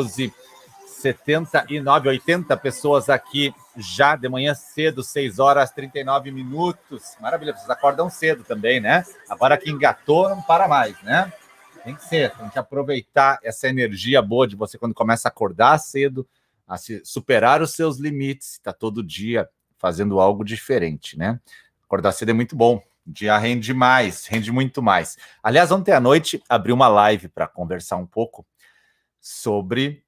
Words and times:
12, 0.00 0.32
79, 0.86 2.08
80 2.08 2.56
pessoas 2.56 3.10
aqui 3.10 3.54
já 3.76 4.16
de 4.16 4.26
manhã 4.26 4.54
cedo, 4.54 5.02
6 5.02 5.38
horas 5.38 5.70
39 5.70 6.30
minutos. 6.30 7.14
Maravilha, 7.20 7.52
vocês 7.52 7.68
acordam 7.68 8.08
cedo 8.08 8.42
também, 8.42 8.80
né? 8.80 9.04
Agora 9.28 9.58
que 9.58 9.70
engatou, 9.70 10.30
não 10.30 10.40
para 10.40 10.66
mais, 10.66 10.98
né? 11.02 11.30
Tem 11.84 11.94
que 11.94 12.06
ser, 12.06 12.34
tem 12.36 12.48
que 12.48 12.58
aproveitar 12.58 13.38
essa 13.42 13.68
energia 13.68 14.22
boa 14.22 14.48
de 14.48 14.56
você 14.56 14.78
quando 14.78 14.94
começa 14.94 15.28
a 15.28 15.30
acordar 15.30 15.76
cedo, 15.76 16.26
a 16.66 16.76
superar 17.04 17.60
os 17.60 17.74
seus 17.74 17.98
limites, 17.98 18.52
está 18.52 18.72
todo 18.72 19.02
dia 19.02 19.46
fazendo 19.76 20.20
algo 20.20 20.42
diferente, 20.42 21.18
né? 21.18 21.38
Acordar 21.84 22.12
cedo 22.12 22.30
é 22.30 22.32
muito 22.34 22.56
bom. 22.56 22.82
Dia 23.06 23.36
rende 23.36 23.74
mais, 23.74 24.24
rende 24.24 24.50
muito 24.50 24.82
mais. 24.82 25.18
Aliás, 25.42 25.70
ontem 25.70 25.92
à 25.92 26.00
noite 26.00 26.42
abri 26.48 26.72
uma 26.72 26.88
live 26.88 27.28
para 27.28 27.46
conversar 27.46 27.98
um 27.98 28.06
pouco 28.06 28.46
sobre 29.22 30.04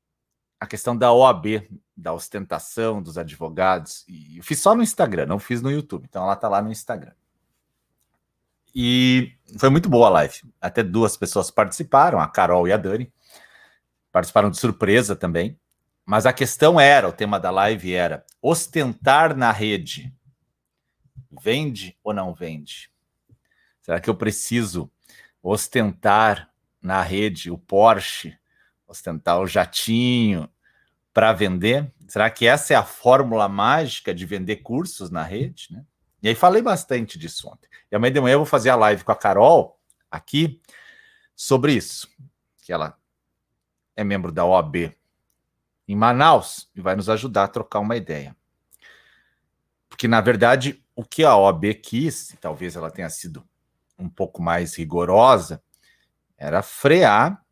a 0.59 0.67
questão 0.67 0.97
da 0.97 1.13
OAB, 1.13 1.69
da 1.97 2.13
ostentação 2.13 3.01
dos 3.01 3.17
advogados. 3.17 4.05
E 4.09 4.39
eu 4.39 4.43
fiz 4.43 4.59
só 4.59 4.75
no 4.75 4.83
Instagram, 4.83 5.27
não 5.27 5.39
fiz 5.39 5.63
no 5.63 5.71
YouTube. 5.71 6.07
Então 6.09 6.25
ela 6.25 6.33
está 6.33 6.49
lá 6.49 6.61
no 6.61 6.73
Instagram. 6.73 7.13
E 8.75 9.33
foi 9.57 9.71
muito 9.71 9.89
boa 9.89 10.09
a 10.09 10.11
live. 10.11 10.43
Até 10.61 10.83
duas 10.83 11.17
pessoas 11.17 11.49
participaram, 11.49 12.19
a 12.19 12.27
Carol 12.27 12.67
e 12.67 12.73
a 12.73 12.77
Dani. 12.77 13.13
Participaram 14.11 14.51
de 14.51 14.59
surpresa 14.59 15.15
também. 15.15 15.57
Mas 16.05 16.27
a 16.27 16.33
questão 16.33 16.81
era, 16.81 17.09
o 17.09 17.13
tema 17.13 17.39
da 17.39 17.53
live 17.53 17.95
era 17.95 18.27
ostentar 18.43 19.37
na 19.37 19.53
rede. 19.53 20.13
Vende 21.41 21.97
ou 22.03 22.13
não 22.13 22.35
vende? 22.35 22.91
Será 23.81 24.01
que 24.01 24.11
eu 24.11 24.15
preciso 24.15 24.91
ostentar 25.41 26.51
na 26.83 27.01
rede 27.01 27.51
o 27.51 27.57
Porsche 27.57 28.37
ostentar 28.87 29.41
o 29.41 29.47
jatinho 29.47 30.49
para 31.13 31.33
vender? 31.33 31.93
Será 32.09 32.29
que 32.31 32.47
essa 32.47 32.75
é 32.75 32.77
a 32.77 32.85
fórmula 32.85 33.49
mágica 33.49 34.15
de 34.15 34.27
vender 34.27 34.57
cursos 34.57 35.11
na 35.11 35.23
rede? 35.23 35.69
Né? 35.71 35.85
E 36.23 36.29
aí 36.29 36.35
falei 36.35 36.63
bastante 36.63 37.19
disso 37.19 37.49
ontem. 37.49 37.69
E 37.91 37.97
amanhã 37.97 38.13
de 38.13 38.21
manhã 38.21 38.35
eu 38.35 38.41
vou 38.41 38.47
fazer 38.47 38.71
a 38.71 38.77
live 38.77 39.05
com 39.05 39.13
a 39.13 39.17
Carol 39.17 39.79
aqui 40.11 40.61
sobre 41.35 41.73
isso, 41.73 42.09
que 42.63 42.73
ela 42.73 42.99
é 43.97 44.03
membro 44.03 44.33
da 44.33 44.45
OAB 44.45 44.95
em 45.87 45.95
Manaus 45.95 46.71
e 46.75 46.81
vai 46.81 46.97
nos 46.97 47.09
ajudar 47.09 47.45
a 47.45 47.49
trocar 47.49 47.81
uma 47.81 47.97
ideia. 47.97 48.37
Porque, 49.89 50.09
na 50.09 50.21
verdade, 50.21 50.83
o 50.97 51.05
que 51.05 51.25
a 51.25 51.37
OAB 51.37 51.75
quis, 51.75 52.35
talvez 52.41 52.75
ela 52.75 52.91
tenha 52.91 53.09
sido 53.11 53.47
um 53.99 54.09
pouco 54.09 54.43
mais 54.43 54.75
rigorosa, 54.75 55.63
era 56.37 56.63
frear 56.63 57.44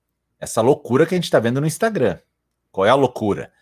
essa 0.43 0.61
loucura 0.61 1.07
que 1.07 1.15
a 1.15 1.17
gente 1.17 1.25
está 1.25 1.39
vendo 1.39 1.61
no 1.61 1.69
Instagram. 1.69 2.19
Qual 2.73 2.85
é 2.85 2.91
a 2.91 2.97
loucura? 2.97 3.53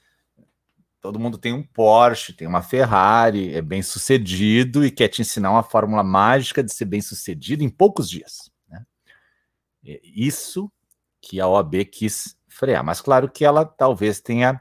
Todo 0.98 1.20
mundo 1.20 1.36
tem 1.36 1.52
um 1.52 1.62
Porsche, 1.62 2.32
tem 2.32 2.48
uma 2.48 2.62
Ferrari, 2.62 3.54
é 3.54 3.60
bem 3.60 3.82
sucedido 3.82 4.82
e 4.82 4.90
quer 4.90 5.08
te 5.08 5.20
ensinar 5.20 5.50
uma 5.50 5.62
fórmula 5.62 6.02
mágica 6.02 6.62
de 6.62 6.72
ser 6.72 6.86
bem 6.86 7.02
sucedido 7.02 7.62
em 7.62 7.68
poucos 7.68 8.08
dias. 8.08 8.50
Né? 8.66 8.82
É 9.84 10.00
isso 10.02 10.72
que 11.20 11.38
a 11.38 11.46
OAB 11.46 11.84
quis 11.84 12.34
frear. 12.48 12.82
Mas 12.82 13.02
claro 13.02 13.30
que 13.30 13.44
ela 13.44 13.66
talvez 13.66 14.22
tenha 14.22 14.58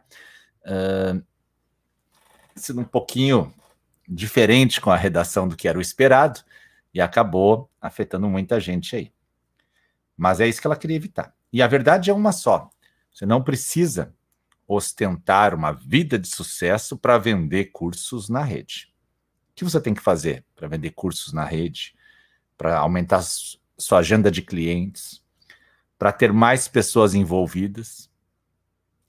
uh, 0.66 1.24
sido 2.54 2.82
um 2.82 2.86
pouquinho 2.86 3.54
diferente 4.06 4.82
com 4.82 4.92
a 4.92 4.98
redação 4.98 5.48
do 5.48 5.56
que 5.56 5.70
era 5.70 5.78
o 5.78 5.82
esperado 5.82 6.42
e 6.94 7.00
acabou 7.00 7.72
afetando 7.80 8.28
muita 8.28 8.60
gente 8.60 8.94
aí. 8.94 9.14
Mas 10.18 10.42
é 10.42 10.48
isso 10.50 10.60
que 10.60 10.68
ela 10.68 10.76
queria 10.76 10.98
evitar. 10.98 11.34
E 11.52 11.62
a 11.62 11.68
verdade 11.68 12.10
é 12.10 12.14
uma 12.14 12.32
só. 12.32 12.70
Você 13.12 13.26
não 13.26 13.44
precisa 13.44 14.14
ostentar 14.68 15.56
uma 15.56 15.72
vida 15.72 16.20
de 16.20 16.28
sucesso 16.28 16.96
para 16.96 17.18
vender 17.18 17.66
cursos 17.72 18.30
na 18.30 18.44
rede. 18.44 18.94
O 19.52 19.56
que 19.56 19.64
você 19.64 19.82
tem 19.82 19.94
que 19.94 20.02
fazer 20.02 20.46
para 20.56 20.68
vender 20.68 20.92
cursos 20.92 21.34
na 21.34 21.44
rede? 21.44 21.96
Para 22.56 22.78
aumentar 22.78 23.24
sua 23.78 24.00
agenda 24.00 24.30
de 24.30 24.42
clientes? 24.42 25.24
Para 25.98 26.12
ter 26.12 26.32
mais 26.32 26.68
pessoas 26.68 27.16
envolvidas? 27.16 28.10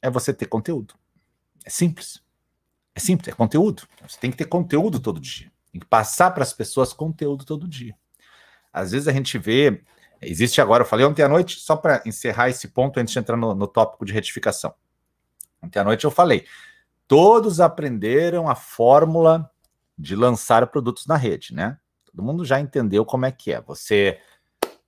É 0.00 0.08
você 0.08 0.32
ter 0.32 0.46
conteúdo. 0.46 0.94
É 1.64 1.70
simples. 1.70 2.22
É 2.94 3.00
simples, 3.00 3.28
é 3.28 3.36
conteúdo. 3.36 3.86
Você 4.08 4.18
tem 4.18 4.30
que 4.30 4.36
ter 4.36 4.46
conteúdo 4.46 4.98
todo 4.98 5.20
dia. 5.20 5.52
Tem 5.70 5.80
que 5.80 5.86
passar 5.86 6.30
para 6.32 6.42
as 6.42 6.52
pessoas 6.52 6.92
conteúdo 6.92 7.44
todo 7.44 7.68
dia. 7.68 7.94
Às 8.72 8.92
vezes 8.92 9.08
a 9.08 9.12
gente 9.12 9.38
vê 9.38 9.82
Existe 10.22 10.60
agora, 10.60 10.82
eu 10.82 10.86
falei 10.86 11.06
ontem 11.06 11.22
à 11.22 11.28
noite, 11.28 11.60
só 11.60 11.76
para 11.76 12.02
encerrar 12.04 12.50
esse 12.50 12.68
ponto 12.68 13.00
antes 13.00 13.12
de 13.12 13.18
entrar 13.18 13.36
no, 13.36 13.54
no 13.54 13.66
tópico 13.66 14.04
de 14.04 14.12
retificação. 14.12 14.74
Ontem 15.62 15.78
à 15.78 15.84
noite 15.84 16.04
eu 16.04 16.10
falei, 16.10 16.44
todos 17.08 17.60
aprenderam 17.60 18.48
a 18.48 18.54
fórmula 18.54 19.50
de 19.96 20.14
lançar 20.14 20.66
produtos 20.66 21.06
na 21.06 21.16
rede, 21.16 21.54
né? 21.54 21.78
Todo 22.04 22.22
mundo 22.22 22.44
já 22.44 22.60
entendeu 22.60 23.04
como 23.04 23.26
é 23.26 23.32
que 23.32 23.52
é. 23.52 23.60
Você 23.62 24.18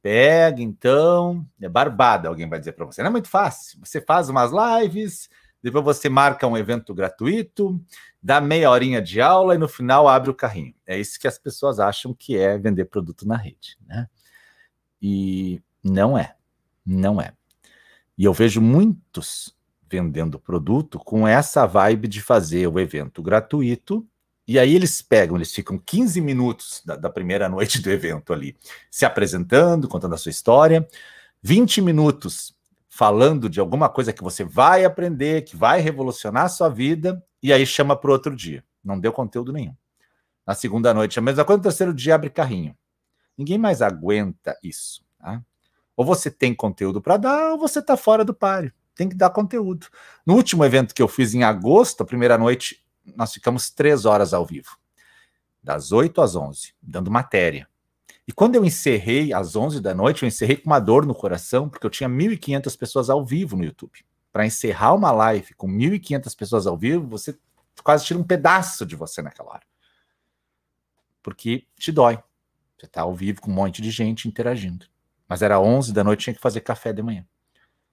pega, 0.02 0.60
então, 0.60 1.46
é 1.60 1.68
barbada, 1.68 2.28
alguém 2.28 2.48
vai 2.48 2.58
dizer 2.58 2.72
para 2.72 2.84
você. 2.84 3.02
Não 3.02 3.08
é 3.08 3.12
muito 3.12 3.28
fácil. 3.28 3.78
Você 3.84 4.00
faz 4.00 4.28
umas 4.28 4.50
lives, 4.50 5.30
depois 5.62 5.84
você 5.84 6.08
marca 6.08 6.46
um 6.46 6.56
evento 6.56 6.92
gratuito, 6.92 7.80
dá 8.20 8.40
meia 8.40 8.70
horinha 8.70 9.00
de 9.00 9.20
aula 9.20 9.54
e 9.54 9.58
no 9.58 9.68
final 9.68 10.08
abre 10.08 10.30
o 10.30 10.34
carrinho. 10.34 10.74
É 10.84 10.98
isso 10.98 11.20
que 11.20 11.28
as 11.28 11.38
pessoas 11.38 11.78
acham 11.78 12.12
que 12.12 12.36
é 12.36 12.58
vender 12.58 12.86
produto 12.86 13.26
na 13.26 13.36
rede, 13.36 13.78
né? 13.86 14.08
E 15.02 15.60
não 15.82 16.16
é, 16.16 16.36
não 16.86 17.20
é. 17.20 17.32
E 18.16 18.24
eu 18.24 18.32
vejo 18.32 18.60
muitos 18.60 19.52
vendendo 19.90 20.38
produto 20.38 20.98
com 20.98 21.26
essa 21.26 21.66
vibe 21.66 22.06
de 22.08 22.22
fazer 22.22 22.66
o 22.68 22.78
evento 22.78 23.22
gratuito. 23.22 24.06
E 24.46 24.58
aí 24.58 24.74
eles 24.74 25.02
pegam, 25.02 25.36
eles 25.36 25.52
ficam 25.52 25.76
15 25.76 26.20
minutos 26.20 26.82
da, 26.84 26.96
da, 26.96 27.10
primeira 27.10 27.48
noite 27.48 27.80
do 27.82 27.90
evento 27.90 28.32
ali, 28.32 28.56
se 28.90 29.04
apresentando, 29.04 29.88
contando 29.88 30.14
a 30.14 30.18
sua 30.18 30.30
história, 30.30 30.86
20 31.42 31.80
minutos 31.82 32.54
falando 32.88 33.48
de 33.48 33.60
alguma 33.60 33.88
coisa 33.88 34.12
que 34.12 34.22
você 34.22 34.44
vai 34.44 34.84
aprender, 34.84 35.42
que 35.42 35.56
vai 35.56 35.80
revolucionar 35.80 36.44
a 36.44 36.48
sua 36.48 36.68
vida, 36.68 37.24
e 37.42 37.52
aí 37.52 37.64
chama 37.66 37.96
para 37.96 38.10
outro 38.10 38.36
dia. 38.36 38.64
Não 38.84 38.98
deu 38.98 39.12
conteúdo 39.12 39.52
nenhum. 39.52 39.74
Na 40.46 40.54
segunda 40.54 40.92
noite, 40.92 41.18
a 41.18 41.22
mesma 41.22 41.44
coisa, 41.44 41.58
no 41.58 41.62
terceiro 41.62 41.94
dia 41.94 42.14
abre 42.14 42.28
carrinho. 42.28 42.76
Ninguém 43.36 43.58
mais 43.58 43.82
aguenta 43.82 44.56
isso. 44.62 45.04
Tá? 45.18 45.42
Ou 45.96 46.04
você 46.04 46.30
tem 46.30 46.54
conteúdo 46.54 47.00
para 47.00 47.16
dar, 47.16 47.52
ou 47.52 47.58
você 47.58 47.78
está 47.78 47.96
fora 47.96 48.24
do 48.24 48.34
páreo. 48.34 48.72
Tem 48.94 49.08
que 49.08 49.14
dar 49.14 49.30
conteúdo. 49.30 49.86
No 50.26 50.34
último 50.34 50.64
evento 50.64 50.94
que 50.94 51.02
eu 51.02 51.08
fiz 51.08 51.34
em 51.34 51.42
agosto, 51.42 52.02
a 52.02 52.06
primeira 52.06 52.36
noite, 52.36 52.84
nós 53.16 53.32
ficamos 53.32 53.70
três 53.70 54.04
horas 54.04 54.34
ao 54.34 54.44
vivo, 54.44 54.76
das 55.62 55.92
8 55.92 56.20
às 56.20 56.36
11, 56.36 56.74
dando 56.80 57.10
matéria. 57.10 57.68
E 58.26 58.32
quando 58.32 58.54
eu 58.54 58.64
encerrei 58.64 59.32
às 59.32 59.56
11 59.56 59.80
da 59.80 59.94
noite, 59.94 60.22
eu 60.22 60.28
encerrei 60.28 60.56
com 60.56 60.70
uma 60.70 60.78
dor 60.78 61.04
no 61.04 61.14
coração, 61.14 61.68
porque 61.68 61.86
eu 61.86 61.90
tinha 61.90 62.08
1.500 62.08 62.78
pessoas 62.78 63.10
ao 63.10 63.24
vivo 63.24 63.56
no 63.56 63.64
YouTube. 63.64 64.04
Para 64.32 64.46
encerrar 64.46 64.94
uma 64.94 65.10
live 65.10 65.54
com 65.54 65.68
1.500 65.68 66.36
pessoas 66.36 66.66
ao 66.66 66.76
vivo, 66.76 67.06
você 67.06 67.36
quase 67.82 68.04
tira 68.04 68.18
um 68.18 68.24
pedaço 68.24 68.86
de 68.86 68.94
você 68.94 69.20
naquela 69.20 69.50
hora. 69.50 69.66
Porque 71.22 71.66
te 71.78 71.90
dói. 71.90 72.18
Você 72.82 72.86
está 72.86 73.02
ao 73.02 73.14
vivo 73.14 73.40
com 73.40 73.48
um 73.48 73.54
monte 73.54 73.80
de 73.80 73.92
gente 73.92 74.26
interagindo. 74.26 74.86
Mas 75.28 75.40
era 75.40 75.60
11 75.60 75.92
da 75.92 76.02
noite, 76.02 76.24
tinha 76.24 76.34
que 76.34 76.40
fazer 76.40 76.62
café 76.62 76.92
de 76.92 77.00
manhã. 77.00 77.24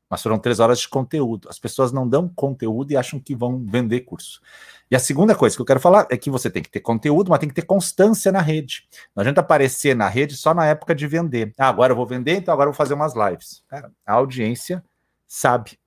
Mas 0.10 0.24
foram 0.24 0.40
três 0.40 0.60
horas 0.60 0.80
de 0.80 0.90
conteúdo. 0.90 1.48
As 1.48 1.60
pessoas 1.60 1.92
não 1.92 2.10
dão 2.10 2.28
conteúdo 2.28 2.92
e 2.92 2.98
acham 2.98 3.20
que 3.20 3.36
vão 3.36 3.64
vender 3.64 4.00
curso. 4.00 4.42
E 4.90 4.96
a 4.96 5.00
segunda 5.00 5.36
coisa 5.36 5.56
que 5.56 5.62
eu 5.62 5.66
quero 5.66 5.80
falar 5.80 6.08
é 6.10 6.18
que 6.18 6.32
você 6.32 6.50
tem 6.50 6.64
que 6.64 6.72
ter 6.72 6.80
conteúdo, 6.80 7.30
mas 7.30 7.40
tem 7.40 7.48
que 7.48 7.54
ter 7.54 7.68
constância 7.68 8.32
na 8.32 8.42
rede. 8.42 8.88
Não 9.16 9.22
adianta 9.22 9.42
aparecer 9.42 9.96
na 9.96 10.08
rede 10.08 10.36
só 10.36 10.56
na 10.56 10.66
época 10.66 10.96
de 10.96 11.06
vender. 11.06 11.54
Ah, 11.56 11.70
agora 11.70 11.92
eu 11.92 11.96
vou 11.96 12.08
vender, 12.08 12.38
então 12.38 12.52
agora 12.52 12.70
eu 12.70 12.74
vou 12.74 12.78
fazer 12.78 12.96
umas 12.96 13.14
lives. 13.14 13.64
Cara, 13.68 13.92
a 14.04 14.14
audiência 14.14 14.84
sabe 15.28 15.78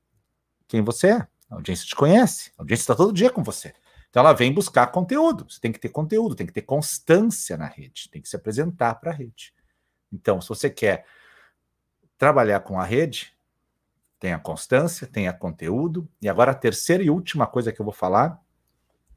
quem 0.68 0.80
você 0.80 1.08
é. 1.08 1.26
A 1.50 1.56
audiência 1.56 1.88
te 1.88 1.96
conhece. 1.96 2.52
A 2.56 2.62
audiência 2.62 2.84
está 2.84 2.94
todo 2.94 3.12
dia 3.12 3.30
com 3.30 3.42
você. 3.42 3.74
Então 4.12 4.20
ela 4.20 4.34
vem 4.34 4.52
buscar 4.52 4.88
conteúdo. 4.88 5.46
Você 5.48 5.58
tem 5.58 5.72
que 5.72 5.78
ter 5.78 5.88
conteúdo, 5.88 6.34
tem 6.34 6.46
que 6.46 6.52
ter 6.52 6.60
constância 6.60 7.56
na 7.56 7.64
rede, 7.64 8.10
tem 8.10 8.20
que 8.20 8.28
se 8.28 8.36
apresentar 8.36 8.96
para 8.96 9.10
a 9.10 9.14
rede. 9.14 9.54
Então, 10.12 10.38
se 10.38 10.50
você 10.50 10.68
quer 10.68 11.06
trabalhar 12.18 12.60
com 12.60 12.78
a 12.78 12.84
rede, 12.84 13.34
tenha 14.20 14.38
constância, 14.38 15.06
tenha 15.06 15.32
conteúdo. 15.32 16.06
E 16.20 16.28
agora 16.28 16.50
a 16.50 16.54
terceira 16.54 17.02
e 17.02 17.08
última 17.08 17.46
coisa 17.46 17.72
que 17.72 17.80
eu 17.80 17.84
vou 17.86 17.94
falar, 17.94 18.38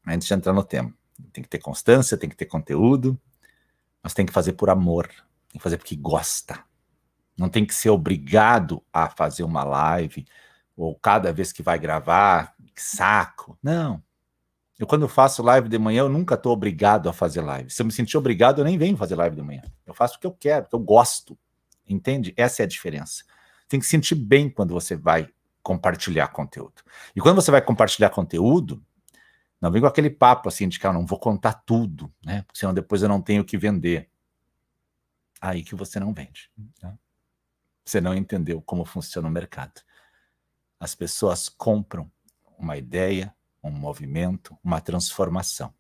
antes 0.08 0.30
de 0.30 0.34
entrar 0.34 0.54
no 0.54 0.64
tema. 0.64 0.94
Tem 1.34 1.44
que 1.44 1.50
ter 1.50 1.60
constância, 1.60 2.18
tem 2.18 2.30
que 2.30 2.36
ter 2.38 2.46
conteúdo, 2.46 3.20
mas 4.02 4.14
tem 4.14 4.26
que 4.26 4.32
fazer 4.32 4.54
por 4.54 4.70
amor, 4.70 5.08
tem 5.50 5.60
que 5.60 5.64
fazer 5.64 5.78
porque 5.78 5.98
gosta. 5.98 6.64
Não 7.38 7.50
tem 7.50 7.66
que 7.66 7.76
ser 7.76 7.90
obrigado 7.90 8.82
a 8.94 9.10
fazer 9.10 9.44
uma 9.44 9.66
live, 9.66 10.26
ou 10.74 10.96
cada 10.96 11.34
vez 11.34 11.52
que 11.52 11.62
vai 11.62 11.78
gravar, 11.78 12.56
que 12.74 12.82
saco. 12.82 13.60
Não. 13.62 14.02
Eu, 14.78 14.86
quando 14.86 15.08
faço 15.08 15.42
live 15.42 15.70
de 15.70 15.80
manhã, 15.80 16.02
eu 16.02 16.10
nunca 16.10 16.36
estou 16.36 16.52
obrigado 16.52 17.08
a 17.08 17.14
fazer 17.14 17.42
live. 17.42 17.70
Se 17.70 17.82
eu 17.82 17.86
me 17.86 17.92
sentir 17.92 18.18
obrigado, 18.18 18.60
eu 18.60 18.66
nem 18.66 18.78
venho 18.78 18.98
fazer 18.98 19.16
live 19.16 19.36
de 19.36 19.42
manhã. 19.42 19.62
Eu 19.86 19.94
faço 19.94 20.18
o 20.18 20.20
que 20.20 20.28
eu 20.28 20.34
quero, 20.34 20.64
porque 20.64 20.76
eu 20.76 20.80
gosto. 20.80 21.38
Entende? 21.88 22.34
Essa 22.36 22.64
é 22.64 22.66
a 22.66 22.68
diferença. 22.68 23.24
Tem 23.70 23.80
que 23.80 23.86
sentir 23.86 24.16
bem 24.16 24.50
quando 24.50 24.74
você 24.74 24.96
vai 24.96 25.30
compartilhar 25.64 26.28
conteúdo. 26.28 26.84
E 27.16 27.22
quando 27.22 27.42
você 27.42 27.52
vai 27.52 27.62
compartilhar 27.62 28.10
conteúdo, 28.10 28.84
não 29.62 29.72
vem 29.72 29.82
com 29.82 29.88
aquele 29.88 30.10
papo 30.10 30.50
assim 30.50 30.68
de 30.68 30.78
que 30.78 30.86
eu 30.86 30.94
não 30.94 31.06
vou 31.06 31.18
contar 31.18 31.54
tudo, 31.54 32.14
né? 32.24 32.44
Porque 32.44 32.60
senão 32.60 32.74
depois 32.74 33.02
eu 33.02 33.10
não 33.10 33.22
tenho 33.22 33.42
o 33.42 33.46
que 33.46 33.58
vender. 33.58 34.10
Aí 35.42 35.64
que 35.64 35.74
você 35.74 36.00
não 36.00 36.14
vende. 36.14 36.52
Né? 36.84 36.98
Você 37.84 38.02
não 38.02 38.14
entendeu 38.14 38.62
como 38.62 38.84
funciona 38.84 39.28
o 39.28 39.32
mercado. 39.32 39.82
As 40.80 40.94
pessoas 40.94 41.48
compram 41.50 42.12
uma 42.60 42.78
ideia, 42.78 43.34
um 43.68 43.72
movimento, 43.72 44.58
uma 44.64 44.80
transformação. 44.80 45.74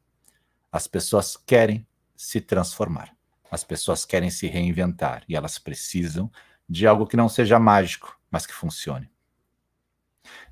As 0.71 0.87
pessoas 0.87 1.37
querem 1.37 1.85
se 2.15 2.41
transformar. 2.41 3.15
As 3.51 3.63
pessoas 3.63 4.05
querem 4.05 4.29
se 4.29 4.47
reinventar 4.47 5.23
e 5.29 5.35
elas 5.35 5.57
precisam 5.59 6.31
de 6.67 6.87
algo 6.87 7.05
que 7.05 7.15
não 7.15 7.29
seja 7.29 7.59
mágico, 7.59 8.19
mas 8.29 8.45
que 8.45 8.53
funcione. 8.53 9.09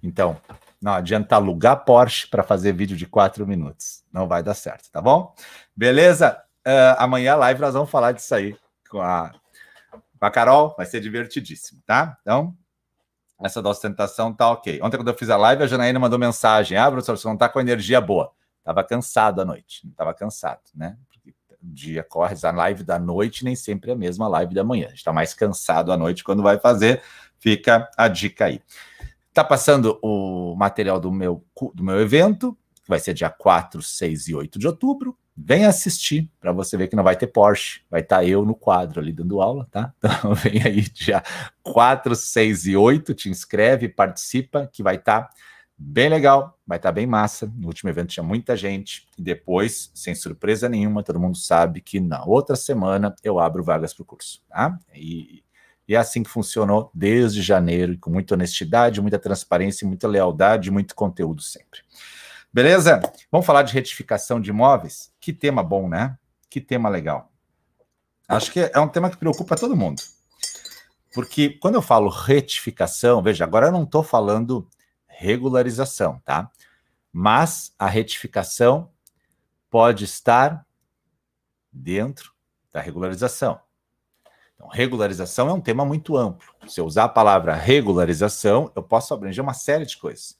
Então, 0.01 0.39
não 0.81 0.94
adianta 0.94 1.35
alugar 1.35 1.83
Porsche 1.83 2.27
para 2.27 2.44
fazer 2.44 2.74
vídeo 2.74 2.95
de 2.95 3.07
quatro 3.07 3.47
minutos. 3.47 4.03
Não 4.12 4.27
vai 4.27 4.44
dar 4.44 4.53
certo, 4.53 4.91
tá 4.91 5.01
bom? 5.01 5.33
Beleza? 5.75 6.39
Uh, 6.65 6.95
amanhã 6.97 7.35
live 7.35 7.59
nós 7.59 7.74
vamos 7.74 7.89
falar 7.89 8.12
disso 8.12 8.33
aí 8.35 8.56
com 8.89 9.01
a, 9.01 9.33
com 9.91 10.25
a 10.25 10.31
Carol. 10.31 10.75
Vai 10.77 10.85
ser 10.85 11.01
divertidíssimo, 11.01 11.81
tá? 11.85 12.18
Então, 12.21 12.56
essa 13.44 13.62
da 13.62 13.69
ostentação 13.69 14.34
tá 14.34 14.50
ok. 14.50 14.80
Ontem, 14.81 14.98
quando 14.98 15.10
eu 15.10 15.13
fiz 15.13 15.30
a 15.30 15.36
live, 15.36 15.63
a 15.63 15.68
Janaína 15.68 16.00
mandou 16.00 16.18
mensagem: 16.18 16.78
Ah, 16.78 16.90
professor, 16.90 17.18
você 17.18 17.28
não 17.28 17.36
tá 17.36 17.50
com 17.50 17.60
energia 17.60 18.00
boa. 18.00 18.31
Tava 18.63 18.84
cansado 18.84 19.42
à 19.42 19.45
noite. 19.45 19.88
Tava 19.98 20.13
cansado, 20.13 20.62
né? 20.74 20.98
Porque 21.10 21.31
o 21.51 21.56
dia 21.62 22.04
corre, 22.04 22.36
a 22.42 22.51
live 22.51 22.84
da 22.84 22.98
noite 22.98 23.44
nem 23.44 23.56
sempre 23.56 23.92
é 23.92 23.94
a 23.94 23.98
mesma 23.98 24.28
live 24.30 24.54
da 24.54 24.63
manhã. 24.63 24.88
A 24.88 24.90
gente 24.92 25.04
tá 25.04 25.12
mais 25.12 25.34
cansado 25.34 25.92
à 25.92 25.98
noite 25.98 26.24
quando 26.24 26.42
vai 26.42 26.57
fazer. 26.57 27.01
Fica 27.38 27.90
a 27.98 28.07
dica 28.07 28.45
aí. 28.45 28.62
Tá 29.34 29.44
passando 29.44 30.00
o 30.01 30.56
material 30.56 31.00
do 31.00 31.12
meu, 31.12 31.44
do 31.74 31.84
meu 31.84 32.00
evento, 32.00 32.57
que 32.75 32.88
vai 32.88 33.00
ser 33.00 33.13
dia 33.13 33.30
4, 33.30 33.81
6 33.81 34.28
e 34.30 34.36
8 34.36 34.57
de 34.57 34.68
outubro. 34.68 35.18
Vem 35.35 35.65
assistir 35.65 36.30
para 36.39 36.51
você 36.51 36.77
ver 36.77 36.88
que 36.88 36.95
não 36.95 37.03
vai 37.03 37.15
ter 37.15 37.27
Porsche, 37.27 37.81
vai 37.89 38.01
estar 38.01 38.18
tá 38.18 38.25
eu 38.25 38.45
no 38.45 38.53
quadro 38.53 39.00
ali 39.00 39.12
dando 39.12 39.41
aula, 39.41 39.68
tá? 39.71 39.94
Então 39.97 40.35
vem 40.35 40.62
aí 40.63 40.81
dia 40.81 41.24
4, 41.63 42.15
6 42.15 42.68
e 42.68 42.77
8, 42.77 43.13
te 43.13 43.30
inscreve, 43.30 43.89
participa, 43.89 44.69
que 44.71 44.83
vai 44.83 44.95
estar 44.95 45.24
tá 45.24 45.30
bem 45.77 46.07
legal, 46.07 46.57
vai 46.68 46.77
estar 46.77 46.89
tá 46.89 46.94
bem 46.94 47.07
massa. 47.07 47.51
No 47.57 47.68
último 47.68 47.89
evento 47.89 48.09
tinha 48.09 48.24
muita 48.24 48.56
gente, 48.56 49.07
e 49.18 49.21
depois, 49.24 49.91
sem 49.95 50.13
surpresa 50.13 50.69
nenhuma, 50.69 51.03
todo 51.03 51.19
mundo 51.19 51.38
sabe 51.38 51.81
que 51.81 52.00
na 52.00 52.24
outra 52.24 52.56
semana 52.56 53.15
eu 53.24 53.39
abro 53.39 53.63
vagas 53.63 53.94
para 53.94 54.03
o 54.03 54.06
curso, 54.06 54.41
tá? 54.50 54.77
E 54.94 55.44
e 55.88 55.95
é 55.95 55.97
assim 55.97 56.24
que 56.24 56.30
funcionou 56.30 56.89
desde 56.94 57.41
janeiro, 57.41 57.97
com 58.00 58.09
muita 58.09 58.35
honestidade, 58.35 59.01
muita 59.01 59.19
transparência, 59.19 59.88
muita 59.88 60.07
lealdade, 60.07 60.71
muito 60.71 60.95
conteúdo 60.95 61.41
sempre. 61.41 61.81
Beleza? 62.53 63.01
Vamos 63.31 63.47
falar 63.47 63.63
de 63.63 63.73
retificação 63.73 64.39
de 64.39 64.51
imóveis? 64.51 65.11
Que 65.19 65.33
tema 65.33 65.63
bom, 65.63 65.89
né? 65.89 66.19
Que 66.47 66.61
tema 66.61 66.88
legal. 66.88 67.31
Acho 68.27 68.51
que 68.51 68.59
é 68.59 68.79
um 68.79 68.88
tema 68.88 69.09
que 69.09 69.17
preocupa 69.17 69.55
todo 69.55 69.75
mundo. 69.75 70.03
Porque 71.15 71.50
quando 71.50 71.75
eu 71.75 71.81
falo 71.81 72.09
retificação, 72.09 73.23
veja, 73.23 73.44
agora 73.44 73.67
eu 73.67 73.71
não 73.71 73.83
estou 73.83 74.03
falando 74.03 74.69
regularização, 75.07 76.21
tá? 76.23 76.51
Mas 77.11 77.73
a 77.77 77.88
retificação 77.88 78.91
pode 79.67 80.03
estar 80.03 80.63
dentro 81.71 82.33
da 82.71 82.79
regularização. 82.81 83.59
Então, 84.53 84.67
regularização 84.67 85.49
é 85.49 85.53
um 85.53 85.61
tema 85.61 85.83
muito 85.83 86.15
amplo. 86.15 86.53
Se 86.67 86.79
eu 86.79 86.85
usar 86.85 87.06
a 87.06 87.09
palavra 87.09 87.56
regularização, 87.56 88.71
eu 88.75 88.83
posso 88.83 89.11
abranger 89.11 89.44
uma 89.44 89.56
série 89.56 89.85
de 89.88 89.97
coisas. 89.97 90.38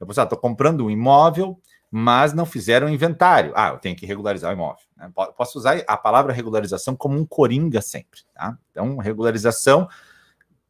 Eu 0.00 0.06
posso, 0.06 0.20
estou 0.20 0.38
ah, 0.38 0.40
comprando 0.40 0.84
um 0.84 0.90
imóvel, 0.90 1.60
mas 1.90 2.32
não 2.32 2.46
fizeram 2.46 2.88
inventário. 2.88 3.52
Ah, 3.56 3.70
eu 3.70 3.78
tenho 3.78 3.96
que 3.96 4.06
regularizar 4.06 4.50
o 4.50 4.54
imóvel. 4.54 4.84
Né? 4.96 5.10
Posso 5.36 5.58
usar 5.58 5.82
a 5.86 5.96
palavra 5.96 6.32
regularização 6.32 6.94
como 6.94 7.18
um 7.18 7.26
coringa 7.26 7.80
sempre. 7.80 8.20
Tá? 8.34 8.56
Então, 8.70 8.96
regularização, 8.98 9.88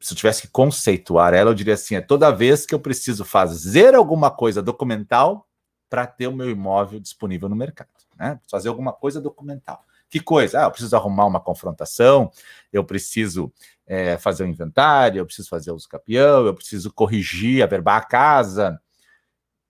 se 0.00 0.12
eu 0.12 0.16
tivesse 0.16 0.42
que 0.42 0.48
conceituar 0.48 1.34
ela, 1.34 1.50
eu 1.50 1.54
diria 1.54 1.74
assim: 1.74 1.96
é 1.96 2.00
toda 2.00 2.30
vez 2.30 2.64
que 2.64 2.74
eu 2.74 2.80
preciso 2.80 3.24
fazer 3.24 3.94
alguma 3.94 4.30
coisa 4.30 4.62
documental 4.62 5.46
para 5.88 6.06
ter 6.06 6.26
o 6.26 6.36
meu 6.36 6.50
imóvel 6.50 7.00
disponível 7.00 7.48
no 7.48 7.56
mercado. 7.56 7.88
Né? 8.16 8.38
Fazer 8.50 8.68
alguma 8.68 8.92
coisa 8.92 9.20
documental. 9.20 9.84
Que 10.10 10.20
coisa? 10.20 10.60
Ah, 10.60 10.64
eu 10.64 10.70
preciso 10.70 10.96
arrumar 10.96 11.26
uma 11.26 11.40
confrontação, 11.40 12.30
eu 12.72 12.82
preciso 12.82 13.52
é, 13.86 14.16
fazer 14.16 14.44
um 14.44 14.48
inventário, 14.48 15.20
eu 15.20 15.26
preciso 15.26 15.48
fazer 15.48 15.70
o 15.70 15.76
capião, 15.88 16.46
eu 16.46 16.54
preciso 16.54 16.92
corrigir, 16.92 17.62
averbar 17.62 17.98
a 17.98 18.04
casa. 18.04 18.80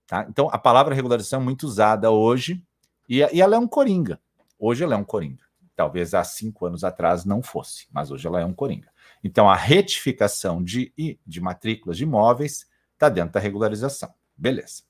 Tá? 0.09 0.27
Então, 0.29 0.49
a 0.51 0.59
palavra 0.59 0.93
regularização 0.93 1.41
é 1.41 1.45
muito 1.45 1.65
usada 1.65 2.11
hoje 2.11 2.61
e, 3.09 3.19
e 3.19 3.41
ela 3.41 3.55
é 3.55 3.59
um 3.59 3.69
coringa. 3.69 4.21
Hoje 4.59 4.83
ela 4.83 4.95
é 4.95 4.97
um 4.97 5.05
coringa. 5.05 5.45
Talvez 5.77 6.15
há 6.15 6.25
cinco 6.25 6.67
anos 6.67 6.83
atrás 6.83 7.25
não 7.25 7.41
fosse, 7.41 7.87
mas 7.93 8.11
hoje 8.11 8.27
ela 8.27 8.41
é 8.41 8.45
um 8.45 8.53
coringa. 8.53 8.91
Então, 9.23 9.49
a 9.49 9.55
retificação 9.55 10.61
de, 10.61 10.93
de 11.25 11.41
matrículas 11.41 11.97
de 11.97 12.03
imóveis 12.03 12.67
está 12.95 13.09
dentro 13.09 13.35
da 13.35 13.41
regularização. 13.41 14.13
Beleza. 14.37 14.83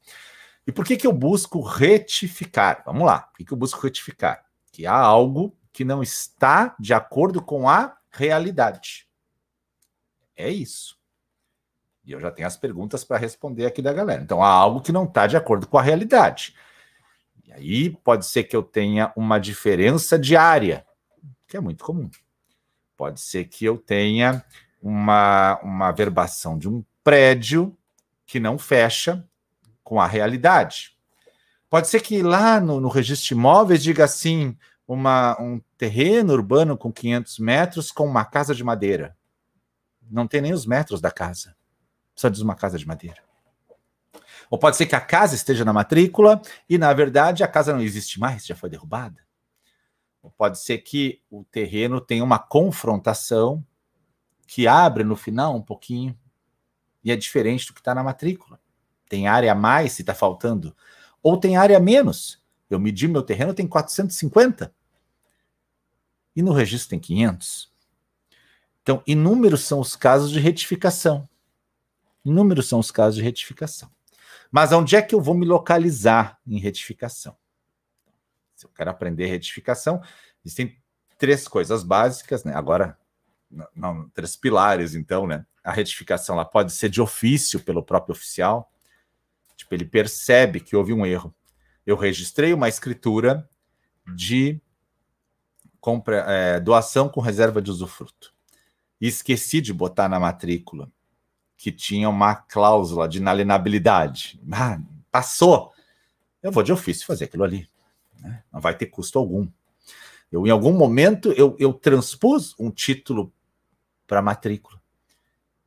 E 0.67 0.73
por 0.73 0.87
que, 0.87 0.97
que 0.97 1.07
eu 1.07 1.13
busco 1.13 1.61
retificar? 1.61 2.83
Vamos 2.87 3.07
lá. 3.07 3.21
Por 3.21 3.39
que, 3.39 3.45
que 3.45 3.53
eu 3.53 3.59
busco 3.59 3.81
retificar? 3.83 4.49
que 4.79 4.87
há 4.87 4.97
algo 4.97 5.57
que 5.73 5.85
não 5.85 6.03
está 6.03 6.77
de 6.79 6.95
acordo 6.95 7.43
com 7.43 7.69
a 7.69 7.97
realidade. 8.11 9.09
É 10.37 10.49
isso. 10.51 10.98
E 12.09 12.13
eu 12.13 12.21
já 12.21 12.31
tenho 12.31 12.49
as 12.49 12.57
perguntas 12.57 13.05
para 13.05 13.19
responder 13.19 13.67
aqui 13.67 13.83
da 13.83 13.93
galera. 13.93 14.23
Então, 14.23 14.43
há 14.43 14.49
algo 14.49 14.81
que 14.81 14.91
não 14.91 15.05
está 15.05 15.27
de 15.27 15.37
acordo 15.37 15.67
com 15.67 15.77
a 15.77 15.83
realidade. 15.83 16.55
E 17.45 17.53
aí 17.53 17.91
pode 17.91 18.25
ser 18.25 18.45
que 18.45 18.57
eu 18.57 18.63
tenha 18.63 19.13
uma 19.15 19.39
diferença 19.39 20.19
diária, 20.19 20.87
que 21.47 21.55
é 21.55 21.61
muito 21.61 21.85
comum. 21.85 22.09
Pode 22.97 23.21
ser 23.21 23.45
que 23.45 23.63
eu 23.63 23.77
tenha 23.77 24.43
uma, 24.81 25.61
uma 25.63 25.93
verbação 25.93 26.59
de 26.59 26.67
um 26.67 26.83
prédio 27.05 27.77
que 28.25 28.41
não 28.41 28.57
fecha 28.57 29.23
com 29.85 30.01
a 30.01 30.07
realidade. 30.07 30.97
Pode 31.69 31.89
ser 31.89 32.01
que 32.01 32.23
lá 32.23 32.59
no, 32.59 32.81
no 32.81 32.89
registro 32.89 33.29
de 33.29 33.35
imóveis 33.35 33.83
diga 33.83 34.05
assim: 34.05 34.57
uma, 34.87 35.39
um 35.39 35.61
terreno 35.77 36.33
urbano 36.33 36.75
com 36.75 36.91
500 36.91 37.39
metros 37.39 37.93
com 37.93 38.07
uma 38.07 38.25
casa 38.25 38.55
de 38.55 38.65
madeira. 38.65 39.15
Não 40.11 40.27
tem 40.27 40.41
nem 40.41 40.55
os 40.55 40.65
metros 40.65 41.03
da 41.03 41.11
casa. 41.11 41.58
Só 42.19 42.29
diz 42.29 42.41
uma 42.41 42.57
casa 42.57 42.77
de 42.77 42.85
madeira. 42.85 43.23
Ou 44.51 44.59
pode 44.59 44.77
ser 44.77 44.87
que 44.87 44.97
a 44.97 45.01
casa 45.01 45.37
esteja 45.37 45.65
na 45.65 45.73
matrícula 45.73 46.43
e, 46.69 46.77
na 46.77 46.93
verdade, 46.93 47.45
a 47.45 47.49
casa 47.49 47.73
não 47.73 47.81
existe 47.81 48.19
mais, 48.19 48.45
já 48.45 48.57
foi 48.57 48.69
derrubada. 48.69 49.25
Ou 50.21 50.29
pode 50.33 50.59
ser 50.59 50.79
que 50.79 51.23
o 51.31 51.45
terreno 51.45 52.01
tenha 52.01 52.25
uma 52.25 52.41
confrontação 52.41 53.65
que 54.49 54.67
abre 54.67 55.05
no 55.05 55.15
final 55.15 55.55
um 55.55 55.63
pouquinho 55.63 56.19
e 57.05 57.13
é 57.13 57.15
diferente 57.15 57.69
do 57.69 57.73
que 57.73 57.81
está 57.81 57.95
na 57.95 58.03
matrícula. 58.03 58.59
Tem 59.09 59.29
área 59.29 59.53
a 59.53 59.55
mais 59.55 59.93
se 59.93 60.03
está 60.03 60.13
faltando 60.13 60.75
ou 61.23 61.37
tem 61.37 61.57
área 61.57 61.79
menos. 61.79 62.43
Eu 62.69 62.81
medi 62.81 63.07
meu 63.07 63.23
terreno, 63.23 63.55
tem 63.55 63.69
450. 63.69 64.75
E 66.35 66.43
no 66.43 66.53
registro 66.53 66.91
tem 66.91 66.99
500. 66.99 67.73
Então, 68.83 69.05
inúmeros 69.07 69.61
são 69.61 69.79
os 69.79 69.95
casos 69.95 70.33
de 70.33 70.41
retificação. 70.41 71.29
Inúmeros 72.29 72.69
são 72.69 72.79
os 72.79 72.91
casos 72.91 73.17
de 73.17 73.23
retificação. 73.23 73.91
Mas 74.51 74.73
onde 74.73 74.97
é 74.97 75.03
que 75.03 75.15
eu 75.15 75.21
vou 75.21 75.35
me 75.35 75.47
localizar 75.47 76.39
em 76.47 76.59
retificação? 76.59 77.37
Se 78.55 78.67
eu 78.67 78.71
quero 78.71 78.91
aprender 78.91 79.27
retificação, 79.27 80.03
existem 80.45 80.81
três 81.17 81.47
coisas 81.47 81.83
básicas, 81.83 82.45
né? 82.45 82.55
Agora, 82.55 82.99
não, 83.75 84.09
três 84.11 84.37
pilares, 84.37 84.95
então, 84.95 85.27
né? 85.27 85.47
A 85.63 85.73
retificação 85.73 86.35
ela 86.35 86.45
pode 86.45 86.73
ser 86.73 86.89
de 86.89 87.01
ofício 87.01 87.61
pelo 87.61 87.83
próprio 87.83 88.15
oficial, 88.15 88.73
Tipo, 89.59 89.75
ele 89.75 89.85
percebe 89.85 90.61
que 90.61 90.77
houve 90.77 90.93
um 90.93 91.05
erro. 91.05 91.35
Eu 91.85 91.97
registrei 91.97 92.55
uma 92.55 92.69
escritura 92.69 93.51
de 94.15 94.61
compra, 95.81 96.25
é, 96.29 96.61
doação 96.61 97.09
com 97.09 97.21
reserva 97.21 97.61
de 97.61 97.69
usufruto. 97.69 98.33
E 99.01 99.09
esqueci 99.09 99.61
de 99.61 99.73
botar 99.73 100.09
na 100.09 100.21
matrícula 100.21 100.91
que 101.59 101.73
tinha 101.73 102.09
uma 102.09 102.37
cláusula 102.37 103.09
de 103.09 103.19
inalienabilidade. 103.19 104.41
Ah, 104.51 104.81
passou. 105.11 105.73
Eu 106.41 106.53
vou 106.53 106.63
de 106.63 106.73
ofício 106.73 107.05
fazer 107.05 107.25
aquilo 107.25 107.45
ali. 107.45 107.69
Né? 108.21 108.43
Não 108.51 108.61
vai 108.61 108.75
ter 108.75 108.87
custo 108.87 109.19
algum. 109.19 109.47
Eu, 110.31 110.47
em 110.47 110.51
algum 110.51 110.73
momento, 110.73 111.33
eu, 111.33 111.57
eu 111.59 111.75
transpus 111.75 112.55
um 112.59 112.71
título 112.71 113.33
para 114.07 114.23
matrícula 114.23 114.81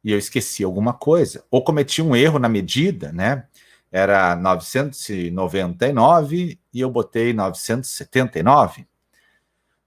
e 0.03 0.11
eu 0.11 0.17
esqueci 0.17 0.63
alguma 0.63 0.93
coisa, 0.93 1.45
ou 1.51 1.63
cometi 1.63 2.01
um 2.01 2.15
erro 2.15 2.39
na 2.39 2.49
medida, 2.49 3.11
né? 3.11 3.45
era 3.91 4.35
999 4.35 6.59
e 6.73 6.79
eu 6.79 6.89
botei 6.89 7.33
979. 7.33 8.87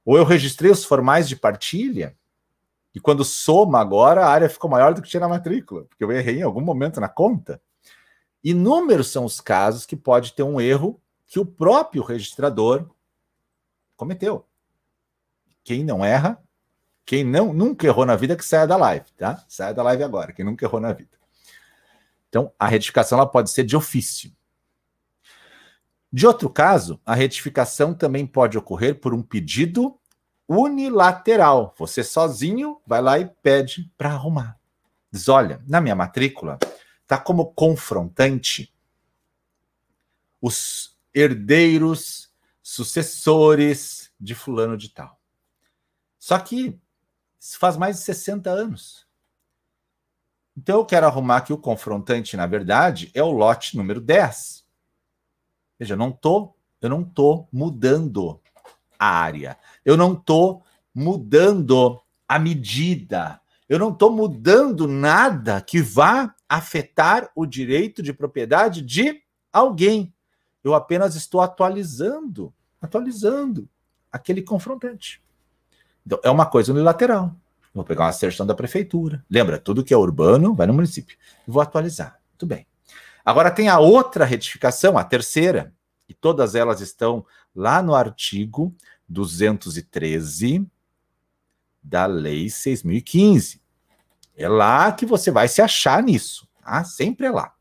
Ou 0.04 0.16
eu 0.18 0.24
registrei 0.24 0.70
os 0.70 0.84
formais 0.84 1.26
de 1.26 1.34
partilha 1.34 2.14
E 2.94 3.00
quando 3.00 3.24
soma 3.24 3.80
agora, 3.80 4.24
a 4.24 4.28
área 4.28 4.48
ficou 4.48 4.70
maior 4.70 4.94
do 4.94 5.02
que 5.02 5.08
tinha 5.08 5.20
na 5.20 5.28
matrícula, 5.28 5.84
porque 5.84 6.04
eu 6.04 6.12
errei 6.12 6.38
em 6.38 6.42
algum 6.42 6.60
momento 6.60 7.00
na 7.00 7.08
conta. 7.08 7.60
Inúmeros 8.42 9.10
são 9.10 9.24
os 9.24 9.40
casos 9.40 9.84
que 9.84 9.96
pode 9.96 10.32
ter 10.32 10.44
um 10.44 10.60
erro 10.60 11.00
que 11.26 11.40
o 11.40 11.46
próprio 11.46 12.02
registrador 12.02 12.88
cometeu. 13.96 14.46
Quem 15.64 15.82
não 15.82 16.04
erra, 16.04 16.40
quem 17.04 17.24
não 17.24 17.52
nunca 17.52 17.86
errou 17.86 18.06
na 18.06 18.14
vida, 18.14 18.36
que 18.36 18.44
saia 18.44 18.66
da 18.66 18.76
live, 18.76 19.10
tá? 19.16 19.44
Saia 19.48 19.74
da 19.74 19.82
live 19.82 20.04
agora, 20.04 20.32
quem 20.32 20.44
nunca 20.44 20.64
errou 20.64 20.80
na 20.80 20.92
vida. 20.92 21.18
Então, 22.28 22.52
a 22.58 22.66
retificação 22.66 23.18
ela 23.18 23.26
pode 23.26 23.50
ser 23.50 23.64
de 23.64 23.76
ofício. 23.76 24.32
De 26.12 26.26
outro 26.26 26.48
caso, 26.48 27.00
a 27.04 27.14
retificação 27.14 27.92
também 27.92 28.24
pode 28.24 28.56
ocorrer 28.56 29.00
por 29.00 29.12
um 29.12 29.22
pedido 29.22 29.98
unilateral. 30.48 31.74
Você 31.78 32.02
sozinho 32.04 32.80
vai 32.86 33.00
lá 33.00 33.18
e 33.18 33.26
pede 33.26 33.90
para 33.96 34.10
arrumar. 34.10 34.58
Diz: 35.10 35.28
olha, 35.28 35.62
na 35.66 35.80
minha 35.80 35.94
matrícula 35.94 36.58
está 37.02 37.18
como 37.18 37.52
confrontante 37.52 38.74
os 40.40 40.96
herdeiros, 41.14 42.30
sucessores 42.62 44.12
de 44.18 44.34
fulano 44.34 44.76
de 44.76 44.88
tal. 44.88 45.18
Só 46.18 46.38
que 46.38 46.78
isso 47.38 47.58
faz 47.58 47.76
mais 47.76 47.96
de 47.96 48.02
60 48.02 48.50
anos. 48.50 49.06
Então 50.56 50.78
eu 50.78 50.86
quero 50.86 51.06
arrumar 51.06 51.42
que 51.42 51.52
o 51.52 51.58
confrontante, 51.58 52.36
na 52.36 52.46
verdade, 52.46 53.10
é 53.12 53.22
o 53.22 53.30
lote 53.30 53.76
número 53.76 54.00
10. 54.00 54.64
Veja, 55.78 55.94
eu 55.94 55.98
não 55.98 56.12
tô, 56.12 56.54
eu 56.80 56.88
não 56.88 57.04
tô 57.04 57.46
mudando 57.52 58.40
área. 59.04 59.58
Eu 59.84 59.96
não 59.96 60.14
tô 60.14 60.62
mudando 60.94 62.00
a 62.28 62.38
medida. 62.38 63.40
Eu 63.68 63.78
não 63.78 63.90
estou 63.90 64.10
mudando 64.10 64.86
nada 64.86 65.60
que 65.60 65.80
vá 65.80 66.34
afetar 66.48 67.30
o 67.34 67.46
direito 67.46 68.02
de 68.02 68.12
propriedade 68.12 68.82
de 68.82 69.22
alguém. 69.52 70.12
Eu 70.62 70.74
apenas 70.74 71.14
estou 71.14 71.40
atualizando, 71.40 72.52
atualizando 72.80 73.68
aquele 74.12 74.42
confrontante. 74.42 75.22
Então, 76.06 76.20
é 76.22 76.30
uma 76.30 76.46
coisa 76.46 76.72
unilateral. 76.72 77.34
Vou 77.74 77.84
pegar 77.84 78.04
uma 78.04 78.10
asserção 78.10 78.46
da 78.46 78.54
prefeitura. 78.54 79.24
Lembra, 79.28 79.58
tudo 79.58 79.82
que 79.82 79.92
é 79.92 79.96
urbano 79.96 80.54
vai 80.54 80.66
no 80.66 80.74
município. 80.74 81.16
Vou 81.46 81.60
atualizar. 81.60 82.20
Muito 82.30 82.46
bem. 82.46 82.66
Agora 83.24 83.50
tem 83.50 83.68
a 83.68 83.78
outra 83.78 84.24
retificação, 84.24 84.98
a 84.98 85.02
terceira, 85.02 85.72
e 86.08 86.12
todas 86.12 86.54
elas 86.54 86.80
estão 86.80 87.24
lá 87.54 87.82
no 87.82 87.94
artigo 87.94 88.74
213 89.08 90.66
da 91.82 92.06
Lei 92.06 92.48
6015. 92.48 93.62
É 94.36 94.48
lá 94.48 94.90
que 94.92 95.06
você 95.06 95.30
vai 95.30 95.46
se 95.48 95.62
achar 95.62 96.02
nisso. 96.02 96.48
Ah, 96.62 96.82
sempre 96.82 97.26
é 97.26 97.30
lá. 97.30 97.52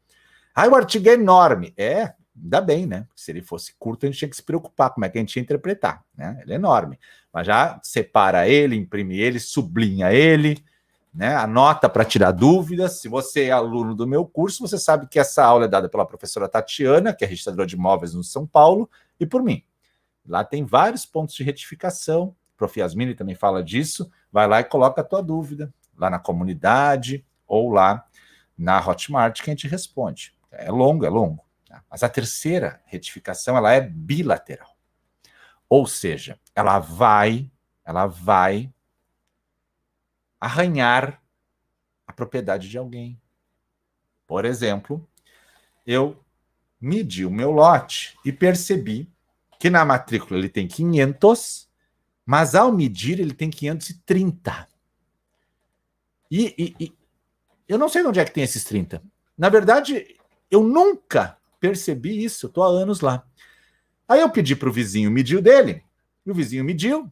Ah, 0.55 0.67
o 0.67 0.75
artigo 0.75 1.09
é 1.09 1.13
enorme. 1.13 1.73
É, 1.77 2.13
ainda 2.35 2.61
bem, 2.61 2.85
né? 2.85 3.05
Se 3.15 3.31
ele 3.31 3.41
fosse 3.41 3.73
curto, 3.77 4.05
a 4.05 4.09
gente 4.09 4.19
tinha 4.19 4.29
que 4.29 4.35
se 4.35 4.43
preocupar 4.43 4.91
como 4.91 5.05
é 5.05 5.09
que 5.09 5.17
a 5.17 5.21
gente 5.21 5.35
ia 5.35 5.43
interpretar. 5.43 6.03
Né? 6.15 6.39
Ele 6.41 6.53
é 6.53 6.55
enorme. 6.55 6.99
Mas 7.31 7.47
já 7.47 7.79
separa 7.83 8.47
ele, 8.47 8.75
imprime 8.75 9.19
ele, 9.19 9.39
sublinha 9.39 10.11
ele, 10.13 10.63
né? 11.13 11.35
Anota 11.35 11.89
para 11.89 12.05
tirar 12.05 12.31
dúvidas. 12.31 12.99
Se 12.99 13.07
você 13.07 13.45
é 13.45 13.51
aluno 13.51 13.93
do 13.93 14.07
meu 14.07 14.25
curso, 14.25 14.67
você 14.67 14.79
sabe 14.79 15.07
que 15.07 15.19
essa 15.19 15.43
aula 15.43 15.65
é 15.65 15.67
dada 15.67 15.87
pela 15.87 16.05
professora 16.05 16.49
Tatiana, 16.49 17.13
que 17.13 17.23
é 17.23 17.27
registradora 17.27 17.67
de 17.67 17.75
imóveis 17.75 18.13
no 18.13 18.23
São 18.23 18.47
Paulo, 18.47 18.89
e 19.19 19.25
por 19.25 19.43
mim. 19.43 19.63
Lá 20.25 20.43
tem 20.43 20.63
vários 20.63 21.05
pontos 21.05 21.35
de 21.35 21.43
retificação. 21.43 22.35
O 22.53 22.57
Prof. 22.57 22.79
Yasmini 22.79 23.15
também 23.15 23.35
fala 23.35 23.63
disso. 23.63 24.11
Vai 24.31 24.47
lá 24.47 24.59
e 24.59 24.63
coloca 24.63 25.01
a 25.01 25.03
tua 25.03 25.21
dúvida 25.21 25.73
lá 25.97 26.09
na 26.09 26.19
comunidade 26.19 27.25
ou 27.47 27.69
lá 27.69 28.07
na 28.57 28.79
Hotmart 28.85 29.41
que 29.41 29.49
a 29.49 29.53
gente 29.53 29.67
responde. 29.67 30.35
É 30.51 30.71
longo, 30.71 31.05
é 31.05 31.09
longo. 31.09 31.43
Tá? 31.67 31.83
Mas 31.89 32.03
a 32.03 32.09
terceira 32.09 32.81
retificação 32.85 33.57
ela 33.57 33.71
é 33.73 33.81
bilateral. 33.81 34.77
Ou 35.67 35.87
seja, 35.87 36.39
ela 36.55 36.79
vai, 36.79 37.51
ela 37.83 38.05
vai 38.05 38.71
arranhar 40.39 41.21
a 42.05 42.13
propriedade 42.13 42.69
de 42.69 42.77
alguém. 42.77 43.19
Por 44.27 44.45
exemplo, 44.45 45.07
eu 45.85 46.23
medi 46.79 47.25
o 47.25 47.31
meu 47.31 47.51
lote 47.51 48.17
e 48.25 48.31
percebi 48.31 49.12
que 49.63 49.69
na 49.69 49.85
matrícula 49.85 50.37
ele 50.37 50.49
tem 50.49 50.67
500, 50.67 51.69
mas 52.25 52.53
ao 52.53 52.69
medir 52.69 53.17
ele 53.21 53.33
tem 53.33 53.49
530. 53.49 54.67
E, 56.29 56.53
e, 56.57 56.75
e 56.83 56.93
eu 57.65 57.77
não 57.77 57.87
sei 57.87 58.01
de 58.01 58.09
onde 58.09 58.19
é 58.19 58.25
que 58.25 58.33
tem 58.33 58.43
esses 58.43 58.65
30. 58.65 59.01
Na 59.37 59.47
verdade, 59.47 60.17
eu 60.51 60.65
nunca 60.65 61.37
percebi 61.61 62.25
isso, 62.25 62.47
estou 62.47 62.61
há 62.61 62.67
anos 62.67 62.99
lá. 62.99 63.25
Aí 64.05 64.19
eu 64.19 64.29
pedi 64.29 64.53
para 64.53 64.67
o 64.67 64.73
vizinho 64.73 65.09
medir 65.09 65.37
o 65.37 65.41
dele, 65.41 65.81
e 66.25 66.31
o 66.31 66.33
vizinho 66.33 66.65
mediu, 66.65 67.09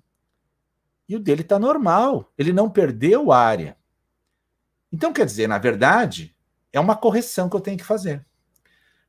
e 1.08 1.16
o 1.16 1.22
dele 1.22 1.44
está 1.44 1.58
normal. 1.58 2.34
Ele 2.38 2.52
não 2.52 2.70
perdeu 2.70 3.32
área. 3.32 3.78
Então, 4.92 5.14
quer 5.14 5.26
dizer, 5.26 5.48
na 5.48 5.58
verdade, 5.58 6.36
é 6.74 6.82
uma 6.82 6.98
correção 6.98 7.48
que 7.48 7.56
eu 7.56 7.62
tenho 7.62 7.78
que 7.78 7.86
fazer. 7.86 8.26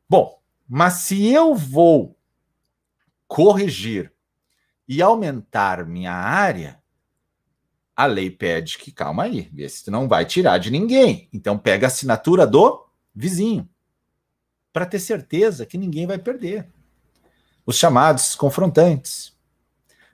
Bom, 0.08 0.40
mas 0.68 0.92
se 0.92 1.26
eu 1.26 1.56
vou 1.56 2.16
corrigir 3.32 4.12
e 4.86 5.00
aumentar 5.00 5.86
minha 5.86 6.12
área, 6.12 6.78
a 7.96 8.04
lei 8.04 8.30
pede 8.30 8.76
que, 8.76 8.92
calma 8.92 9.22
aí, 9.22 9.48
vê 9.50 9.66
se 9.70 9.84
tu 9.84 9.90
não 9.90 10.06
vai 10.06 10.26
tirar 10.26 10.58
de 10.58 10.70
ninguém. 10.70 11.30
Então, 11.32 11.56
pega 11.56 11.86
a 11.86 11.88
assinatura 11.88 12.46
do 12.46 12.86
vizinho, 13.14 13.66
para 14.70 14.84
ter 14.84 14.98
certeza 14.98 15.64
que 15.64 15.78
ninguém 15.78 16.06
vai 16.06 16.18
perder. 16.18 16.68
Os 17.64 17.76
chamados 17.76 18.34
confrontantes. 18.34 19.34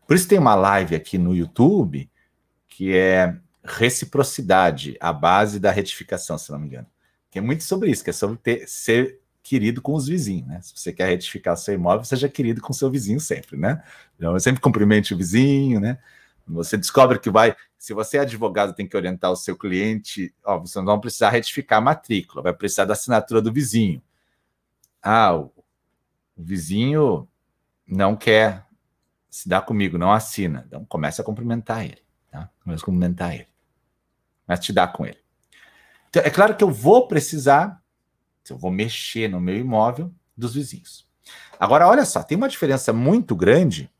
Por 0.06 0.14
isso 0.14 0.28
tem 0.28 0.38
uma 0.38 0.54
live 0.54 0.94
aqui 0.94 1.18
no 1.18 1.34
YouTube 1.34 2.08
que 2.68 2.96
é 2.96 3.36
reciprocidade, 3.64 4.96
a 5.00 5.12
base 5.12 5.58
da 5.58 5.72
retificação, 5.72 6.38
se 6.38 6.52
não 6.52 6.60
me 6.60 6.68
engano. 6.68 6.86
Que 7.32 7.40
é 7.40 7.42
muito 7.42 7.64
sobre 7.64 7.90
isso, 7.90 8.04
que 8.04 8.10
é 8.10 8.12
sobre 8.12 8.38
ter, 8.38 8.68
ser 8.68 9.20
querido 9.48 9.80
com 9.80 9.94
os 9.94 10.06
vizinhos, 10.06 10.46
né? 10.46 10.60
Se 10.60 10.74
você 10.76 10.92
quer 10.92 11.08
retificar 11.08 11.56
seu 11.56 11.74
imóvel, 11.74 12.04
seja 12.04 12.28
querido 12.28 12.60
com 12.60 12.72
seu 12.72 12.90
vizinho 12.90 13.18
sempre, 13.18 13.56
né? 13.56 13.82
Então, 14.16 14.38
sempre 14.38 14.60
cumprimente 14.60 15.14
o 15.14 15.16
vizinho, 15.16 15.80
né? 15.80 15.98
Você 16.46 16.76
descobre 16.76 17.18
que 17.18 17.30
vai, 17.30 17.56
se 17.78 17.94
você 17.94 18.18
é 18.18 18.20
advogado, 18.20 18.74
tem 18.74 18.86
que 18.86 18.96
orientar 18.96 19.30
o 19.30 19.36
seu 19.36 19.56
cliente, 19.56 20.34
ó, 20.44 20.58
você 20.58 20.78
não 20.78 20.86
vai 20.86 21.00
precisar 21.00 21.30
retificar 21.30 21.78
a 21.78 21.82
matrícula, 21.82 22.42
vai 22.42 22.52
precisar 22.52 22.84
da 22.84 22.92
assinatura 22.92 23.40
do 23.40 23.52
vizinho. 23.52 24.02
Ah, 25.02 25.34
o, 25.34 25.52
vizinho 26.36 27.26
não 27.86 28.14
quer 28.14 28.66
se 29.30 29.48
dá 29.48 29.60
comigo, 29.60 29.96
não 29.96 30.12
assina. 30.12 30.64
Então 30.66 30.84
começa 30.84 31.22
a 31.22 31.24
cumprimentar 31.24 31.84
ele, 31.84 32.02
tá? 32.30 32.50
Começa 32.62 32.82
a 32.82 32.84
cumprimentar 32.84 33.34
ele. 33.34 33.48
Mas 34.46 34.60
te 34.60 34.72
dá 34.72 34.86
com 34.86 35.06
ele. 35.06 35.18
Então, 36.08 36.22
é 36.22 36.30
claro 36.30 36.56
que 36.56 36.64
eu 36.64 36.70
vou 36.70 37.06
precisar, 37.06 37.82
eu 38.52 38.58
vou 38.58 38.70
mexer 38.70 39.28
no 39.28 39.40
meu 39.40 39.56
imóvel, 39.56 40.12
dos 40.36 40.54
vizinhos. 40.54 41.06
Agora, 41.58 41.88
olha 41.88 42.04
só, 42.04 42.22
tem 42.22 42.36
uma 42.36 42.48
diferença 42.48 42.92
muito 42.92 43.34
grande 43.34 43.90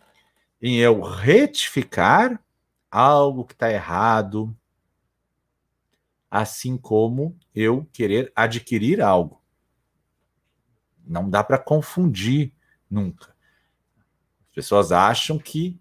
em 0.60 0.76
eu 0.76 1.00
retificar 1.00 2.42
algo 2.90 3.44
que 3.44 3.52
está 3.52 3.70
errado, 3.70 4.56
assim 6.30 6.76
como 6.76 7.38
eu 7.54 7.86
querer 7.92 8.32
adquirir 8.34 9.00
algo. 9.00 9.42
Não 11.04 11.28
dá 11.28 11.42
para 11.42 11.58
confundir 11.58 12.52
nunca 12.90 13.36
pessoas 14.58 14.90
acham 14.90 15.38
que 15.38 15.80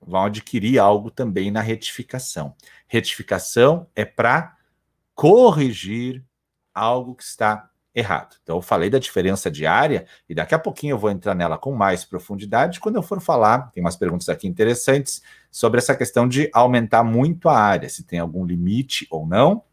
vão 0.00 0.26
adquirir 0.26 0.78
algo 0.78 1.10
também 1.10 1.50
na 1.50 1.60
retificação. 1.60 2.54
Retificação 2.86 3.90
é 3.96 4.04
para 4.04 4.56
corrigir 5.12 6.24
algo 6.72 7.16
que 7.16 7.24
está 7.24 7.68
errado. 7.94 8.36
Então, 8.42 8.56
eu 8.56 8.62
falei 8.62 8.88
da 8.88 8.98
diferença 8.98 9.50
de 9.50 9.66
área 9.66 10.06
e 10.28 10.34
daqui 10.34 10.54
a 10.54 10.58
pouquinho 10.58 10.94
eu 10.94 10.98
vou 10.98 11.10
entrar 11.10 11.34
nela 11.34 11.58
com 11.58 11.72
mais 11.72 12.04
profundidade 12.04 12.80
quando 12.80 12.96
eu 12.96 13.02
for 13.02 13.20
falar. 13.20 13.70
Tem 13.72 13.82
umas 13.82 13.96
perguntas 13.96 14.28
aqui 14.28 14.46
interessantes 14.46 15.22
sobre 15.50 15.78
essa 15.78 15.94
questão 15.94 16.28
de 16.28 16.48
aumentar 16.52 17.02
muito 17.02 17.48
a 17.48 17.58
área, 17.58 17.88
se 17.88 18.04
tem 18.04 18.18
algum 18.18 18.44
limite 18.44 19.06
ou 19.10 19.26
não, 19.26 19.64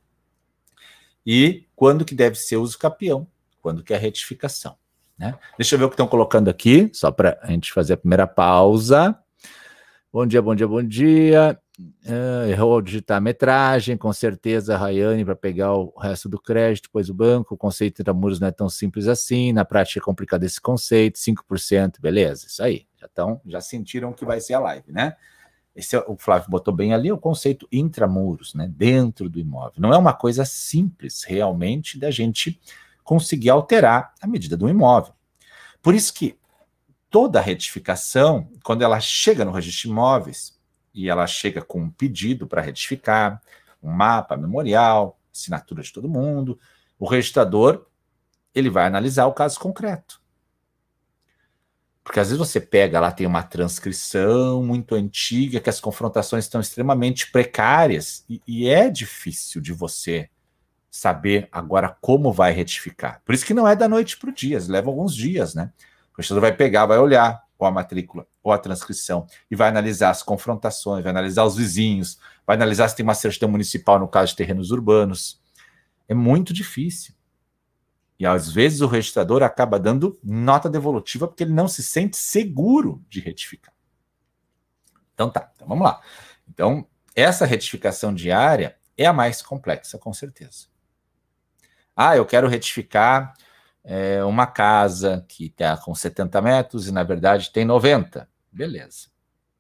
e 1.26 1.66
quando 1.76 2.06
que 2.06 2.16
deve 2.16 2.36
ser 2.36 2.58
uso 2.58 2.80
capião, 2.80 3.28
quando 3.62 3.84
que 3.84 3.94
é 3.94 3.98
retificação. 3.98 4.78
Né? 5.18 5.38
Deixa 5.58 5.76
eu 5.76 5.80
ver 5.80 5.86
o 5.86 5.90
que 5.90 5.94
estão 5.94 6.08
colocando 6.08 6.50
aqui, 6.50 6.90
só 6.94 7.12
para 7.12 7.38
a 7.42 7.52
gente 7.52 7.74
fazer 7.74 7.94
a 7.94 7.98
primeira 7.98 8.26
pausa. 8.26 9.18
Bom 10.12 10.26
dia, 10.26 10.42
bom 10.42 10.56
dia, 10.56 10.68
bom 10.68 10.84
dia. 10.84 11.60
Uh, 11.80 12.50
errou 12.50 12.82
digitar 12.82 13.18
a 13.18 13.22
metragem, 13.22 13.96
com 13.96 14.12
certeza, 14.12 14.76
Rayane, 14.76 15.24
para 15.24 15.36
pegar 15.36 15.76
o 15.76 15.94
resto 16.00 16.28
do 16.28 16.42
crédito, 16.42 16.90
pois 16.92 17.08
o 17.08 17.14
banco, 17.14 17.54
o 17.54 17.58
conceito 17.58 18.04
de 18.04 18.12
muros 18.14 18.40
não 18.40 18.48
é 18.48 18.52
tão 18.52 18.68
simples 18.68 19.08
assim, 19.08 19.54
na 19.54 19.64
prática 19.64 20.00
é 20.00 20.02
complicado 20.02 20.44
esse 20.44 20.60
conceito, 20.60 21.20
5%, 21.20 22.02
beleza, 22.02 22.48
isso 22.48 22.64
aí, 22.64 22.88
já, 23.00 23.08
já 23.46 23.62
sentiram 23.62 24.12
que 24.12 24.26
vai 24.26 24.42
ser 24.42 24.56
a 24.56 24.60
live, 24.60 24.92
né? 24.92 25.16
esse 25.78 25.96
é, 25.96 26.04
o 26.08 26.18
Flávio 26.18 26.50
botou 26.50 26.74
bem 26.74 26.92
ali, 26.92 27.12
o 27.12 27.18
conceito 27.20 27.68
intramuros, 27.72 28.56
né, 28.56 28.68
dentro 28.68 29.30
do 29.30 29.40
imóvel. 29.40 29.80
Não 29.80 29.94
é 29.94 29.98
uma 29.98 30.14
coisa 30.14 30.44
simples, 30.44 31.24
realmente, 31.24 32.00
da 32.00 32.10
gente 32.10 32.60
conseguir 33.04 33.52
alterar 33.52 34.14
a 34.20 34.26
medida 34.26 34.58
do 34.58 34.68
imóvel. 34.68 35.14
Por 35.80 35.94
isso 35.94 36.12
que 36.12 36.36
toda 37.12 37.40
retificação, 37.40 38.50
quando 38.64 38.82
ela 38.82 39.00
chega 39.00 39.46
no 39.46 39.52
registro 39.52 39.84
de 39.84 39.94
imóveis, 39.94 40.57
e 40.98 41.10
ela 41.10 41.28
chega 41.28 41.62
com 41.62 41.80
um 41.80 41.92
pedido 41.92 42.48
para 42.48 42.60
retificar, 42.60 43.40
um 43.84 43.92
mapa 43.92 44.36
memorial, 44.36 45.20
assinatura 45.32 45.84
de 45.84 45.94
todo 45.94 46.10
mundo, 46.10 46.60
o 46.98 47.08
registrador 47.08 47.86
ele 48.54 48.68
vai 48.68 48.88
analisar 48.88 49.28
o 49.28 49.34
caso 49.34 49.60
concreto. 49.60 50.20
Porque 52.04 52.20
às 52.20 52.30
vezes 52.30 52.40
você 52.40 52.60
pega 52.60 53.00
lá, 53.00 53.12
tem 53.12 53.28
uma 53.28 53.44
transcrição 53.44 54.64
muito 54.64 54.96
antiga, 54.96 55.60
que 55.60 55.70
as 55.70 55.80
confrontações 55.80 56.46
estão 56.46 56.60
extremamente 56.60 57.32
precárias, 57.32 58.26
e, 58.28 58.42
e 58.48 58.68
é 58.68 58.90
difícil 58.90 59.62
de 59.62 59.74
você 59.74 60.32
saber 60.90 61.48
agora 61.52 61.96
como 62.02 62.34
vai 62.34 62.54
retificar. 62.54 63.22
Por 63.24 63.36
isso 63.36 63.46
que 63.46 63.54
não 63.54 63.68
é 63.68 63.76
da 63.76 63.88
noite 63.88 64.18
para 64.18 64.32
o 64.32 64.34
dia, 64.34 64.58
leva 64.68 64.90
alguns 64.90 65.14
dias, 65.14 65.54
né? 65.54 65.72
O 66.12 66.18
registrador 66.18 66.42
vai 66.42 66.54
pegar, 66.54 66.88
vai 66.88 66.98
olhar 66.98 67.44
ou 67.60 67.68
a 67.68 67.72
matrícula 67.72 68.26
ou 68.48 68.54
a 68.54 68.58
transcrição 68.58 69.28
e 69.52 69.56
vai 69.56 69.68
analisar 69.68 70.10
as 70.10 70.24
confrontações, 70.24 71.04
vai 71.04 71.12
analisar 71.12 71.44
os 71.44 71.56
vizinhos, 71.58 72.18
vai 72.46 72.56
analisar 72.56 72.88
se 72.88 72.96
tem 72.96 73.04
uma 73.04 73.14
certidão 73.14 73.50
municipal 73.50 74.00
no 74.00 74.08
caso 74.08 74.32
de 74.32 74.38
terrenos 74.38 74.72
urbanos. 74.72 75.42
É 76.08 76.14
muito 76.14 76.54
difícil. 76.54 77.14
E 78.18 78.26
às 78.26 78.50
vezes 78.50 78.82
o 78.82 78.88
registrador 78.88 79.44
acaba 79.44 79.78
dando 79.78 80.18
nota 80.24 80.70
devolutiva 80.70 81.28
porque 81.28 81.44
ele 81.44 81.54
não 81.54 81.68
se 81.68 81.84
sente 81.84 82.16
seguro 82.16 83.04
de 83.10 83.20
retificar. 83.20 83.74
Então 85.14 85.30
tá, 85.30 85.52
então 85.54 85.68
vamos 85.68 85.84
lá. 85.84 86.02
Então, 86.48 86.88
essa 87.14 87.46
retificação 87.46 88.14
diária 88.14 88.78
é 88.98 89.06
a 89.06 89.14
mais 89.14 89.42
complexa, 89.42 89.98
com 89.98 90.14
certeza. 90.14 90.68
Ah, 91.96 92.16
eu 92.16 92.26
quero 92.26 92.48
retificar 92.48 93.34
é, 93.84 94.24
uma 94.24 94.46
casa 94.46 95.26
que 95.28 95.46
está 95.46 95.78
com 95.78 95.96
70 95.96 96.42
metros 96.42 96.88
e 96.88 96.92
na 96.92 97.04
verdade 97.04 97.52
tem 97.52 97.66
90. 97.66 98.28
Beleza. 98.58 99.10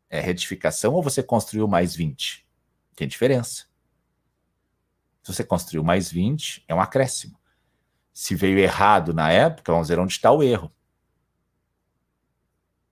É 0.09 0.19
retificação 0.19 0.93
ou 0.93 1.03
você 1.03 1.21
construiu 1.21 1.67
mais 1.67 1.95
20? 1.95 2.45
Tem 2.95 3.07
diferença. 3.07 3.65
Se 5.21 5.33
você 5.33 5.43
construiu 5.43 5.83
mais 5.83 6.11
20, 6.11 6.65
é 6.67 6.73
um 6.73 6.81
acréscimo 6.81 7.37
se 8.17 8.33
veio 8.33 8.57
errado 8.57 9.13
na 9.13 9.31
época, 9.31 9.71
vamos 9.71 9.89
ver 9.89 9.99
onde 9.99 10.11
está 10.11 10.31
o 10.31 10.41
erro. 10.41 10.73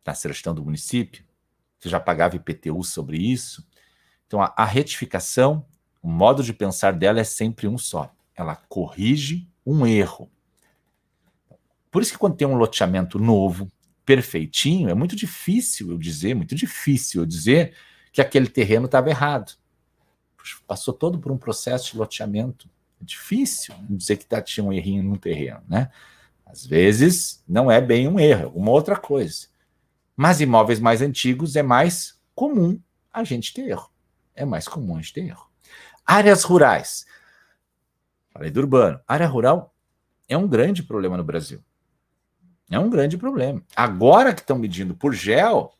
Na 0.05 0.13
certidão 0.13 0.53
do 0.53 0.63
município, 0.63 1.25
você 1.79 1.89
já 1.89 1.99
pagava 1.99 2.35
IPTU 2.35 2.83
sobre 2.83 3.17
isso. 3.17 3.67
Então, 4.27 4.39
a, 4.39 4.53
a 4.55 4.63
retificação, 4.63 5.65
o 5.99 6.07
modo 6.07 6.43
de 6.43 6.53
pensar 6.53 6.93
dela 6.93 7.19
é 7.19 7.23
sempre 7.23 7.67
um 7.67 7.75
só. 7.75 8.13
Ela 8.35 8.55
corrige 8.55 9.49
um 9.65 9.87
erro. 9.87 10.29
Por 11.89 12.03
isso 12.03 12.11
que 12.11 12.19
quando 12.19 12.37
tem 12.37 12.47
um 12.47 12.53
loteamento 12.53 13.17
novo, 13.17 13.71
perfeitinho, 14.05 14.89
é 14.89 14.93
muito 14.93 15.15
difícil 15.15 15.91
eu 15.91 15.97
dizer, 15.97 16.35
muito 16.35 16.55
difícil 16.55 17.21
eu 17.21 17.25
dizer 17.25 17.73
que 18.11 18.21
aquele 18.21 18.47
terreno 18.47 18.85
estava 18.85 19.09
errado. 19.09 19.53
Passou 20.67 20.93
todo 20.93 21.19
por 21.19 21.31
um 21.31 21.37
processo 21.37 21.91
de 21.91 21.97
loteamento 21.97 22.69
difícil 23.01 23.75
dizer 23.89 24.17
que 24.17 24.25
tá, 24.25 24.41
tinha 24.41 24.63
um 24.63 24.73
errinho 24.73 25.03
no 25.03 25.17
terreno, 25.17 25.61
né? 25.67 25.91
Às 26.45 26.65
vezes 26.65 27.43
não 27.47 27.69
é 27.69 27.81
bem 27.81 28.07
um 28.07 28.19
erro, 28.19 28.41
é 28.41 28.43
alguma 28.45 28.71
outra 28.71 28.95
coisa. 28.95 29.47
Mas 30.15 30.39
imóveis 30.39 30.79
mais 30.79 31.01
antigos 31.01 31.55
é 31.55 31.63
mais 31.63 32.19
comum 32.33 32.79
a 33.11 33.23
gente 33.23 33.53
ter 33.53 33.69
erro. 33.69 33.89
É 34.33 34.45
mais 34.45 34.67
comum 34.67 34.95
a 34.95 35.01
gente 35.01 35.13
ter 35.13 35.25
erro. 35.25 35.47
Áreas 36.05 36.43
rurais. 36.43 37.05
Falei 38.31 38.51
do 38.51 38.59
urbano. 38.59 38.99
Área 39.07 39.27
rural 39.27 39.73
é 40.27 40.37
um 40.37 40.47
grande 40.47 40.83
problema 40.83 41.17
no 41.17 41.23
Brasil. 41.23 41.63
É 42.69 42.79
um 42.79 42.89
grande 42.89 43.17
problema. 43.17 43.61
Agora 43.75 44.33
que 44.33 44.41
estão 44.41 44.57
medindo 44.57 44.95
por 44.95 45.13
gel, 45.13 45.73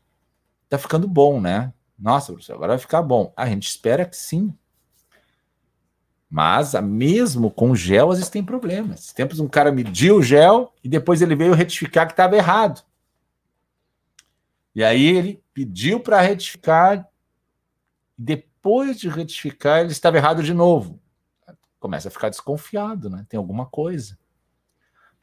tá 0.70 0.78
ficando 0.78 1.08
bom, 1.08 1.42
né? 1.42 1.74
Nossa, 1.98 2.34
agora 2.50 2.74
vai 2.74 2.78
ficar 2.78 3.02
bom. 3.02 3.34
A 3.36 3.48
gente 3.48 3.68
espera 3.68 4.06
que 4.06 4.16
sim. 4.16 4.54
Mas, 6.30 6.74
mesmo 6.74 7.50
com 7.50 7.76
gel, 7.76 8.12
às 8.12 8.18
vezes 8.18 8.30
tem 8.30 8.44
problemas. 8.44 9.14
Tempos 9.14 9.40
um 9.40 9.48
cara 9.48 9.72
mediu 9.72 10.18
o 10.18 10.24
gel 10.24 10.74
e 10.84 10.90
depois 10.90 11.22
ele 11.22 11.36
veio 11.36 11.54
retificar 11.54 12.06
que 12.06 12.14
estava 12.14 12.36
errado. 12.36 12.84
E 14.74 14.84
aí 14.84 15.06
ele 15.06 15.42
pediu 15.54 16.02
para 16.02 16.20
retificar, 16.20 17.08
depois 18.18 19.00
de 19.00 19.08
retificar, 19.08 19.80
ele 19.80 19.92
estava 19.92 20.18
errado 20.18 20.44
de 20.44 20.54
novo. 20.54 21.00
Começa 21.80 22.10
a 22.10 22.12
ficar 22.12 22.30
desconfiado, 22.30 23.10
né? 23.10 23.26
Tem 23.30 23.38
alguma 23.38 23.66
coisa. 23.66 24.18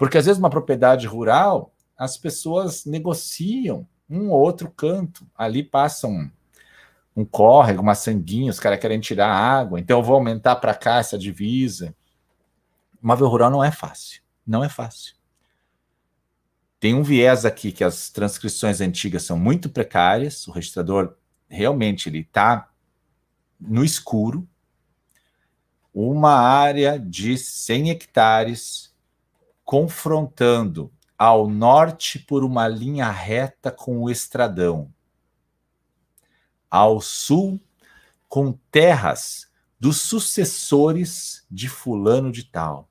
Porque 0.03 0.19
às 0.19 0.27
vezes 0.27 0.41
uma 0.41 0.51
propriedade 0.51 1.07
rural, 1.07 1.73
as 1.97 2.17
pessoas 2.17 2.85
negociam 2.85 3.87
um 4.11 4.31
ou 4.31 4.41
outro 4.41 4.69
canto. 4.69 5.25
Ali 5.33 5.62
passam 5.62 6.29
um 7.15 7.25
córrego, 7.25 7.83
uma 7.83 7.95
sanguinha, 7.95 8.51
os 8.51 8.59
caras 8.59 8.81
querem 8.81 8.99
tirar 8.99 9.33
água, 9.33 9.79
então 9.79 10.01
eu 10.01 10.03
vou 10.03 10.17
aumentar 10.17 10.57
para 10.57 10.75
cá 10.75 10.97
essa 10.97 11.17
divisa. 11.17 11.95
Móvel 13.01 13.29
rural 13.29 13.49
não 13.49 13.62
é 13.62 13.71
fácil, 13.71 14.21
não 14.45 14.65
é 14.65 14.69
fácil. 14.69 15.15
Tem 16.81 16.97
um 16.97 17.05
viés 17.05 17.45
aqui 17.45 17.71
que 17.71 17.85
as 17.85 18.11
transcrições 18.11 18.81
antigas 18.81 19.23
são 19.23 19.38
muito 19.38 19.71
precárias, 19.71 20.49
o 20.49 20.51
registrador 20.51 21.15
realmente 21.49 22.09
ele 22.09 22.23
está 22.23 22.73
no 23.61 23.85
escuro. 23.85 24.49
Uma 25.95 26.33
área 26.33 26.99
de 26.99 27.38
100 27.38 27.91
hectares 27.91 28.91
confrontando 29.64 30.92
ao 31.16 31.48
norte 31.48 32.18
por 32.18 32.44
uma 32.44 32.66
linha 32.68 33.11
reta 33.11 33.70
com 33.70 34.03
o 34.03 34.11
estradão 34.11 34.92
ao 36.72 37.03
sul 37.03 37.61
com 38.27 38.53
terras 38.70 39.46
dos 39.79 40.01
sucessores 40.01 41.44
de 41.51 41.68
Fulano 41.68 42.33
de 42.33 42.44
Tal, 42.44 42.88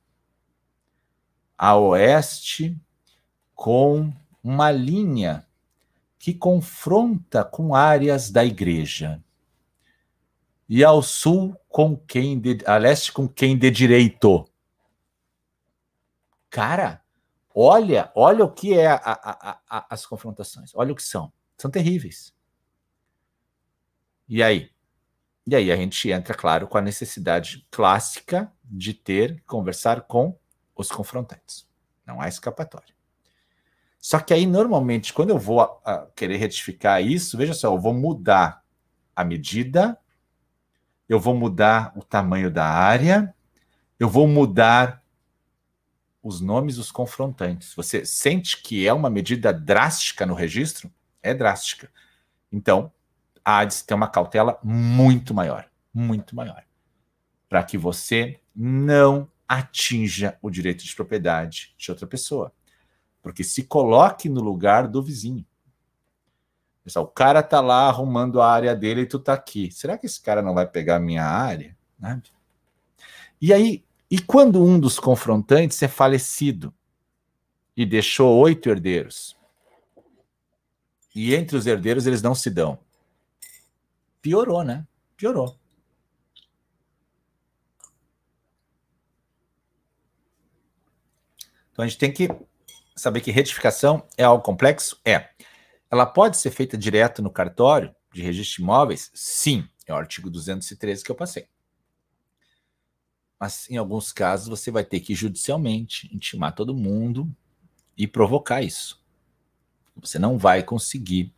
a 1.58 1.76
oeste 1.76 2.80
com 3.56 4.14
uma 4.44 4.70
linha 4.70 5.48
que 6.20 6.32
confronta 6.32 7.44
com 7.44 7.74
áreas 7.74 8.30
da 8.30 8.46
igreja, 8.46 9.20
e 10.70 10.84
ao 10.84 11.02
sul 11.02 11.58
com 11.68 11.98
quem 11.98 12.40
de, 12.40 12.60
a 12.68 12.78
leste 12.78 13.12
com 13.12 13.28
quem 13.28 13.58
de 13.58 13.72
direito. 13.72 14.48
Cara, 16.52 17.02
olha, 17.56 18.12
olha 18.14 18.44
o 18.44 18.52
que 18.52 18.78
é 18.78 18.88
a, 18.88 18.98
a, 18.98 19.60
a, 19.70 19.86
as 19.90 20.06
confrontações, 20.06 20.72
olha 20.76 20.92
o 20.92 20.96
que 20.96 21.02
são, 21.02 21.32
são 21.58 21.72
terríveis. 21.72 22.36
E 24.28 24.44
aí? 24.44 24.70
E 25.48 25.56
aí 25.56 25.72
a 25.72 25.76
gente 25.78 26.12
entra, 26.12 26.36
claro, 26.36 26.68
com 26.68 26.78
a 26.78 26.82
necessidade 26.82 27.66
clássica 27.72 28.52
de 28.64 28.94
ter, 28.94 29.42
conversar 29.48 30.02
com 30.02 30.38
os 30.76 30.92
confrontantes. 30.92 31.68
Não 32.06 32.22
há 32.22 32.28
escapatória. 32.28 32.94
Só 33.98 34.20
que 34.20 34.34
aí, 34.34 34.46
normalmente, 34.46 35.14
quando 35.14 35.30
eu 35.30 35.38
vou 35.38 35.62
a, 35.62 35.80
a 35.86 36.06
querer 36.16 36.36
retificar 36.36 37.02
isso, 37.02 37.38
veja 37.38 37.54
só, 37.54 37.74
eu 37.74 37.80
vou 37.80 37.94
mudar 37.94 38.62
a 39.16 39.24
medida, 39.24 39.98
eu 41.08 41.20
vou 41.20 41.34
mudar 41.34 41.94
o 41.96 42.04
tamanho 42.04 42.52
da 42.52 42.66
área, 42.66 43.34
eu 43.98 44.10
vou 44.10 44.28
mudar 44.28 45.01
os 46.22 46.40
nomes 46.40 46.76
dos 46.76 46.92
confrontantes. 46.92 47.74
Você 47.76 48.06
sente 48.06 48.62
que 48.62 48.88
é 48.88 48.94
uma 48.94 49.10
medida 49.10 49.52
drástica 49.52 50.26
no 50.26 50.34
registro? 50.34 50.92
É 51.22 51.34
drástica. 51.34 51.90
Então, 52.52 52.92
há 53.44 53.66
de 53.66 53.84
ter 53.84 53.94
uma 53.94 54.08
cautela 54.08 54.60
muito 54.64 55.34
maior, 55.34 55.70
muito 55.94 56.36
maior, 56.36 56.64
para 57.50 57.64
que 57.64 57.78
você 57.78 58.40
não 58.56 59.30
atinja 59.48 60.38
o 60.42 60.50
direito 60.50 60.84
de 60.84 60.96
propriedade 60.96 61.74
de 61.78 61.92
outra 61.92 62.08
pessoa. 62.08 62.54
Porque 63.22 63.44
se 63.44 63.64
coloque 63.64 64.30
no 64.30 64.42
lugar 64.42 64.88
do 64.88 65.02
vizinho. 65.02 65.46
Pessoal, 66.84 67.06
o 67.06 67.10
cara 67.10 67.44
tá 67.44 67.62
lá 67.62 67.88
arrumando 67.88 68.42
a 68.42 68.52
área 68.52 68.76
dele 68.76 69.02
e 69.02 69.06
tu 69.06 69.20
tá 69.20 69.34
aqui. 69.34 69.72
Será 69.72 69.98
que 69.98 70.06
esse 70.08 70.20
cara 70.20 70.42
não 70.42 70.54
vai 70.54 70.66
pegar 70.66 70.96
a 70.96 71.00
minha 71.00 71.24
área? 71.24 71.78
E 73.40 73.54
aí, 73.54 73.86
e 74.12 74.20
quando 74.20 74.64
um 74.64 74.80
dos 74.80 75.00
confrontantes 75.00 75.82
é 75.82 75.88
falecido 75.88 76.72
e 77.76 77.86
deixou 77.86 78.38
oito 78.42 78.70
herdeiros? 78.70 79.36
E 81.16 81.34
entre 81.34 81.58
os 81.58 81.66
herdeiros 81.66 82.06
eles 82.06 82.22
não 82.22 82.36
se 82.36 82.50
dão 82.50 82.78
piorou, 84.22 84.64
né? 84.64 84.86
Piorou. 85.18 85.58
Então 91.72 91.84
a 91.84 91.88
gente 91.88 91.98
tem 91.98 92.12
que 92.12 92.30
saber 92.96 93.22
que 93.22 93.32
retificação 93.32 94.06
é 94.16 94.24
algo 94.24 94.44
complexo? 94.44 95.00
É. 95.04 95.30
Ela 95.90 96.06
pode 96.06 96.38
ser 96.38 96.52
feita 96.52 96.78
direto 96.78 97.22
no 97.24 97.32
cartório? 97.32 97.96
de 98.14 98.22
registro 98.22 98.58
de 98.58 98.62
imóveis? 98.64 99.10
Sim, 99.14 99.68
é 99.88 99.94
o 99.94 99.96
artigo 99.96 100.30
213 100.30 101.02
que 101.02 101.12
eu 101.12 101.16
passei. 101.16 101.48
Mas 103.42 103.68
em 103.72 103.76
alguns 103.76 104.14
casos 104.14 104.48
você 104.48 104.70
vai 104.70 104.86
ter 104.86 105.00
que 105.00 105.16
judicialmente 105.16 106.08
intimar 106.16 106.54
todo 106.54 106.76
mundo 106.76 107.28
e 107.98 108.08
provocar 108.08 108.62
isso. 108.62 109.04
Você 109.96 110.20
não 110.20 110.38
vai 110.38 110.62
conseguir 110.62 111.34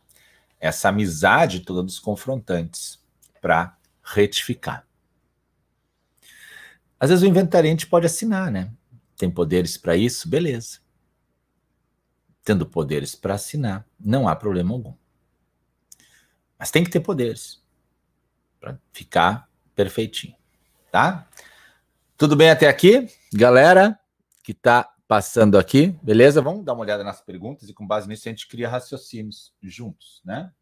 essa 0.60 0.90
amizade 0.90 1.60
toda 1.60 1.82
dos 1.82 1.98
confrontantes 1.98 3.02
para 3.40 3.78
retificar. 4.02 4.86
Às 7.00 7.08
vezes 7.08 7.22
o 7.22 7.26
inventariante 7.26 7.86
pode 7.86 8.04
assinar, 8.04 8.52
né? 8.52 8.70
Tem 9.16 9.30
poderes 9.30 9.78
para 9.78 9.96
isso, 9.96 10.28
beleza. 10.28 10.80
Tendo 12.44 12.66
poderes 12.66 13.14
para 13.14 13.32
assinar, 13.32 13.88
não 13.98 14.28
há 14.28 14.36
problema 14.36 14.74
algum. 14.74 14.92
Mas 16.58 16.70
tem 16.70 16.84
que 16.84 16.90
ter 16.90 17.00
poderes 17.00 17.62
para 18.60 18.78
ficar 18.92 19.48
perfeitinho, 19.74 20.36
tá? 20.92 21.26
Tudo 22.16 22.36
bem 22.36 22.48
até 22.48 22.68
aqui? 22.68 23.08
Galera 23.32 23.98
que 24.44 24.52
está 24.52 24.94
passando 25.08 25.58
aqui, 25.58 25.88
beleza? 26.00 26.40
Vamos 26.40 26.64
dar 26.64 26.72
uma 26.72 26.82
olhada 26.82 27.02
nas 27.02 27.20
perguntas 27.20 27.68
e 27.68 27.74
com 27.74 27.84
base 27.84 28.06
nisso 28.06 28.28
a 28.28 28.30
gente 28.30 28.46
cria 28.46 28.68
raciocínios 28.68 29.52
juntos, 29.60 30.22
né? 30.24 30.52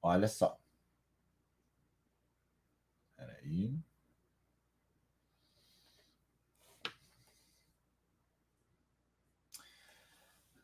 Olha 0.00 0.26
só. 0.26 0.58
Peraí. 3.14 3.78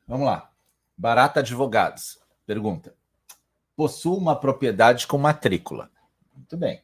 Vamos 0.06 0.26
lá. 0.26 0.50
Barata 0.96 1.40
Advogados 1.40 2.18
pergunta: 2.46 2.96
possuo 3.76 4.16
uma 4.16 4.34
propriedade 4.34 5.06
com 5.06 5.18
matrícula. 5.18 5.90
Muito 6.34 6.56
bem. 6.56 6.82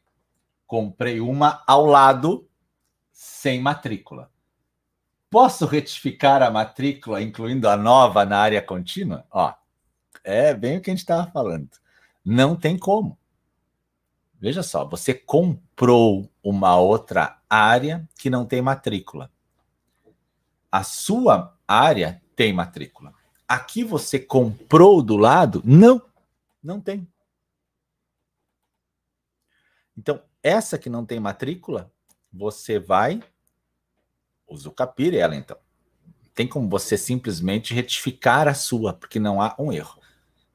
Comprei 0.69 1.19
uma 1.19 1.65
ao 1.67 1.87
lado 1.87 2.47
sem 3.11 3.59
matrícula. 3.59 4.31
Posso 5.31 5.65
retificar 5.65 6.43
a 6.43 6.51
matrícula, 6.51 7.23
incluindo 7.23 7.67
a 7.67 7.75
nova 7.75 8.27
na 8.27 8.39
área 8.39 8.61
contínua? 8.61 9.27
Ó, 9.31 9.53
é 10.23 10.53
bem 10.53 10.77
o 10.77 10.83
que 10.83 10.91
a 10.91 10.93
gente 10.93 11.01
estava 11.01 11.31
falando. 11.31 11.71
Não 12.23 12.55
tem 12.55 12.79
como. 12.79 13.19
Veja 14.39 14.63
só, 14.63 14.85
você 14.85 15.15
comprou 15.15 16.31
uma 16.43 16.77
outra 16.77 17.41
área 17.49 18.07
que 18.19 18.29
não 18.29 18.45
tem 18.45 18.61
matrícula. 18.61 19.33
A 20.71 20.85
sua 20.85 21.59
área 21.67 22.23
tem 22.37 22.53
matrícula. 22.53 23.15
Aqui 23.49 23.83
você 23.83 24.19
comprou 24.19 25.03
do 25.03 25.17
lado? 25.17 25.63
Não, 25.65 26.03
não 26.63 26.79
tem. 26.79 27.09
Então, 29.97 30.28
essa 30.43 30.79
que 30.79 30.89
não 30.89 31.05
tem 31.05 31.21
matrícula, 31.21 31.93
você 32.33 32.79
vai 32.79 33.23
usa 34.49 34.69
o 34.69 34.73
capir 34.73 35.15
ela 35.15 35.37
então. 35.37 35.57
Tem 36.35 36.47
como 36.47 36.69
você 36.69 36.97
simplesmente 36.97 37.75
retificar 37.75 38.49
a 38.49 38.55
sua, 38.55 38.93
porque 38.93 39.19
não 39.19 39.43
há 39.43 39.55
um 39.59 39.73
erro. 39.73 40.01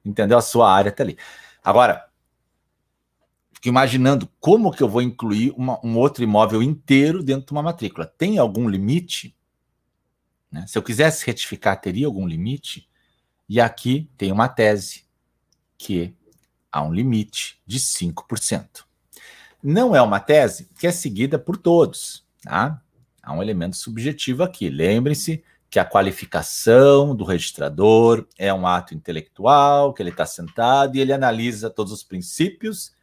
Entendeu? 0.04 0.38
A 0.38 0.42
sua 0.42 0.72
área 0.72 0.90
está 0.90 1.04
ali. 1.04 1.18
Agora, 1.64 2.10
fico 3.54 3.68
imaginando 3.68 4.30
como 4.40 4.72
que 4.72 4.82
eu 4.82 4.90
vou 4.90 5.02
incluir 5.02 5.54
uma, 5.56 5.80
um 5.86 5.98
outro 5.98 6.24
imóvel 6.24 6.64
inteiro 6.64 7.22
dentro 7.22 7.48
de 7.48 7.52
uma 7.52 7.62
matrícula. 7.62 8.06
Tem 8.06 8.38
algum 8.38 8.68
limite? 8.68 9.36
Né? 10.52 10.66
Se 10.68 10.78
eu 10.78 10.84
quisesse 10.84 11.26
retificar, 11.26 11.80
teria 11.80 12.08
algum 12.08 12.28
limite? 12.28 12.90
E 13.48 13.60
aqui 13.60 14.10
tem 14.18 14.32
uma 14.32 14.48
tese 14.48 15.06
que 15.78 16.16
há 16.72 16.82
um 16.82 16.94
limite 16.94 17.62
de 17.66 17.78
5%. 17.78 18.86
Não 19.64 19.96
é 19.96 20.02
uma 20.02 20.20
tese 20.20 20.68
que 20.78 20.86
é 20.86 20.92
seguida 20.92 21.40
por 21.40 21.56
todos. 21.56 22.26
Tá? 22.42 22.82
Há 23.22 23.34
um 23.34 23.42
elemento 23.42 23.78
subjetivo 23.78 24.44
aqui. 24.44 24.70
Lembre-se 24.70 25.42
que 25.70 25.80
a 25.80 25.86
qualificação 25.86 27.16
do 27.16 27.24
registrador 27.24 28.28
é 28.38 28.54
um 28.54 28.68
ato 28.68 28.94
intelectual, 28.94 29.94
que 29.94 30.04
ele 30.04 30.10
está 30.10 30.26
sentado 30.26 30.96
e 30.96 31.00
ele 31.00 31.14
analisa 31.14 31.70
todos 31.70 31.94
os 31.94 32.04
princípios 32.04 32.94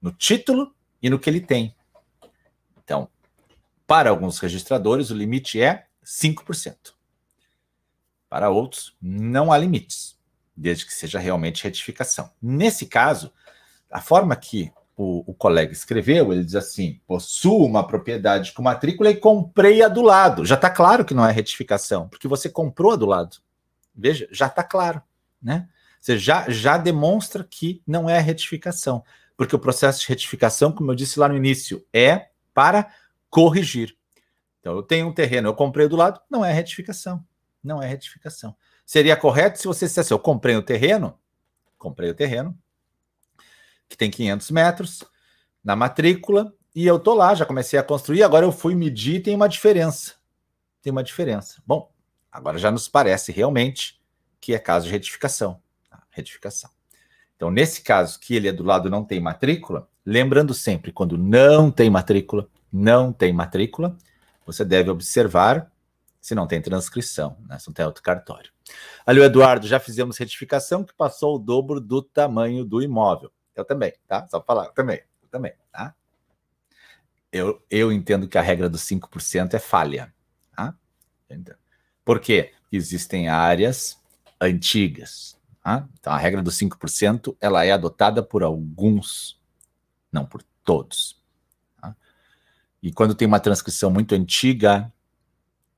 no 0.00 0.12
título 0.12 0.74
e 1.02 1.10
no 1.10 1.18
que 1.18 1.28
ele 1.28 1.40
tem. 1.40 1.74
Então, 2.82 3.08
para 3.86 4.08
alguns 4.08 4.38
registradores, 4.38 5.10
o 5.10 5.14
limite 5.14 5.60
é 5.60 5.86
5%. 6.04 6.94
Para 8.28 8.50
outros, 8.50 8.96
não 9.02 9.52
há 9.52 9.58
limites, 9.58 10.16
desde 10.56 10.86
que 10.86 10.94
seja 10.94 11.18
realmente 11.18 11.64
retificação. 11.64 12.30
Nesse 12.40 12.86
caso, 12.86 13.32
a 13.90 14.00
forma 14.00 14.34
que 14.34 14.72
o, 14.96 15.30
o, 15.30 15.34
colega 15.34 15.72
escreveu, 15.72 16.32
ele 16.32 16.44
diz 16.44 16.54
assim: 16.54 17.00
possuo 17.06 17.64
uma 17.66 17.86
propriedade 17.86 18.52
com 18.52 18.62
matrícula 18.62 19.10
e 19.10 19.16
comprei 19.16 19.82
a 19.82 19.88
do 19.88 20.02
lado. 20.02 20.44
Já 20.44 20.54
está 20.54 20.70
claro 20.70 21.04
que 21.04 21.14
não 21.14 21.26
é 21.26 21.32
retificação, 21.32 22.08
porque 22.08 22.28
você 22.28 22.48
comprou 22.48 22.92
a 22.92 22.96
do 22.96 23.06
lado. 23.06 23.38
Veja, 23.94 24.28
já 24.30 24.46
está 24.46 24.62
claro, 24.62 25.02
né? 25.42 25.68
Você 26.00 26.18
já, 26.18 26.48
já 26.50 26.76
demonstra 26.76 27.42
que 27.42 27.82
não 27.86 28.08
é 28.08 28.18
retificação, 28.18 29.02
porque 29.36 29.56
o 29.56 29.58
processo 29.58 30.00
de 30.00 30.08
retificação, 30.08 30.70
como 30.70 30.90
eu 30.90 30.94
disse 30.94 31.18
lá 31.18 31.28
no 31.28 31.36
início, 31.36 31.84
é 31.92 32.28
para 32.52 32.92
corrigir. 33.30 33.96
Então, 34.60 34.74
eu 34.74 34.82
tenho 34.82 35.08
um 35.08 35.12
terreno, 35.12 35.48
eu 35.48 35.54
comprei 35.54 35.88
do 35.88 35.96
lado, 35.96 36.20
não 36.30 36.44
é 36.44 36.52
retificação 36.52 37.24
não 37.64 37.82
é 37.82 37.88
retificação. 37.88 38.54
Seria 38.84 39.16
correto 39.16 39.58
se 39.58 39.66
você 39.66 39.86
dissesse, 39.86 40.12
eu 40.12 40.18
comprei 40.18 40.54
o 40.54 40.62
terreno, 40.62 41.18
comprei 41.78 42.10
o 42.10 42.14
terreno, 42.14 42.56
que 43.88 43.96
tem 43.96 44.10
500 44.10 44.50
metros, 44.50 45.04
na 45.62 45.74
matrícula, 45.74 46.52
e 46.74 46.86
eu 46.86 46.98
tô 46.98 47.14
lá, 47.14 47.34
já 47.34 47.46
comecei 47.46 47.78
a 47.78 47.82
construir, 47.82 48.22
agora 48.22 48.44
eu 48.44 48.52
fui 48.52 48.74
medir 48.74 49.22
tem 49.22 49.34
uma 49.34 49.48
diferença. 49.48 50.14
Tem 50.82 50.90
uma 50.90 51.04
diferença. 51.04 51.62
Bom, 51.66 51.90
agora 52.30 52.58
já 52.58 52.70
nos 52.70 52.88
parece 52.88 53.32
realmente 53.32 54.00
que 54.40 54.52
é 54.52 54.58
caso 54.58 54.86
de 54.86 54.92
retificação. 54.92 55.60
Tá? 55.88 56.02
Retificação. 56.10 56.70
Então, 57.36 57.50
nesse 57.50 57.82
caso, 57.82 58.18
que 58.18 58.34
ele 58.34 58.48
é 58.48 58.52
do 58.52 58.64
lado 58.64 58.90
não 58.90 59.04
tem 59.04 59.20
matrícula, 59.20 59.88
lembrando 60.04 60.52
sempre, 60.52 60.92
quando 60.92 61.16
não 61.16 61.70
tem 61.70 61.88
matrícula, 61.88 62.48
não 62.72 63.12
tem 63.12 63.32
matrícula, 63.32 63.96
você 64.44 64.64
deve 64.64 64.90
observar 64.90 65.72
se 66.20 66.34
não 66.34 66.46
tem 66.46 66.60
transcrição, 66.60 67.36
né? 67.48 67.58
se 67.58 67.68
não 67.68 67.74
tem 67.74 67.84
outro 67.84 68.02
cartório. 68.02 68.50
Ali 69.06 69.20
o 69.20 69.24
Eduardo, 69.24 69.66
já 69.66 69.78
fizemos 69.78 70.18
retificação 70.18 70.82
que 70.82 70.94
passou 70.94 71.36
o 71.36 71.38
dobro 71.38 71.80
do 71.80 72.02
tamanho 72.02 72.64
do 72.64 72.82
imóvel. 72.82 73.30
Eu 73.54 73.64
também, 73.64 73.92
tá? 74.06 74.26
Só 74.28 74.42
falar, 74.42 74.66
eu 74.66 74.72
também, 74.72 75.00
eu 75.22 75.28
também, 75.28 75.52
tá? 75.70 75.94
Eu, 77.30 77.62
eu 77.70 77.92
entendo 77.92 78.28
que 78.28 78.38
a 78.38 78.42
regra 78.42 78.68
dos 78.68 78.82
5% 78.82 79.54
é 79.54 79.58
falha, 79.58 80.12
tá? 80.54 80.74
Por 82.04 82.20
quê? 82.20 82.52
Existem 82.70 83.28
áreas 83.28 84.00
antigas, 84.40 85.38
tá? 85.62 85.88
Então 85.98 86.12
a 86.12 86.18
regra 86.18 86.42
dos 86.42 86.56
5% 86.58 87.36
ela 87.40 87.64
é 87.64 87.72
adotada 87.72 88.22
por 88.22 88.42
alguns, 88.42 89.40
não 90.12 90.26
por 90.26 90.42
todos. 90.64 91.22
Tá? 91.80 91.96
E 92.82 92.92
quando 92.92 93.14
tem 93.14 93.26
uma 93.26 93.40
transcrição 93.40 93.90
muito 93.90 94.14
antiga, 94.14 94.92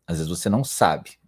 às 0.06 0.18
vezes 0.18 0.30
você 0.30 0.48
não 0.48 0.64
sabe. 0.64 1.18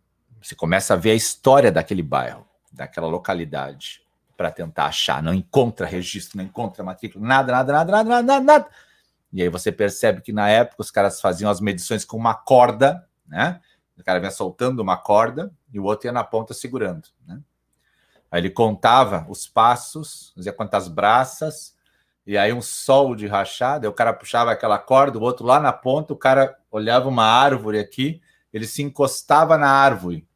Você 0.43 0.55
começa 0.55 0.95
a 0.95 0.97
ver 0.97 1.11
a 1.11 1.17
história 1.17 1.73
daquele 1.73 2.03
bairro, 2.03 2.47
daquela 2.73 3.09
localidade, 3.09 4.03
para 4.39 4.53
tentar 4.53 4.87
achar. 4.87 5.21
Não 5.21 5.35
encontra 5.35 5.85
registro, 5.85 6.39
não 6.39 6.45
encontra 6.45 6.85
matrícula, 6.85 7.27
nada, 7.27 7.51
nada, 7.51 7.73
nada, 7.73 7.93
nada, 7.93 8.23
nada, 8.23 8.41
nada. 8.41 8.69
E 9.33 9.43
aí 9.43 9.49
você 9.49 9.73
percebe 9.73 10.23
que 10.23 10.33
na 10.33 10.49
época 10.49 10.81
os 10.81 10.93
caras 10.93 11.21
faziam 11.21 11.51
as 11.51 11.61
medições 11.61 12.05
com 12.05 12.17
uma 12.17 12.35
corda, 12.35 13.05
né? 13.27 13.61
O 13.99 14.05
cara 14.05 14.21
vinha 14.21 14.31
soltando 14.31 14.79
uma 14.79 14.97
corda 14.97 15.53
e 15.73 15.81
o 15.81 15.85
outro 15.85 16.07
ia 16.07 16.13
na 16.13 16.23
ponta 16.23 16.55
segurando, 16.55 17.09
né? 17.27 17.41
Aí 18.31 18.41
ele 18.41 18.51
contava 18.51 19.27
os 19.29 19.49
passos, 19.49 20.33
dizia 20.37 20.53
quantas 20.53 20.87
braças, 20.87 21.75
e 22.25 22.39
aí 22.39 22.53
um 22.53 22.63
sol 22.63 23.17
de 23.17 23.27
rachada, 23.27 23.89
o 23.91 23.93
cara 23.93 24.13
puxava 24.13 24.53
aquela 24.53 24.79
corda, 24.79 25.19
o 25.19 25.23
outro 25.23 25.45
lá 25.45 25.59
na 25.59 25.73
ponta, 25.73 26.13
o 26.13 26.17
cara 26.17 26.57
olhava 26.71 27.09
uma 27.09 27.25
árvore 27.25 27.81
aqui, 27.81 28.23
ele 28.53 28.67
se 28.67 28.83
encostava 28.83 29.59
na 29.59 29.69
árvore. 29.69 30.28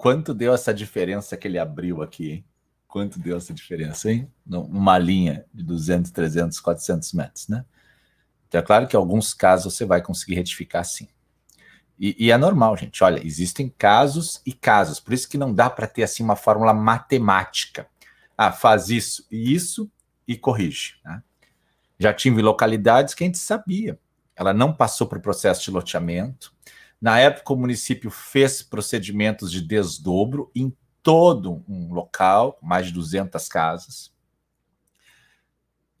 Quanto 0.00 0.32
deu 0.32 0.54
essa 0.54 0.72
diferença 0.72 1.36
que 1.36 1.46
ele 1.46 1.58
abriu 1.58 2.00
aqui, 2.00 2.30
hein? 2.30 2.44
Quanto 2.88 3.18
deu 3.18 3.36
essa 3.36 3.52
diferença, 3.52 4.10
hein? 4.10 4.32
Uma 4.46 4.96
linha 4.96 5.44
de 5.52 5.62
200, 5.62 6.10
300, 6.10 6.58
400 6.58 7.12
metros, 7.12 7.48
né? 7.48 7.66
Então, 8.48 8.58
é 8.58 8.64
claro 8.64 8.88
que 8.88 8.96
alguns 8.96 9.34
casos 9.34 9.74
você 9.74 9.84
vai 9.84 10.00
conseguir 10.00 10.36
retificar 10.36 10.86
sim. 10.86 11.06
E, 11.98 12.16
e, 12.18 12.30
é 12.30 12.38
normal, 12.38 12.78
gente. 12.78 13.04
Olha, 13.04 13.20
existem 13.22 13.68
casos 13.68 14.40
e 14.46 14.54
casos. 14.54 14.98
Por 14.98 15.12
isso 15.12 15.28
que 15.28 15.36
não 15.36 15.52
dá 15.52 15.68
para 15.68 15.86
ter 15.86 16.02
assim 16.02 16.22
uma 16.22 16.34
fórmula 16.34 16.72
matemática. 16.72 17.86
Ah, 18.38 18.50
faz 18.50 18.88
isso 18.88 19.26
e 19.30 19.52
isso 19.52 19.92
e 20.26 20.34
corrige. 20.34 20.94
Né? 21.04 21.22
Já 21.98 22.14
tive 22.14 22.40
localidades 22.40 23.12
que 23.12 23.22
a 23.22 23.26
gente 23.26 23.36
sabia 23.36 24.00
ela 24.40 24.54
não 24.54 24.72
passou 24.72 25.06
por 25.06 25.20
processo 25.20 25.62
de 25.62 25.70
loteamento. 25.70 26.50
Na 27.00 27.18
época, 27.18 27.52
o 27.52 27.56
município 27.56 28.10
fez 28.10 28.62
procedimentos 28.62 29.50
de 29.50 29.62
desdobro 29.62 30.50
em 30.54 30.76
todo 31.02 31.64
um 31.66 31.92
local, 31.92 32.58
mais 32.60 32.88
de 32.88 32.92
200 32.92 33.48
casas, 33.48 34.12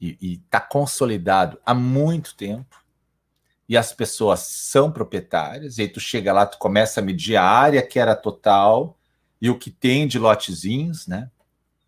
e 0.00 0.34
está 0.34 0.60
consolidado 0.60 1.58
há 1.64 1.74
muito 1.74 2.34
tempo, 2.34 2.84
e 3.68 3.76
as 3.76 3.92
pessoas 3.92 4.40
são 4.40 4.90
proprietárias, 4.90 5.78
e 5.78 5.82
aí 5.82 5.88
tu 5.88 6.00
chega 6.00 6.32
lá, 6.32 6.44
tu 6.44 6.58
começa 6.58 7.00
a 7.00 7.04
medir 7.04 7.36
a 7.36 7.44
área 7.44 7.86
que 7.86 7.98
era 7.98 8.16
total 8.16 8.98
e 9.40 9.48
o 9.48 9.58
que 9.58 9.70
tem 9.70 10.06
de 10.06 10.18
lotezinhos, 10.18 11.06
né? 11.06 11.30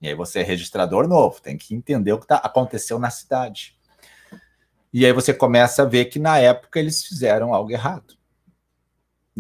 E 0.01 0.09
aí 0.09 0.15
você 0.15 0.41
é 0.41 0.43
registrador 0.43 1.07
novo, 1.07 1.41
tem 1.41 1.57
que 1.57 1.75
entender 1.75 2.13
o 2.13 2.19
que 2.19 2.27
tá, 2.27 2.37
aconteceu 2.37 2.99
na 2.99 3.11
cidade. 3.11 3.77
E 4.93 5.05
aí 5.05 5.13
você 5.13 5.33
começa 5.35 5.83
a 5.83 5.87
ver 5.87 6.07
que 6.07 6.19
na 6.19 6.39
época 6.39 6.79
eles 6.79 7.05
fizeram 7.05 7.55
algo 7.55 7.71
errado. 7.71 8.17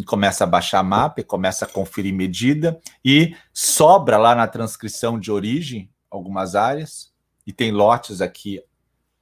Começa 0.07 0.45
a 0.45 0.47
baixar 0.47 0.83
mapa, 0.83 1.23
começa 1.23 1.65
a 1.65 1.69
conferir 1.69 2.15
medida, 2.15 2.81
e 3.05 3.37
sobra 3.53 4.17
lá 4.17 4.35
na 4.35 4.47
transcrição 4.47 5.19
de 5.19 5.31
origem 5.31 5.91
algumas 6.11 6.55
áreas, 6.55 7.13
e 7.47 7.53
tem 7.53 7.73
lotes 7.73 8.21
aqui 8.21 8.63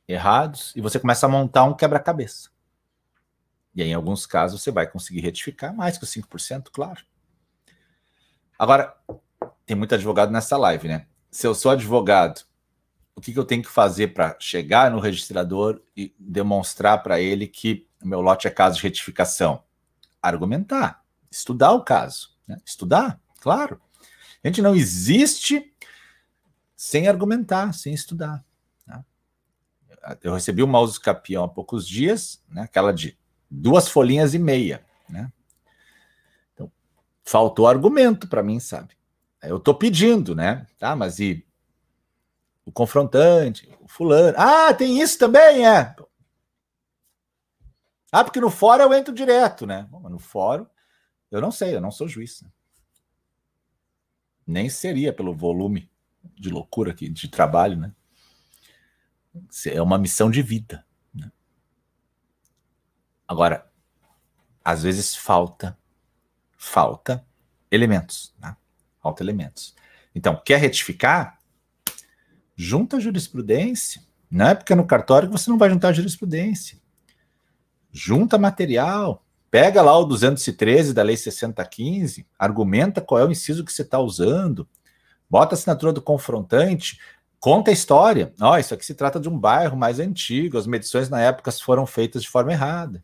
errados, 0.06 0.72
e 0.76 0.80
você 0.80 0.98
começa 0.98 1.26
a 1.26 1.28
montar 1.28 1.64
um 1.64 1.74
quebra-cabeça. 1.74 2.50
E 3.74 3.82
aí, 3.82 3.90
em 3.90 3.94
alguns 3.94 4.26
casos, 4.26 4.62
você 4.62 4.70
vai 4.70 4.86
conseguir 4.86 5.20
retificar 5.20 5.74
mais 5.74 5.96
que 5.96 6.04
os 6.04 6.10
5%, 6.10 6.70
claro. 6.72 7.00
Agora, 8.58 8.94
tem 9.64 9.76
muito 9.76 9.94
advogado 9.94 10.30
nessa 10.32 10.56
live, 10.56 10.88
né? 10.88 11.06
Se 11.30 11.46
eu 11.46 11.54
sou 11.54 11.70
advogado, 11.70 12.42
o 13.14 13.20
que, 13.20 13.32
que 13.32 13.38
eu 13.38 13.44
tenho 13.44 13.62
que 13.62 13.68
fazer 13.68 14.08
para 14.08 14.36
chegar 14.40 14.90
no 14.90 14.98
registrador 14.98 15.80
e 15.96 16.14
demonstrar 16.18 17.02
para 17.02 17.20
ele 17.20 17.46
que 17.46 17.86
o 18.02 18.08
meu 18.08 18.20
lote 18.20 18.46
é 18.46 18.50
caso 18.50 18.76
de 18.76 18.82
retificação? 18.82 19.62
Argumentar, 20.22 21.04
estudar 21.30 21.72
o 21.72 21.82
caso. 21.82 22.36
Né? 22.46 22.56
Estudar, 22.64 23.20
claro. 23.40 23.80
A 24.42 24.48
gente 24.48 24.62
não 24.62 24.74
existe 24.74 25.72
sem 26.76 27.08
argumentar, 27.08 27.72
sem 27.72 27.92
estudar. 27.92 28.44
Né? 28.86 29.04
Eu 30.22 30.34
recebi 30.34 30.62
uma 30.62 30.80
uso 30.80 31.00
capião 31.00 31.44
há 31.44 31.48
poucos 31.48 31.86
dias, 31.86 32.42
né? 32.48 32.62
aquela 32.62 32.92
de 32.92 33.18
duas 33.50 33.88
folhinhas 33.88 34.34
e 34.34 34.38
meia. 34.38 34.84
Né? 35.08 35.30
faltou 37.30 37.68
argumento 37.68 38.26
para 38.26 38.42
mim, 38.42 38.58
sabe? 38.58 38.96
Eu 39.40 39.58
estou 39.58 39.72
pedindo, 39.72 40.34
né? 40.34 40.66
Tá, 40.78 40.96
mas 40.96 41.20
e 41.20 41.46
o 42.64 42.72
confrontante, 42.72 43.68
o 43.80 43.86
fulano. 43.86 44.34
Ah, 44.36 44.74
tem 44.74 45.00
isso 45.00 45.16
também, 45.16 45.66
é. 45.66 45.94
Ah, 48.12 48.24
porque 48.24 48.40
no 48.40 48.50
fórum 48.50 48.84
eu 48.84 48.94
entro 48.94 49.14
direto, 49.14 49.66
né? 49.66 49.86
Bom, 49.90 50.08
no 50.08 50.18
fórum, 50.18 50.66
eu 51.30 51.40
não 51.40 51.50
sei, 51.50 51.74
eu 51.74 51.80
não 51.80 51.90
sou 51.90 52.08
juiz. 52.08 52.42
Né? 52.42 52.50
Nem 54.46 54.68
seria 54.68 55.12
pelo 55.12 55.34
volume 55.34 55.90
de 56.34 56.50
loucura 56.50 56.90
aqui, 56.90 57.08
de 57.08 57.28
trabalho, 57.28 57.76
né? 57.76 57.92
É 59.66 59.80
uma 59.80 59.96
missão 59.96 60.30
de 60.30 60.42
vida. 60.42 60.84
Né? 61.14 61.30
Agora, 63.28 63.70
às 64.64 64.82
vezes 64.82 65.14
falta 65.14 65.78
falta 66.56 67.24
elementos. 67.70 68.34
Né? 68.38 68.54
Falta 69.00 69.22
elementos. 69.22 69.74
Então, 70.14 70.36
quer 70.44 70.58
retificar? 70.58 71.38
Junta 72.54 73.00
jurisprudência. 73.00 74.02
Não 74.30 74.48
é 74.48 74.54
porque 74.54 74.72
é 74.72 74.76
no 74.76 74.86
cartório 74.86 75.28
que 75.28 75.32
você 75.32 75.48
não 75.48 75.56
vai 75.56 75.70
juntar 75.70 75.92
jurisprudência. 75.92 76.78
Junta 77.92 78.38
material. 78.38 79.24
Pega 79.50 79.82
lá 79.82 79.96
o 79.98 80.04
213 80.04 80.94
da 80.94 81.02
Lei 81.02 81.16
6015, 81.16 82.26
argumenta 82.38 83.00
qual 83.00 83.20
é 83.20 83.24
o 83.24 83.32
inciso 83.32 83.64
que 83.64 83.72
você 83.72 83.82
está 83.82 83.98
usando, 83.98 84.68
bota 85.28 85.54
a 85.54 85.56
assinatura 85.56 85.92
do 85.92 86.00
confrontante, 86.00 87.00
conta 87.40 87.70
a 87.70 87.74
história. 87.74 88.32
Oh, 88.40 88.56
isso 88.56 88.72
aqui 88.74 88.86
se 88.86 88.94
trata 88.94 89.18
de 89.18 89.28
um 89.28 89.36
bairro 89.36 89.76
mais 89.76 89.98
antigo, 89.98 90.56
as 90.56 90.68
medições 90.68 91.08
na 91.08 91.20
época 91.20 91.50
foram 91.50 91.84
feitas 91.84 92.22
de 92.22 92.28
forma 92.28 92.52
errada 92.52 93.02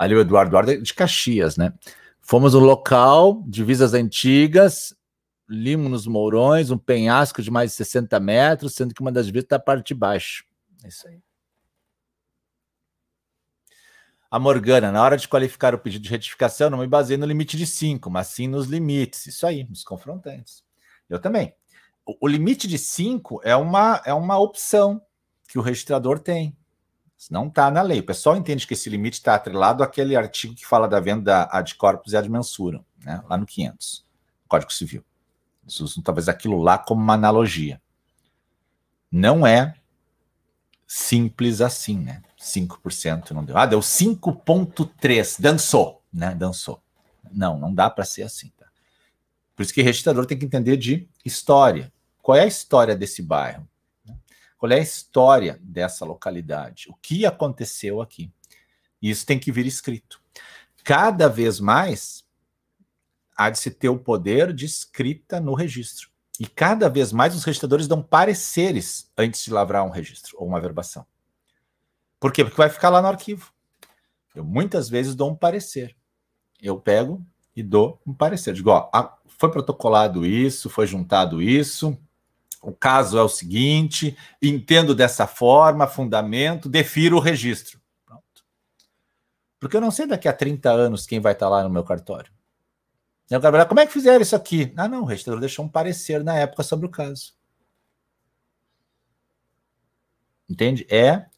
ali 0.00 0.14
o 0.14 0.20
Eduardo 0.20 0.56
é 0.70 0.76
de 0.78 0.94
Caxias, 0.94 1.58
né? 1.58 1.74
Fomos 2.22 2.54
no 2.54 2.60
local, 2.60 3.44
divisas 3.46 3.92
antigas, 3.92 4.94
limos 5.46 5.90
nos 5.90 6.06
Mourões, 6.06 6.70
um 6.70 6.78
penhasco 6.78 7.42
de 7.42 7.50
mais 7.50 7.72
de 7.72 7.76
60 7.76 8.18
metros, 8.18 8.74
sendo 8.74 8.94
que 8.94 9.02
uma 9.02 9.12
das 9.12 9.26
divisas 9.26 9.44
está 9.44 9.56
a 9.56 9.60
parte 9.60 9.88
de 9.88 9.94
baixo. 9.94 10.46
É 10.82 10.88
isso 10.88 11.06
aí. 11.06 11.18
A 14.30 14.38
Morgana, 14.38 14.92
na 14.92 15.02
hora 15.02 15.16
de 15.16 15.26
qualificar 15.26 15.74
o 15.74 15.78
pedido 15.78 16.04
de 16.04 16.10
retificação, 16.10 16.70
não 16.70 16.78
me 16.78 16.86
baseei 16.86 17.16
no 17.16 17.26
limite 17.26 17.56
de 17.56 17.66
5, 17.66 18.08
mas 18.08 18.28
sim 18.28 18.46
nos 18.46 18.66
limites. 18.66 19.26
Isso 19.26 19.44
aí, 19.44 19.64
nos 19.64 19.82
confrontantes. 19.82 20.62
Eu 21.08 21.18
também. 21.18 21.52
O, 22.06 22.16
o 22.20 22.28
limite 22.28 22.68
de 22.68 22.78
5 22.78 23.40
é 23.42 23.56
uma, 23.56 24.00
é 24.04 24.14
uma 24.14 24.38
opção 24.38 25.02
que 25.48 25.58
o 25.58 25.62
registrador 25.62 26.20
tem. 26.20 26.56
Não 27.28 27.48
está 27.48 27.70
na 27.72 27.82
lei. 27.82 27.98
O 27.98 28.06
pessoal 28.06 28.36
entende 28.36 28.66
que 28.66 28.74
esse 28.74 28.88
limite 28.88 29.18
está 29.18 29.34
atrelado 29.34 29.82
àquele 29.82 30.14
artigo 30.14 30.54
que 30.54 30.64
fala 30.64 30.88
da 30.88 31.00
venda 31.00 31.48
ad 31.50 31.74
corpus 31.74 32.12
e 32.12 32.16
ad 32.16 32.28
mensuram, 32.30 32.84
né? 33.04 33.22
lá 33.28 33.36
no 33.36 33.44
500, 33.44 34.06
Código 34.46 34.72
Civil. 34.72 35.04
Eles 35.64 35.80
usam 35.80 36.02
talvez 36.02 36.28
aquilo 36.28 36.62
lá 36.62 36.78
como 36.78 37.02
uma 37.02 37.14
analogia. 37.14 37.82
Não 39.10 39.44
é 39.44 39.74
simples 40.86 41.60
assim, 41.60 41.98
né? 41.98 42.22
5% 42.40 43.32
não 43.32 43.44
deu. 43.44 43.56
Ah, 43.56 43.66
deu 43.66 43.80
5,3%. 43.80 45.40
Dançou, 45.40 46.02
né? 46.12 46.34
Dançou. 46.34 46.82
Não, 47.30 47.58
não 47.58 47.72
dá 47.72 47.90
para 47.90 48.04
ser 48.04 48.22
assim. 48.22 48.50
Tá? 48.56 48.66
Por 49.54 49.62
isso 49.62 49.74
que 49.74 49.82
registrador 49.82 50.24
tem 50.24 50.38
que 50.38 50.46
entender 50.46 50.76
de 50.76 51.08
história. 51.24 51.92
Qual 52.22 52.36
é 52.36 52.42
a 52.42 52.46
história 52.46 52.96
desse 52.96 53.22
bairro? 53.22 53.68
Qual 54.58 54.72
é 54.72 54.76
a 54.76 54.82
história 54.82 55.58
dessa 55.62 56.04
localidade? 56.04 56.86
O 56.88 56.94
que 56.94 57.26
aconteceu 57.26 58.00
aqui? 58.00 58.32
Isso 59.00 59.24
tem 59.24 59.38
que 59.38 59.52
vir 59.52 59.66
escrito. 59.66 60.20
Cada 60.82 61.28
vez 61.28 61.60
mais 61.60 62.24
há 63.36 63.48
de 63.48 63.58
se 63.58 63.70
ter 63.70 63.88
o 63.88 63.98
poder 63.98 64.52
de 64.52 64.66
escrita 64.66 65.40
no 65.40 65.54
registro. 65.54 66.10
E 66.38 66.46
cada 66.46 66.88
vez 66.88 67.12
mais 67.12 67.34
os 67.34 67.44
registradores 67.44 67.86
dão 67.86 68.02
pareceres 68.02 69.10
antes 69.16 69.44
de 69.44 69.50
lavrar 69.50 69.84
um 69.84 69.90
registro 69.90 70.36
ou 70.38 70.46
uma 70.46 70.60
verbação. 70.60 71.06
Por 72.20 72.32
quê? 72.32 72.44
Porque 72.44 72.58
vai 72.58 72.68
ficar 72.68 72.90
lá 72.90 73.00
no 73.00 73.08
arquivo. 73.08 73.50
Eu 74.34 74.44
muitas 74.44 74.88
vezes 74.88 75.14
dou 75.14 75.30
um 75.30 75.34
parecer. 75.34 75.96
Eu 76.62 76.78
pego 76.78 77.24
e 77.56 77.62
dou 77.62 78.00
um 78.06 78.12
parecer. 78.12 78.52
Digo, 78.52 78.70
ó, 78.70 78.90
foi 79.26 79.50
protocolado 79.50 80.26
isso, 80.26 80.68
foi 80.68 80.86
juntado 80.86 81.40
isso, 81.40 81.98
o 82.60 82.72
caso 82.72 83.18
é 83.18 83.22
o 83.22 83.28
seguinte, 83.28 84.16
entendo 84.40 84.94
dessa 84.94 85.26
forma, 85.26 85.86
fundamento, 85.86 86.68
defiro 86.68 87.16
o 87.16 87.20
registro. 87.20 87.80
Pronto. 88.04 88.44
Porque 89.58 89.76
eu 89.76 89.80
não 89.80 89.90
sei 89.90 90.06
daqui 90.06 90.28
a 90.28 90.32
30 90.32 90.70
anos 90.70 91.06
quem 91.06 91.20
vai 91.20 91.32
estar 91.32 91.48
lá 91.48 91.62
no 91.62 91.70
meu 91.70 91.82
cartório. 91.82 92.30
Eu 93.30 93.40
quero 93.40 93.66
como 93.66 93.80
é 93.80 93.86
que 93.86 93.92
fizeram 93.92 94.20
isso 94.20 94.36
aqui? 94.36 94.74
Ah, 94.76 94.88
não, 94.88 95.02
o 95.02 95.06
registrador 95.06 95.40
deixou 95.40 95.64
um 95.64 95.68
parecer 95.68 96.22
na 96.22 96.36
época 96.36 96.62
sobre 96.62 96.84
o 96.84 96.90
caso. 96.90 97.32
Entende? 100.48 100.84
É 100.90 101.29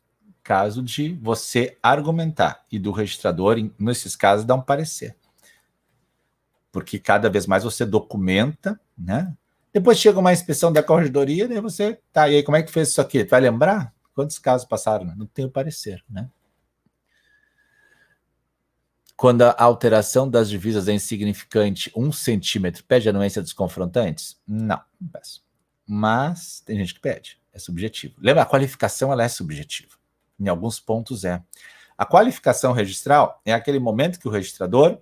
caso 0.43 0.83
de 0.83 1.15
você 1.15 1.77
argumentar 1.83 2.65
e 2.71 2.79
do 2.79 2.91
registrador, 2.91 3.57
nesses 3.79 4.17
casos, 4.17 4.45
dar 4.45 4.55
um 4.55 4.61
parecer. 4.61 5.17
Porque 6.71 6.99
cada 6.99 7.29
vez 7.31 7.47
mais 7.47 7.65
você 7.65 7.85
documenta, 7.85 8.81
né? 8.97 9.33
Depois 9.73 9.99
chega 9.99 10.19
uma 10.19 10.33
inspeção 10.33 10.73
da 10.73 10.83
corregedoria, 10.83 11.49
daí 11.49 11.61
você, 11.61 11.99
tá, 12.13 12.29
e 12.29 12.37
aí 12.37 12.43
como 12.43 12.57
é 12.57 12.63
que 12.63 12.73
fez 12.73 12.89
isso 12.89 13.01
aqui? 13.01 13.25
Tu 13.25 13.31
vai 13.31 13.41
lembrar? 13.41 13.95
Quantos 14.15 14.39
casos 14.39 14.67
passaram? 14.67 15.07
Não 15.17 15.27
tem 15.27 15.45
o 15.45 15.51
parecer, 15.51 16.05
né? 16.09 16.29
Quando 19.17 19.43
a 19.43 19.55
alteração 19.57 20.29
das 20.29 20.51
divisas 20.51 20.89
é 20.89 20.93
insignificante, 20.93 21.93
um 21.97 22.11
centímetro, 22.11 22.83
pede 22.85 23.09
anuência 23.09 23.41
dos 23.41 23.53
confrontantes? 23.53 24.41
Não, 24.47 24.81
não 25.01 25.09
peço. 25.09 25.45
Mas 25.87 26.61
tem 26.61 26.77
gente 26.77 26.95
que 26.95 27.01
pede, 27.01 27.41
é 27.53 27.59
subjetivo. 27.59 28.15
Lembra, 28.19 28.43
a 28.43 28.47
qualificação 28.47 29.13
ela 29.13 29.23
é 29.23 29.29
subjetiva. 29.29 30.02
Em 30.43 30.49
alguns 30.49 30.81
pontos 30.81 31.25
é. 31.25 31.43
A 31.97 32.05
qualificação 32.05 32.73
registral 32.73 33.41
é 33.45 33.53
aquele 33.53 33.79
momento 33.79 34.19
que 34.19 34.27
o 34.27 34.31
registrador 34.31 34.99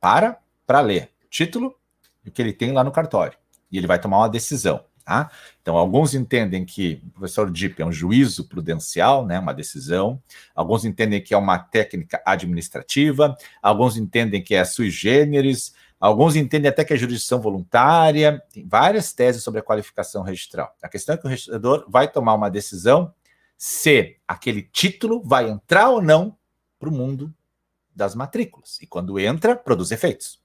para 0.00 0.38
para 0.66 0.80
ler 0.80 1.10
o 1.24 1.28
título 1.28 1.78
e 2.24 2.28
o 2.28 2.32
que 2.32 2.42
ele 2.42 2.52
tem 2.52 2.72
lá 2.72 2.82
no 2.82 2.90
cartório 2.90 3.38
e 3.70 3.78
ele 3.78 3.86
vai 3.86 3.98
tomar 3.98 4.18
uma 4.18 4.28
decisão. 4.28 4.84
Tá? 5.04 5.30
Então, 5.62 5.76
alguns 5.76 6.14
entendem 6.14 6.64
que 6.64 7.00
o 7.06 7.10
professor 7.10 7.48
Dipp 7.48 7.80
é 7.80 7.86
um 7.86 7.92
juízo 7.92 8.48
prudencial, 8.48 9.24
né, 9.24 9.38
uma 9.38 9.54
decisão. 9.54 10.20
Alguns 10.52 10.84
entendem 10.84 11.22
que 11.22 11.32
é 11.32 11.36
uma 11.36 11.58
técnica 11.60 12.20
administrativa. 12.26 13.36
Alguns 13.62 13.96
entendem 13.96 14.42
que 14.42 14.52
é 14.52 14.64
sui 14.64 14.90
generis. 14.90 15.74
Alguns 16.00 16.34
entendem 16.34 16.68
até 16.68 16.84
que 16.84 16.92
é 16.92 16.96
jurisdição 16.96 17.40
voluntária. 17.40 18.42
Tem 18.52 18.66
várias 18.66 19.12
teses 19.12 19.44
sobre 19.44 19.60
a 19.60 19.62
qualificação 19.62 20.24
registral. 20.24 20.74
A 20.82 20.88
questão 20.88 21.14
é 21.14 21.18
que 21.18 21.26
o 21.26 21.30
registrador 21.30 21.84
vai 21.88 22.10
tomar 22.10 22.34
uma 22.34 22.50
decisão 22.50 23.14
se 23.56 24.18
aquele 24.26 24.62
título 24.62 25.22
vai 25.22 25.48
entrar 25.48 25.88
ou 25.88 26.02
não 26.02 26.36
para 26.78 26.88
o 26.88 26.92
mundo 26.92 27.34
das 27.94 28.14
matrículas. 28.14 28.78
E 28.82 28.86
quando 28.86 29.18
entra, 29.18 29.56
produz 29.56 29.90
efeitos. 29.90 30.40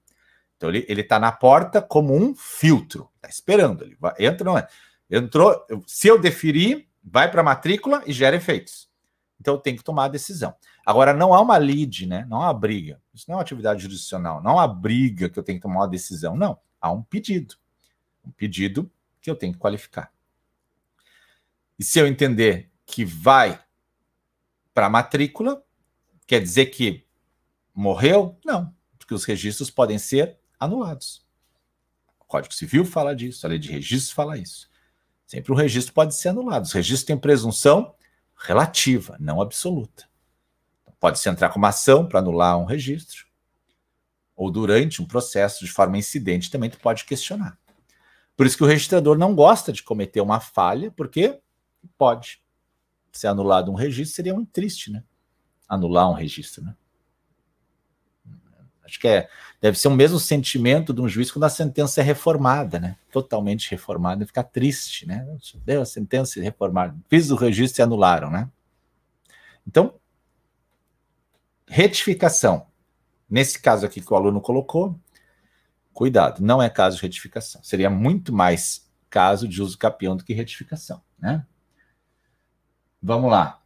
Então 0.55 0.69
ele 0.69 1.01
está 1.01 1.19
na 1.19 1.31
porta 1.31 1.81
como 1.81 2.15
um 2.15 2.35
filtro, 2.35 3.09
está 3.15 3.27
esperando. 3.27 3.83
Ele 3.83 3.97
vai, 3.99 4.13
entra, 4.19 4.45
não 4.45 4.57
é? 4.57 4.67
Entrou, 5.09 5.65
se 5.85 6.07
eu 6.07 6.19
deferir, 6.19 6.87
vai 7.03 7.29
para 7.29 7.41
a 7.41 7.43
matrícula 7.43 8.03
e 8.05 8.13
gera 8.13 8.35
efeitos. 8.35 8.89
Então 9.39 9.55
eu 9.55 9.59
tenho 9.59 9.75
que 9.75 9.83
tomar 9.83 10.05
a 10.05 10.09
decisão. 10.09 10.55
Agora, 10.85 11.13
não 11.13 11.33
há 11.33 11.41
uma 11.41 11.57
lead, 11.57 12.05
né? 12.05 12.25
Não 12.29 12.37
há 12.37 12.45
uma 12.45 12.53
briga. 12.53 13.01
Isso 13.13 13.25
não 13.27 13.33
é 13.33 13.37
uma 13.37 13.41
atividade 13.41 13.81
jurisdicional, 13.81 14.41
não 14.41 14.51
há 14.51 14.65
uma 14.65 14.67
briga 14.67 15.29
que 15.29 15.37
eu 15.37 15.43
tenho 15.43 15.57
que 15.57 15.63
tomar 15.63 15.81
uma 15.81 15.87
decisão. 15.89 16.37
Não, 16.37 16.57
há 16.79 16.91
um 16.91 17.01
pedido. 17.01 17.55
Um 18.23 18.31
pedido 18.31 18.89
que 19.19 19.29
eu 19.29 19.35
tenho 19.35 19.53
que 19.53 19.59
qualificar. 19.59 20.11
E 21.77 21.83
se 21.83 21.99
eu 21.99 22.05
entender 22.05 22.70
que 22.91 23.05
vai 23.05 23.59
para 24.73 24.87
a 24.87 24.89
matrícula, 24.89 25.63
quer 26.27 26.41
dizer 26.41 26.67
que 26.67 27.05
morreu? 27.73 28.37
Não, 28.45 28.73
porque 28.99 29.13
os 29.13 29.23
registros 29.23 29.69
podem 29.69 29.97
ser 29.97 30.37
anulados. 30.59 31.25
O 32.19 32.25
Código 32.25 32.53
Civil 32.53 32.85
fala 32.85 33.15
disso, 33.15 33.45
a 33.45 33.49
lei 33.49 33.57
de 33.57 33.71
registros 33.71 34.11
fala 34.11 34.37
isso. 34.37 34.69
Sempre 35.25 35.51
o 35.51 35.55
registro 35.55 35.93
pode 35.93 36.13
ser 36.13 36.29
anulado. 36.29 36.65
Os 36.65 36.73
registros 36.73 37.05
têm 37.05 37.17
presunção 37.17 37.95
relativa, 38.35 39.15
não 39.19 39.41
absoluta. 39.41 40.09
Pode-se 40.99 41.29
entrar 41.29 41.49
com 41.49 41.57
uma 41.57 41.69
ação 41.69 42.05
para 42.05 42.19
anular 42.19 42.59
um 42.59 42.65
registro, 42.65 43.25
ou 44.35 44.51
durante 44.51 45.01
um 45.01 45.05
processo 45.05 45.65
de 45.65 45.71
forma 45.71 45.97
incidente 45.97 46.51
também 46.51 46.69
tu 46.69 46.79
pode 46.79 47.05
questionar. 47.05 47.57
Por 48.35 48.45
isso 48.45 48.57
que 48.57 48.63
o 48.63 48.67
registrador 48.67 49.17
não 49.17 49.35
gosta 49.35 49.71
de 49.71 49.83
cometer 49.83 50.21
uma 50.21 50.39
falha, 50.39 50.91
porque 50.91 51.39
pode 51.97 52.40
ser 53.17 53.27
anulado 53.27 53.71
um 53.71 53.75
registro, 53.75 54.15
seria 54.15 54.33
muito 54.33 54.51
triste, 54.51 54.91
né? 54.91 55.03
Anular 55.67 56.09
um 56.09 56.13
registro, 56.13 56.63
né? 56.63 56.75
Acho 58.83 58.99
que 58.99 59.07
é, 59.07 59.29
deve 59.61 59.79
ser 59.79 59.87
o 59.87 59.91
mesmo 59.91 60.19
sentimento 60.19 60.93
de 60.93 60.99
um 60.99 61.07
juiz 61.07 61.31
quando 61.31 61.45
a 61.45 61.49
sentença 61.49 62.01
é 62.01 62.03
reformada, 62.03 62.77
né? 62.77 62.97
Totalmente 63.09 63.71
reformada, 63.71 64.23
e 64.23 64.27
ficar 64.27 64.43
triste, 64.43 65.07
né? 65.07 65.25
Deu 65.63 65.81
a 65.81 65.85
sentença 65.85 66.41
reformada, 66.41 66.93
fiz 67.07 67.31
o 67.31 67.35
registro 67.35 67.81
e 67.81 67.83
anularam, 67.83 68.29
né? 68.29 68.49
Então, 69.65 69.95
retificação. 71.67 72.67
Nesse 73.29 73.61
caso 73.61 73.85
aqui 73.85 74.01
que 74.01 74.11
o 74.11 74.15
aluno 74.17 74.41
colocou, 74.41 74.99
cuidado, 75.93 76.41
não 76.41 76.61
é 76.61 76.69
caso 76.69 76.97
de 76.97 77.03
retificação. 77.03 77.63
Seria 77.63 77.89
muito 77.89 78.33
mais 78.33 78.91
caso 79.09 79.47
de 79.47 79.61
uso 79.61 79.77
capião 79.77 80.17
do 80.17 80.23
que 80.25 80.33
retificação, 80.33 81.01
né? 81.17 81.45
Vamos 83.01 83.31
lá. 83.31 83.61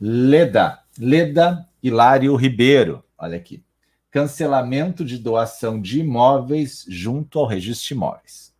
Leda, 0.00 0.82
Leda 0.98 1.68
Hilário 1.82 2.34
Ribeiro, 2.36 3.04
olha 3.18 3.36
aqui 3.36 3.64
cancelamento 4.10 5.04
de 5.04 5.18
doação 5.18 5.80
de 5.80 6.00
imóveis 6.00 6.84
junto 6.88 7.38
ao 7.38 7.46
registro 7.46 7.88
de 7.88 7.94
imóveis. 7.94 8.54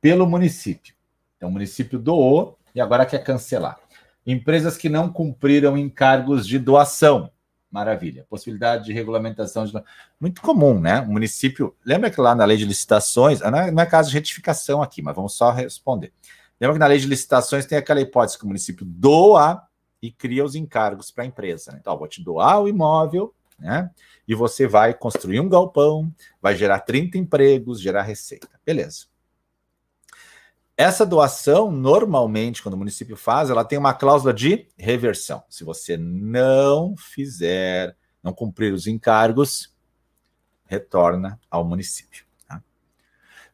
Pelo 0.00 0.26
município. 0.26 0.94
Então, 1.36 1.48
o 1.48 1.52
município 1.52 1.98
doou 1.98 2.58
e 2.74 2.80
agora 2.80 3.06
quer 3.06 3.22
cancelar. 3.22 3.78
Empresas 4.26 4.76
que 4.76 4.88
não 4.88 5.10
cumpriram 5.10 5.78
encargos 5.78 6.46
de 6.46 6.58
doação. 6.58 7.30
Maravilha. 7.70 8.26
Possibilidade 8.28 8.84
de 8.84 8.92
regulamentação. 8.92 9.64
De... 9.64 9.72
Muito 10.20 10.40
comum, 10.40 10.78
né? 10.80 11.00
O 11.00 11.12
município. 11.12 11.74
Lembra 11.84 12.10
que 12.10 12.20
lá 12.20 12.34
na 12.34 12.44
lei 12.44 12.56
de 12.56 12.64
licitações. 12.64 13.40
Não 13.40 13.58
é, 13.58 13.70
não 13.70 13.82
é 13.82 13.86
caso 13.86 14.10
de 14.10 14.14
retificação 14.14 14.82
aqui, 14.82 15.02
mas 15.02 15.14
vamos 15.14 15.34
só 15.34 15.50
responder. 15.50 16.12
Lembra 16.60 16.74
que 16.74 16.80
na 16.80 16.86
lei 16.86 16.98
de 16.98 17.06
licitações 17.06 17.66
tem 17.66 17.76
aquela 17.76 18.00
hipótese 18.00 18.38
que 18.38 18.44
o 18.44 18.48
município 18.48 18.86
doa 18.86 19.62
e 20.00 20.10
cria 20.10 20.44
os 20.44 20.54
encargos 20.54 21.10
para 21.10 21.24
a 21.24 21.26
empresa. 21.26 21.72
Né? 21.72 21.78
Então, 21.80 21.98
vou 21.98 22.08
te 22.08 22.22
doar 22.22 22.60
o 22.60 22.68
imóvel 22.68 23.34
né? 23.58 23.90
E 24.26 24.34
você 24.34 24.66
vai 24.66 24.94
construir 24.94 25.40
um 25.40 25.48
galpão, 25.48 26.12
vai 26.40 26.56
gerar 26.56 26.80
30 26.80 27.18
empregos, 27.18 27.80
gerar 27.80 28.02
receita. 28.02 28.48
Beleza. 28.64 29.06
Essa 30.76 31.06
doação, 31.06 31.70
normalmente, 31.70 32.62
quando 32.62 32.74
o 32.74 32.78
município 32.78 33.16
faz, 33.16 33.48
ela 33.48 33.64
tem 33.64 33.78
uma 33.78 33.94
cláusula 33.94 34.34
de 34.34 34.66
reversão. 34.76 35.44
Se 35.48 35.62
você 35.62 35.96
não 35.96 36.96
fizer, 36.96 37.96
não 38.22 38.32
cumprir 38.32 38.72
os 38.72 38.88
encargos, 38.88 39.72
retorna 40.64 41.38
ao 41.48 41.64
município. 41.64 42.24
Tá? 42.48 42.60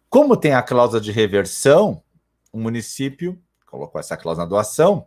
Como 0.08 0.36
tem 0.36 0.54
a 0.54 0.62
cláusula 0.62 1.00
de 1.00 1.12
reversão, 1.12 2.02
o 2.52 2.58
município 2.58 3.42
colocou 3.66 4.00
essa 4.00 4.16
cláusula 4.16 4.44
na 4.44 4.50
doação, 4.50 5.06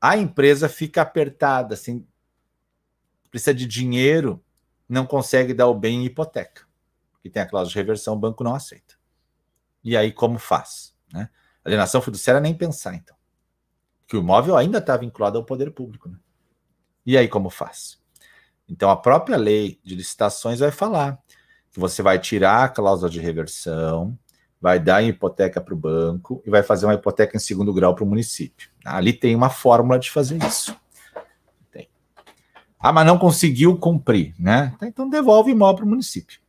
a 0.00 0.16
empresa 0.16 0.68
fica 0.68 1.02
apertada, 1.02 1.74
assim, 1.74 2.06
precisa 3.30 3.52
de 3.52 3.66
dinheiro, 3.66 4.42
não 4.88 5.04
consegue 5.04 5.52
dar 5.52 5.66
o 5.66 5.74
bem 5.74 6.02
em 6.02 6.04
hipoteca, 6.04 6.66
que 7.20 7.28
tem 7.28 7.42
a 7.42 7.46
cláusula 7.46 7.72
de 7.72 7.76
reversão, 7.76 8.14
o 8.14 8.18
banco 8.18 8.44
não 8.44 8.54
aceita. 8.54 8.94
E 9.82 9.96
aí, 9.96 10.12
como 10.12 10.38
faz? 10.38 10.94
Né? 11.12 11.28
Alienação 11.64 12.00
fiduciária, 12.00 12.40
nem 12.40 12.54
pensar, 12.54 12.94
então. 12.94 13.16
Que 14.06 14.16
o 14.16 14.20
imóvel 14.20 14.56
ainda 14.56 14.78
está 14.78 14.96
vinculado 14.96 15.38
ao 15.38 15.44
poder 15.44 15.72
público. 15.72 16.08
Né? 16.08 16.18
E 17.04 17.16
aí, 17.16 17.28
como 17.28 17.50
faz? 17.50 18.00
Então, 18.68 18.90
a 18.90 18.96
própria 18.96 19.36
lei 19.36 19.80
de 19.82 19.94
licitações 19.94 20.60
vai 20.60 20.70
falar 20.70 21.18
que 21.70 21.80
você 21.80 22.02
vai 22.02 22.18
tirar 22.18 22.64
a 22.64 22.68
cláusula 22.68 23.10
de 23.10 23.20
reversão, 23.20 24.18
vai 24.60 24.78
dar 24.78 25.02
em 25.02 25.08
hipoteca 25.08 25.60
para 25.60 25.74
o 25.74 25.76
banco 25.76 26.42
e 26.46 26.50
vai 26.50 26.62
fazer 26.62 26.86
uma 26.86 26.94
hipoteca 26.94 27.36
em 27.36 27.40
segundo 27.40 27.72
grau 27.72 27.94
para 27.94 28.04
o 28.04 28.06
município. 28.06 28.70
Ali 28.84 29.12
tem 29.12 29.34
uma 29.34 29.50
fórmula 29.50 29.98
de 29.98 30.10
fazer 30.10 30.42
isso. 30.42 30.76
Ah, 32.80 32.92
mas 32.92 33.06
não 33.06 33.18
conseguiu 33.18 33.76
cumprir, 33.76 34.34
né? 34.38 34.76
Então 34.82 35.08
devolve 35.08 35.50
imóvel 35.50 35.76
para 35.76 35.84
o 35.84 35.88
município. 35.88 36.40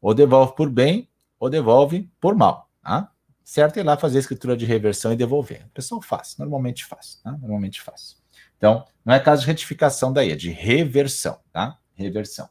Ou 0.00 0.14
devolve 0.14 0.54
por 0.56 0.70
bem, 0.70 1.08
ou 1.38 1.50
devolve 1.50 2.10
por 2.18 2.34
mal. 2.34 2.70
Tá? 2.82 3.10
Certo 3.44 3.78
é 3.78 3.82
lá 3.82 3.96
fazer 3.96 4.16
a 4.16 4.20
escritura 4.20 4.56
de 4.56 4.64
reversão 4.64 5.12
e 5.12 5.16
devolver. 5.16 5.66
O 5.66 5.70
pessoal 5.70 6.00
faz, 6.00 6.36
normalmente 6.38 6.86
faz. 6.86 7.20
Tá? 7.22 7.32
Normalmente 7.32 7.82
faz. 7.82 8.16
Então, 8.56 8.84
não 9.04 9.12
é 9.12 9.20
caso 9.20 9.42
de 9.42 9.48
retificação 9.48 10.12
daí, 10.12 10.30
é 10.30 10.36
de 10.36 10.50
reversão, 10.50 11.38
tá? 11.52 11.76
Reversão. 11.94 12.48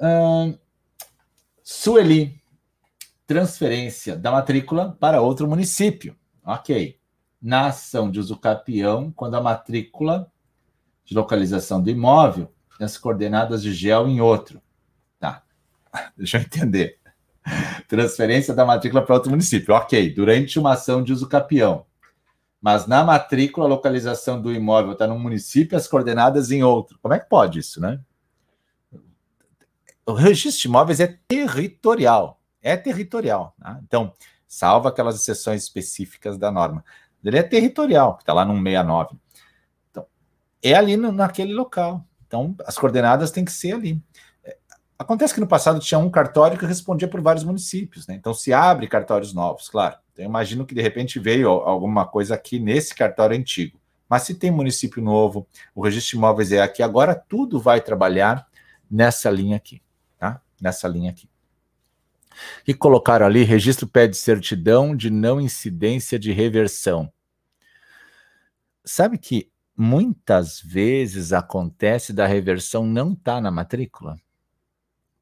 Hum, 0.00 0.56
Sueli, 1.64 2.40
transferência 3.28 4.16
da 4.16 4.32
matrícula 4.32 4.96
para 4.98 5.20
outro 5.20 5.46
município. 5.46 6.16
Ok. 6.42 6.98
Na 7.40 7.66
ação 7.66 8.10
de 8.10 8.18
uso 8.18 8.38
capião, 8.38 9.12
quando 9.12 9.36
a 9.36 9.40
matrícula 9.42 10.32
de 11.04 11.14
localização 11.14 11.80
do 11.80 11.90
imóvel 11.90 12.50
e 12.80 12.84
as 12.84 12.96
coordenadas 12.96 13.62
de 13.62 13.72
gel 13.72 14.08
em 14.08 14.18
outro. 14.18 14.62
Tá. 15.20 15.44
Deixa 16.16 16.38
eu 16.38 16.40
entender. 16.40 16.98
Transferência 17.86 18.54
da 18.54 18.64
matrícula 18.64 19.04
para 19.04 19.14
outro 19.14 19.30
município. 19.30 19.74
Ok, 19.74 20.14
durante 20.14 20.58
uma 20.58 20.72
ação 20.72 21.04
de 21.04 21.12
uso 21.12 21.28
capião. 21.28 21.84
Mas 22.58 22.86
na 22.86 23.04
matrícula, 23.04 23.66
a 23.66 23.68
localização 23.68 24.40
do 24.40 24.52
imóvel 24.52 24.92
está 24.92 25.06
num 25.06 25.18
município 25.18 25.76
as 25.76 25.86
coordenadas 25.86 26.50
em 26.50 26.62
outro. 26.62 26.98
Como 27.02 27.12
é 27.12 27.18
que 27.18 27.28
pode 27.28 27.58
isso, 27.58 27.78
né? 27.78 28.00
O 30.06 30.14
registro 30.14 30.62
de 30.62 30.68
imóveis 30.68 30.98
é 30.98 31.18
territorial. 31.28 32.37
É 32.62 32.76
territorial. 32.76 33.54
Tá? 33.60 33.80
Então, 33.82 34.12
salva 34.46 34.88
aquelas 34.88 35.16
exceções 35.16 35.62
específicas 35.62 36.36
da 36.38 36.50
norma. 36.50 36.84
Ele 37.24 37.38
é 37.38 37.42
territorial, 37.42 38.16
que 38.16 38.22
está 38.22 38.32
lá 38.32 38.44
no 38.44 38.54
69 38.54 39.16
é 40.62 40.74
ali 40.74 40.96
no, 40.96 41.12
naquele 41.12 41.54
local. 41.54 42.04
Então, 42.26 42.54
as 42.66 42.76
coordenadas 42.76 43.30
têm 43.30 43.44
que 43.44 43.52
ser 43.52 43.72
ali. 43.72 44.02
É, 44.44 44.56
acontece 44.98 45.32
que 45.32 45.40
no 45.40 45.46
passado 45.46 45.80
tinha 45.80 45.98
um 45.98 46.10
cartório 46.10 46.58
que 46.58 46.66
respondia 46.66 47.08
por 47.08 47.20
vários 47.20 47.44
municípios, 47.44 48.06
né? 48.06 48.14
Então 48.14 48.34
se 48.34 48.52
abre 48.52 48.86
cartórios 48.86 49.32
novos, 49.32 49.68
claro. 49.68 49.96
Então, 50.12 50.24
eu 50.24 50.28
imagino 50.28 50.66
que 50.66 50.74
de 50.74 50.82
repente 50.82 51.18
veio 51.18 51.48
alguma 51.48 52.06
coisa 52.06 52.34
aqui 52.34 52.58
nesse 52.58 52.94
cartório 52.94 53.36
antigo. 53.36 53.80
Mas 54.08 54.22
se 54.22 54.34
tem 54.34 54.50
município 54.50 55.02
novo, 55.02 55.46
o 55.74 55.82
registro 55.82 56.12
de 56.12 56.16
imóveis 56.16 56.50
é 56.50 56.60
aqui, 56.60 56.82
agora 56.82 57.14
tudo 57.14 57.60
vai 57.60 57.80
trabalhar 57.80 58.46
nessa 58.90 59.30
linha 59.30 59.56
aqui, 59.56 59.82
tá? 60.18 60.40
Nessa 60.60 60.88
linha 60.88 61.10
aqui. 61.10 61.28
E 62.66 62.74
colocaram 62.74 63.26
ali, 63.26 63.42
registro 63.42 63.86
pede 63.86 64.16
certidão 64.16 64.94
de 64.94 65.10
não 65.10 65.40
incidência 65.40 66.18
de 66.18 66.32
reversão. 66.32 67.12
Sabe 68.84 69.18
que 69.18 69.50
muitas 69.76 70.60
vezes 70.60 71.32
acontece 71.32 72.12
da 72.12 72.26
reversão 72.26 72.84
não 72.84 73.14
tá 73.14 73.40
na 73.40 73.50
matrícula, 73.50 74.16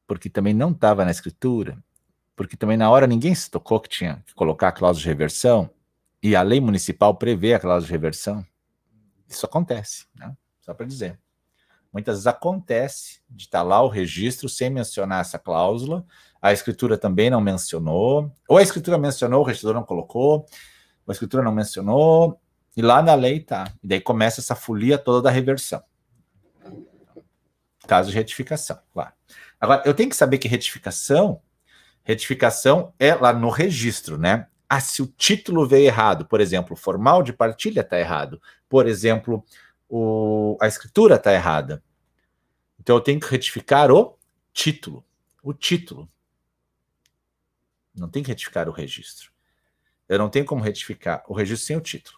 porque 0.07 0.29
também 0.29 0.53
não 0.53 0.71
estava 0.71 1.05
na 1.05 1.11
escritura, 1.11 1.77
porque 2.35 2.57
também 2.57 2.77
na 2.77 2.89
hora 2.89 3.05
ninguém 3.05 3.35
se 3.35 3.51
tocou 3.51 3.79
que 3.79 3.89
tinha 3.89 4.23
que 4.25 4.33
colocar 4.33 4.69
a 4.69 4.71
cláusula 4.71 5.03
de 5.03 5.09
reversão, 5.09 5.69
e 6.21 6.35
a 6.35 6.41
lei 6.41 6.59
municipal 6.59 7.15
prevê 7.15 7.53
a 7.53 7.59
cláusula 7.59 7.87
de 7.87 7.91
reversão. 7.91 8.45
Isso 9.29 9.45
acontece, 9.45 10.07
né? 10.15 10.35
só 10.61 10.73
para 10.73 10.85
dizer. 10.85 11.19
Muitas 11.91 12.15
vezes 12.15 12.27
acontece 12.27 13.21
de 13.29 13.45
estar 13.45 13.59
tá 13.59 13.63
lá 13.63 13.81
o 13.81 13.87
registro 13.87 14.49
sem 14.49 14.69
mencionar 14.69 15.21
essa 15.21 15.39
cláusula, 15.39 16.05
a 16.41 16.53
escritura 16.53 16.97
também 16.97 17.29
não 17.29 17.41
mencionou, 17.41 18.31
ou 18.47 18.57
a 18.57 18.61
escritura 18.61 18.97
mencionou, 18.97 19.41
o 19.41 19.43
registrador 19.43 19.75
não 19.75 19.85
colocou, 19.85 20.45
a 21.07 21.11
escritura 21.11 21.43
não 21.43 21.51
mencionou, 21.51 22.39
e 22.75 22.81
lá 22.81 23.01
na 23.01 23.15
lei 23.15 23.39
tá. 23.39 23.73
E 23.83 23.87
daí 23.87 24.01
começa 24.01 24.39
essa 24.39 24.55
folia 24.55 24.97
toda 24.97 25.23
da 25.23 25.31
reversão. 25.31 25.81
Caso 27.87 28.09
de 28.09 28.15
retificação, 28.15 28.77
claro. 28.93 29.13
Agora, 29.59 29.81
eu 29.85 29.93
tenho 29.93 30.09
que 30.09 30.15
saber 30.15 30.37
que 30.37 30.47
retificação, 30.47 31.41
retificação 32.03 32.93
é 32.99 33.15
lá 33.15 33.33
no 33.33 33.49
registro, 33.49 34.17
né? 34.17 34.47
Ah, 34.69 34.81
se 34.81 35.01
o 35.01 35.07
título 35.07 35.65
veio 35.65 35.85
errado, 35.85 36.25
por 36.25 36.41
exemplo, 36.41 36.73
o 36.73 36.77
formal 36.77 37.23
de 37.23 37.31
partilha 37.31 37.81
está 37.81 37.97
errado, 37.97 38.41
por 38.67 38.85
exemplo, 38.85 39.43
o, 39.89 40.57
a 40.61 40.67
escritura 40.67 41.15
está 41.15 41.33
errada. 41.33 41.81
Então 42.79 42.95
eu 42.97 43.01
tenho 43.01 43.19
que 43.19 43.27
retificar 43.27 43.91
o 43.91 44.17
título. 44.53 45.03
O 45.41 45.53
título. 45.53 46.09
Não 47.97 48.09
tem 48.09 48.21
que 48.21 48.29
retificar 48.29 48.69
o 48.69 48.71
registro. 48.71 49.31
Eu 50.07 50.19
não 50.19 50.29
tenho 50.29 50.45
como 50.45 50.63
retificar 50.63 51.23
o 51.27 51.33
registro 51.33 51.65
sem 51.65 51.77
o 51.77 51.81
título. 51.81 52.17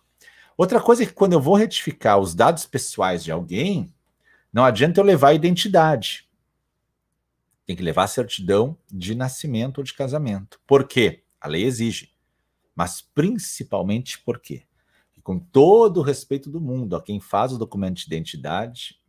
Outra 0.57 0.81
coisa 0.81 1.03
é 1.03 1.05
que 1.05 1.13
quando 1.13 1.33
eu 1.33 1.41
vou 1.41 1.55
retificar 1.55 2.19
os 2.19 2.35
dados 2.35 2.65
pessoais 2.65 3.23
de 3.23 3.31
alguém, 3.31 3.93
não 4.51 4.65
adianta 4.65 4.99
eu 4.99 5.05
levar 5.05 5.29
a 5.29 5.33
identidade. 5.33 6.29
Tem 7.65 7.75
que 7.75 7.83
levar 7.83 8.03
a 8.03 8.07
certidão 8.07 8.77
de 8.91 9.15
nascimento 9.15 9.77
ou 9.77 9.83
de 9.83 9.93
casamento. 9.93 10.59
Por 10.67 10.87
quê? 10.87 11.23
A 11.39 11.47
lei 11.47 11.63
exige. 11.63 12.11
Mas 12.75 13.01
principalmente 13.01 14.19
por 14.19 14.39
quê? 14.39 14.63
E 15.15 15.21
com 15.21 15.39
todo 15.39 15.97
o 15.97 16.03
respeito 16.03 16.49
do 16.49 16.59
mundo 16.59 16.95
a 16.95 17.01
quem 17.01 17.19
faz 17.19 17.53
o 17.53 17.57
documento 17.57 17.97
de 17.97 18.07
identidade, 18.07 18.99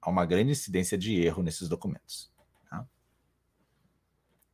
há 0.00 0.10
uma 0.10 0.26
grande 0.26 0.50
incidência 0.50 0.98
de 0.98 1.20
erro 1.20 1.42
nesses 1.42 1.68
documentos. 1.68 2.29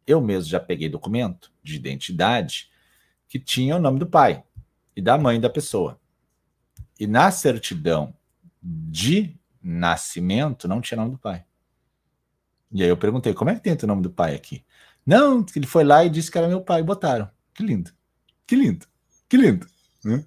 Eu 0.06 0.20
mesmo 0.20 0.50
já 0.50 0.60
peguei 0.60 0.88
documento 0.88 1.52
de 1.62 1.76
identidade 1.76 2.70
que 3.28 3.40
tinha 3.40 3.76
o 3.76 3.80
nome 3.80 3.98
do 3.98 4.06
pai 4.06 4.44
e 4.94 5.02
da 5.02 5.18
mãe 5.18 5.40
da 5.40 5.50
pessoa. 5.50 6.00
E 6.98 7.06
na 7.06 7.30
certidão 7.30 8.14
de 8.62 9.36
nascimento 9.62 10.68
não 10.68 10.80
tinha 10.80 10.96
nome 10.96 11.12
do 11.12 11.18
pai. 11.18 11.44
E 12.70 12.82
aí 12.82 12.88
eu 12.88 12.96
perguntei, 12.96 13.34
como 13.34 13.50
é 13.50 13.54
que 13.54 13.60
tem 13.60 13.76
o 13.82 13.86
nome 13.86 14.02
do 14.02 14.10
pai 14.10 14.34
aqui? 14.34 14.64
Não, 15.04 15.44
ele 15.54 15.66
foi 15.66 15.84
lá 15.84 16.04
e 16.04 16.10
disse 16.10 16.30
que 16.30 16.38
era 16.38 16.48
meu 16.48 16.60
pai, 16.60 16.82
botaram. 16.82 17.30
Que 17.54 17.62
lindo, 17.62 17.92
que 18.46 18.56
lindo, 18.56 18.86
que 19.28 19.36
lindo. 19.36 19.66
Né? 20.04 20.24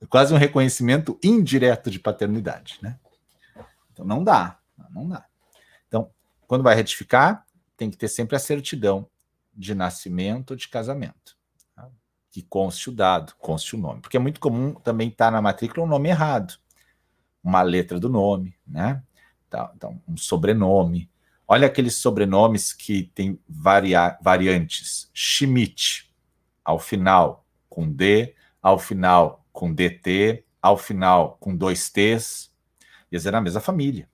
É 0.00 0.06
quase 0.06 0.32
um 0.32 0.36
reconhecimento 0.36 1.18
indireto 1.22 1.90
de 1.90 1.98
paternidade, 1.98 2.78
né? 2.82 2.98
Então 3.92 4.04
não 4.04 4.24
dá, 4.24 4.58
não 4.90 5.08
dá. 5.08 5.26
Então, 5.86 6.10
quando 6.46 6.62
vai 6.62 6.74
retificar, 6.74 7.46
tem 7.76 7.90
que 7.90 7.96
ter 7.96 8.08
sempre 8.08 8.36
a 8.36 8.38
certidão 8.38 9.08
de 9.54 9.74
nascimento 9.74 10.52
ou 10.52 10.56
de 10.56 10.68
casamento 10.68 11.36
que 12.32 12.40
conste 12.40 12.88
o 12.88 12.92
dado, 12.92 13.34
conste 13.38 13.76
o 13.76 13.78
nome. 13.78 14.00
Porque 14.00 14.16
é 14.16 14.20
muito 14.20 14.40
comum 14.40 14.72
também 14.72 15.08
estar 15.08 15.26
tá 15.26 15.30
na 15.30 15.42
matrícula 15.42 15.84
um 15.84 15.88
nome 15.88 16.08
errado. 16.08 16.54
Uma 17.44 17.60
letra 17.60 18.00
do 18.00 18.08
nome, 18.08 18.56
né? 18.66 19.02
Tá, 19.50 19.70
então, 19.76 20.00
um 20.08 20.16
sobrenome. 20.16 21.10
Olha 21.46 21.66
aqueles 21.66 21.96
sobrenomes 21.96 22.72
que 22.72 23.04
tem 23.14 23.38
varia 23.46 24.18
variantes. 24.22 25.10
Schmidt, 25.12 26.10
ao 26.64 26.78
final 26.78 27.44
com 27.68 27.86
D, 27.92 28.34
ao 28.62 28.78
final 28.78 29.44
com 29.52 29.72
DT, 29.72 30.42
ao 30.62 30.78
final 30.78 31.36
com 31.38 31.54
dois 31.54 31.90
T's. 31.90 32.50
E 33.10 33.16
é 33.16 33.30
na 33.30 33.42
mesma 33.42 33.60
família. 33.60 34.08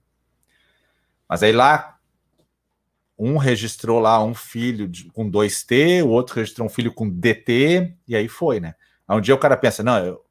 Mas 1.27 1.41
aí 1.41 1.53
lá 1.53 1.97
um 3.19 3.35
registrou 3.35 3.99
lá 3.99 4.23
um 4.23 4.33
filho 4.33 4.87
de, 4.87 5.11
com 5.11 5.29
2T, 5.29 6.01
o 6.03 6.07
outro 6.07 6.35
registrou 6.35 6.65
um 6.65 6.69
filho 6.69 6.93
com 6.93 7.09
DT, 7.09 7.93
e 8.07 8.15
aí 8.15 8.29
foi, 8.29 8.61
né? 8.61 8.75
Aí 9.05 9.17
um 9.17 9.21
dia 9.21 9.35
o 9.35 9.37
cara 9.37 9.57
pensa, 9.57 9.83
não, 9.83 9.97
eu, 9.97 10.25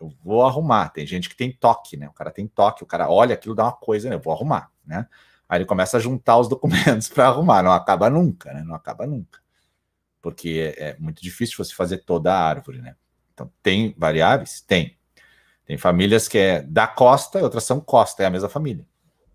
eu 0.00 0.12
vou 0.22 0.44
arrumar. 0.44 0.88
Tem 0.88 1.06
gente 1.06 1.28
que 1.28 1.36
tem 1.36 1.52
toque, 1.52 1.96
né? 1.96 2.08
O 2.08 2.12
cara 2.12 2.32
tem 2.32 2.48
toque, 2.48 2.82
o 2.82 2.86
cara 2.86 3.08
olha 3.08 3.34
aquilo, 3.34 3.54
dá 3.54 3.64
uma 3.64 3.72
coisa, 3.72 4.08
né? 4.08 4.16
Eu 4.16 4.20
vou 4.20 4.32
arrumar, 4.32 4.72
né? 4.84 5.06
Aí 5.48 5.58
ele 5.58 5.64
começa 5.64 5.96
a 5.96 6.00
juntar 6.00 6.36
os 6.38 6.48
documentos 6.48 7.06
para 7.08 7.28
arrumar, 7.28 7.62
não 7.62 7.70
acaba 7.70 8.10
nunca, 8.10 8.52
né? 8.52 8.64
Não 8.64 8.74
acaba 8.74 9.06
nunca. 9.06 9.38
Porque 10.20 10.74
é, 10.76 10.90
é 10.90 10.96
muito 10.98 11.22
difícil 11.22 11.56
você 11.56 11.72
fazer 11.72 11.98
toda 11.98 12.34
a 12.34 12.42
árvore, 12.42 12.80
né? 12.80 12.96
Então, 13.32 13.48
tem 13.62 13.94
variáveis? 13.96 14.60
Tem. 14.60 14.96
Tem 15.64 15.78
famílias 15.78 16.26
que 16.26 16.38
é 16.38 16.62
da 16.62 16.86
costa 16.86 17.38
e 17.38 17.42
outras 17.42 17.62
são 17.64 17.80
costa, 17.80 18.24
é 18.24 18.26
a 18.26 18.30
mesma 18.30 18.48
família. 18.48 18.84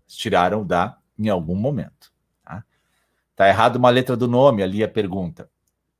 Eles 0.06 0.16
tiraram 0.16 0.66
da 0.66 0.98
em 1.18 1.28
algum 1.28 1.54
momento. 1.54 2.09
Tá 3.40 3.48
errado 3.48 3.76
uma 3.76 3.88
letra 3.88 4.18
do 4.18 4.28
nome 4.28 4.62
ali 4.62 4.84
a 4.84 4.88
pergunta. 4.88 5.50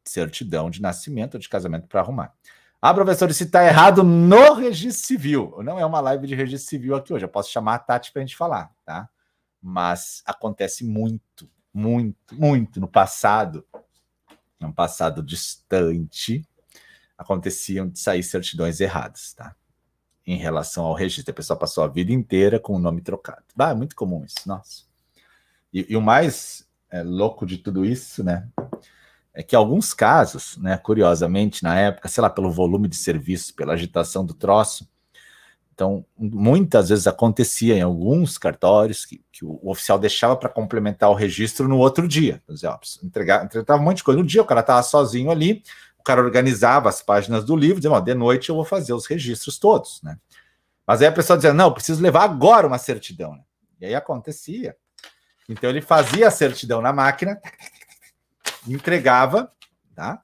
Certidão 0.04 0.68
de 0.68 0.82
nascimento 0.82 1.36
ou 1.36 1.40
de 1.40 1.48
casamento 1.48 1.88
para 1.88 2.00
arrumar. 2.00 2.34
Ah, 2.82 2.92
professor, 2.92 3.32
se 3.32 3.44
está 3.44 3.64
errado 3.64 4.04
no 4.04 4.52
registro 4.52 5.06
civil. 5.06 5.56
Não 5.64 5.78
é 5.78 5.86
uma 5.86 6.00
live 6.00 6.26
de 6.26 6.34
registro 6.34 6.68
civil 6.68 6.94
aqui 6.94 7.14
hoje. 7.14 7.24
Eu 7.24 7.30
posso 7.30 7.50
chamar 7.50 7.76
a 7.76 7.78
Tati 7.78 8.12
para 8.12 8.20
a 8.20 8.26
gente 8.26 8.36
falar, 8.36 8.70
tá? 8.84 9.08
Mas 9.58 10.22
acontece 10.26 10.84
muito, 10.84 11.50
muito, 11.72 12.34
muito 12.34 12.78
no 12.78 12.86
passado, 12.86 13.66
no 14.60 14.70
passado 14.70 15.22
distante, 15.22 16.46
aconteciam 17.16 17.88
de 17.88 18.00
sair 18.00 18.22
certidões 18.22 18.82
erradas, 18.82 19.32
tá? 19.32 19.56
Em 20.26 20.36
relação 20.36 20.84
ao 20.84 20.92
registro. 20.92 21.32
A 21.32 21.36
pessoa 21.36 21.58
passou 21.58 21.84
a 21.84 21.88
vida 21.88 22.12
inteira 22.12 22.60
com 22.60 22.74
o 22.74 22.78
nome 22.78 23.00
trocado. 23.00 23.46
Ah, 23.58 23.70
é 23.70 23.74
muito 23.74 23.96
comum 23.96 24.26
isso, 24.26 24.46
nossa. 24.46 24.84
E, 25.72 25.86
e 25.88 25.96
o 25.96 26.02
mais 26.02 26.68
é, 26.90 27.02
louco 27.02 27.46
de 27.46 27.58
tudo 27.58 27.84
isso, 27.84 28.22
né? 28.24 28.48
É 29.32 29.42
que 29.42 29.54
alguns 29.54 29.94
casos, 29.94 30.56
né, 30.58 30.76
curiosamente, 30.76 31.62
na 31.62 31.78
época, 31.78 32.08
sei 32.08 32.20
lá, 32.20 32.28
pelo 32.28 32.50
volume 32.50 32.88
de 32.88 32.96
serviço, 32.96 33.54
pela 33.54 33.74
agitação 33.74 34.24
do 34.24 34.34
troço, 34.34 34.88
então, 35.80 36.04
muitas 36.14 36.90
vezes 36.90 37.06
acontecia 37.06 37.74
em 37.74 37.80
alguns 37.80 38.36
cartórios 38.36 39.06
que, 39.06 39.24
que 39.32 39.46
o, 39.46 39.58
oficial 39.62 39.98
deixava 39.98 40.36
para 40.36 40.50
complementar 40.50 41.08
o 41.08 41.14
registro 41.14 41.66
no 41.66 41.78
outro 41.78 42.06
dia. 42.06 42.42
Ó, 42.66 42.78
entregar, 43.02 43.46
entregava 43.46 43.80
um 43.80 43.84
monte 43.86 43.96
de 43.96 44.04
coisa. 44.04 44.20
No 44.20 44.26
dia 44.26 44.42
o 44.42 44.44
cara 44.44 44.60
estava 44.60 44.82
sozinho 44.82 45.30
ali, 45.30 45.62
o 45.98 46.02
cara 46.02 46.20
organizava 46.20 46.90
as 46.90 47.00
páginas 47.00 47.46
do 47.46 47.56
livro, 47.56 47.76
dizendo, 47.76 47.94
ó, 47.94 48.00
de 48.00 48.12
noite 48.12 48.50
eu 48.50 48.56
vou 48.56 48.64
fazer 48.66 48.92
os 48.92 49.06
registros 49.06 49.58
todos, 49.58 50.02
né? 50.02 50.18
Mas 50.86 51.00
aí 51.00 51.08
a 51.08 51.12
pessoa 51.12 51.38
dizia, 51.38 51.54
não, 51.54 51.72
preciso 51.72 52.02
levar 52.02 52.24
agora 52.24 52.66
uma 52.66 52.76
certidão. 52.76 53.32
Né? 53.32 53.42
E 53.80 53.86
aí 53.86 53.94
acontecia 53.94 54.76
então 55.50 55.68
ele 55.68 55.80
fazia 55.80 56.28
a 56.28 56.30
certidão 56.30 56.80
na 56.80 56.92
máquina, 56.92 57.40
entregava, 58.68 59.52
tá? 59.96 60.22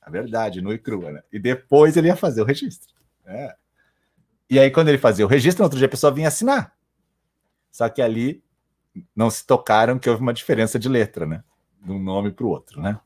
A 0.00 0.08
verdade, 0.08 0.62
no 0.62 0.72
e 0.72 0.78
crua, 0.78 1.12
né? 1.12 1.22
E 1.30 1.38
depois 1.38 1.94
ele 1.94 2.06
ia 2.06 2.16
fazer 2.16 2.40
o 2.40 2.44
registro. 2.44 2.94
É. 3.26 3.54
E 4.48 4.58
aí, 4.58 4.70
quando 4.70 4.88
ele 4.88 4.96
fazia 4.96 5.26
o 5.26 5.28
registro, 5.28 5.60
no 5.60 5.66
outro 5.66 5.78
dia 5.78 5.86
a 5.86 5.90
pessoa 5.90 6.10
vinha 6.10 6.28
assinar. 6.28 6.74
Só 7.70 7.86
que 7.90 8.00
ali 8.00 8.42
não 9.14 9.28
se 9.28 9.46
tocaram 9.46 9.98
que 9.98 10.08
houve 10.08 10.22
uma 10.22 10.32
diferença 10.32 10.78
de 10.78 10.88
letra, 10.88 11.26
né? 11.26 11.44
De 11.82 11.92
um 11.92 12.02
nome 12.02 12.30
para 12.30 12.46
o 12.46 12.48
outro, 12.48 12.80
né? 12.80 12.98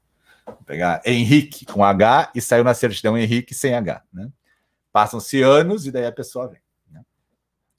Vou 0.47 0.63
pegar 0.65 1.03
Henrique 1.05 1.67
com 1.67 1.83
H 1.83 2.31
e 2.33 2.41
saiu 2.41 2.63
na 2.63 2.75
certidão 2.75 3.19
Henrique 3.19 3.55
sem 3.55 3.75
H, 3.75 4.05
né? 4.13 4.31
Passam-se 4.93 5.43
anos 5.43 5.85
e 5.85 5.91
daí 5.91 6.07
a 6.07 6.13
pessoa 6.13 6.47
vem. 6.47 6.61
Né? 6.89 7.03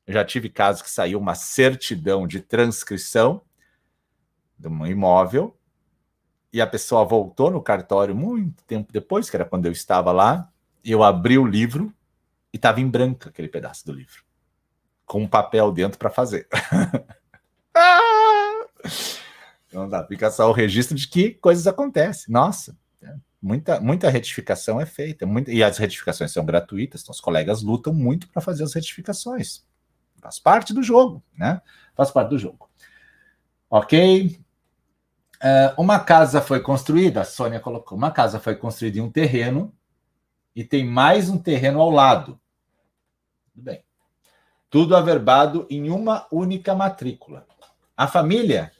Eu 0.05 0.13
já 0.13 0.25
tive 0.25 0.49
casos 0.49 0.81
que 0.81 0.91
saiu 0.91 1.19
uma 1.19 1.35
certidão 1.35 2.27
de 2.27 2.41
transcrição 2.41 3.41
de 4.61 4.67
um 4.67 4.85
imóvel 4.85 5.57
e 6.53 6.61
a 6.61 6.67
pessoa 6.67 7.05
voltou 7.05 7.49
no 7.49 7.61
cartório 7.61 8.15
muito 8.15 8.63
tempo 8.65 8.91
depois, 8.91 9.29
que 9.29 9.35
era 9.35 9.45
quando 9.45 9.65
eu 9.65 9.71
estava 9.71 10.11
lá, 10.11 10.49
e 10.83 10.91
eu 10.91 11.03
abri 11.03 11.37
o 11.37 11.45
livro 11.45 11.93
e 12.53 12.57
estava 12.57 12.81
em 12.81 12.87
branco 12.87 13.29
aquele 13.29 13.47
pedaço 13.47 13.85
do 13.85 13.93
livro, 13.93 14.23
com 15.05 15.21
um 15.21 15.27
papel 15.27 15.71
dentro 15.71 15.97
para 15.97 16.09
fazer. 16.09 16.47
Então 19.71 19.87
dá, 19.87 20.05
fica 20.05 20.29
só 20.29 20.49
o 20.49 20.51
registro 20.51 20.97
de 20.97 21.07
que 21.07 21.29
coisas 21.35 21.65
acontecem. 21.65 22.25
Nossa, 22.33 22.77
é, 23.01 23.15
muita, 23.41 23.79
muita 23.79 24.09
retificação 24.09 24.81
é 24.81 24.85
feita, 24.85 25.25
muita, 25.25 25.49
e 25.49 25.63
as 25.63 25.77
retificações 25.77 26.33
são 26.33 26.43
gratuitas, 26.43 27.01
então 27.01 27.13
os 27.13 27.21
colegas 27.21 27.61
lutam 27.61 27.93
muito 27.93 28.27
para 28.27 28.41
fazer 28.41 28.65
as 28.65 28.73
retificações. 28.73 29.65
Faz 30.19 30.39
parte 30.39 30.73
do 30.73 30.83
jogo, 30.83 31.23
né? 31.37 31.61
Faz 31.95 32.11
parte 32.11 32.31
do 32.31 32.37
jogo. 32.37 32.69
Ok? 33.69 34.37
Uh, 35.41 35.81
uma 35.81 35.99
casa 35.99 36.39
foi 36.39 36.59
construída, 36.59 37.21
a 37.21 37.25
Sônia 37.25 37.59
colocou, 37.59 37.97
uma 37.97 38.11
casa 38.11 38.39
foi 38.39 38.55
construída 38.55 38.99
em 38.99 39.01
um 39.01 39.09
terreno 39.09 39.73
e 40.55 40.63
tem 40.63 40.85
mais 40.85 41.29
um 41.29 41.37
terreno 41.37 41.81
ao 41.81 41.89
lado. 41.89 42.39
Tudo 43.51 43.63
bem. 43.63 43.83
Tudo 44.69 44.95
averbado 44.95 45.65
em 45.69 45.89
uma 45.89 46.27
única 46.31 46.75
matrícula. 46.75 47.47
A 47.97 48.07
família 48.07 48.71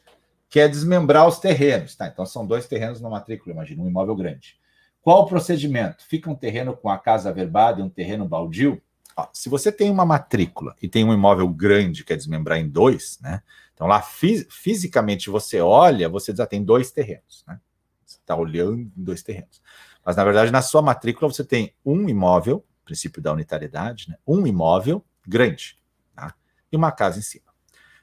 quer 0.50 0.70
desmembrar 0.70 1.28
os 1.28 1.40
terrenos. 1.40 1.96
Tá, 1.96 2.08
então 2.08 2.26
são 2.26 2.46
dois 2.46 2.68
terrenos 2.68 3.02
na 3.02 3.10
matrícula, 3.10 3.56
imagina, 3.56 3.82
um 3.82 3.88
imóvel 3.88 4.16
grande. 4.16 4.60
Qual 5.02 5.24
o 5.24 5.26
procedimento? 5.26 6.06
Fica 6.06 6.30
um 6.30 6.36
terreno 6.36 6.78
com 6.78 6.90
a 6.90 6.98
casa 6.98 7.30
averbada 7.30 7.80
e 7.80 7.84
um 7.84 7.90
terreno 7.90 8.28
baldio? 8.28 8.80
Ó, 9.16 9.28
se 9.34 9.50
você 9.50 9.72
tem 9.72 9.90
uma 9.90 10.06
matrícula 10.06 10.76
e 10.82 10.88
tem 10.88 11.04
um 11.04 11.14
imóvel 11.14 11.48
grande, 11.50 12.04
quer 12.04 12.16
desmembrar 12.16 12.58
em 12.58 12.70
dois, 12.70 13.20
né? 13.22 13.42
Então, 13.74 13.88
lá 13.88 14.02
fisicamente 14.02 15.30
você 15.30 15.60
olha, 15.60 16.08
você 16.08 16.36
já 16.36 16.46
tem 16.46 16.64
dois 16.64 16.92
terrenos, 16.92 17.44
né? 17.48 17.60
Você 18.06 18.18
está 18.18 18.36
olhando 18.36 18.80
em 18.80 18.92
dois 18.96 19.24
terrenos. 19.24 19.62
Mas, 20.06 20.16
na 20.16 20.24
verdade, 20.24 20.52
na 20.52 20.62
sua 20.62 20.82
matrícula 20.82 21.32
você 21.32 21.44
tem 21.44 21.74
um 21.86 22.08
imóvel, 22.08 22.66
princípio 22.86 23.22
da 23.22 23.32
unitariedade, 23.34 24.10
né? 24.10 24.18
Um 24.28 24.46
imóvel 24.46 25.04
grande, 25.28 25.78
tá? 26.16 26.34
E 26.72 26.76
uma 26.76 26.92
casa 26.92 27.20
em 27.20 27.22
cima. 27.22 27.52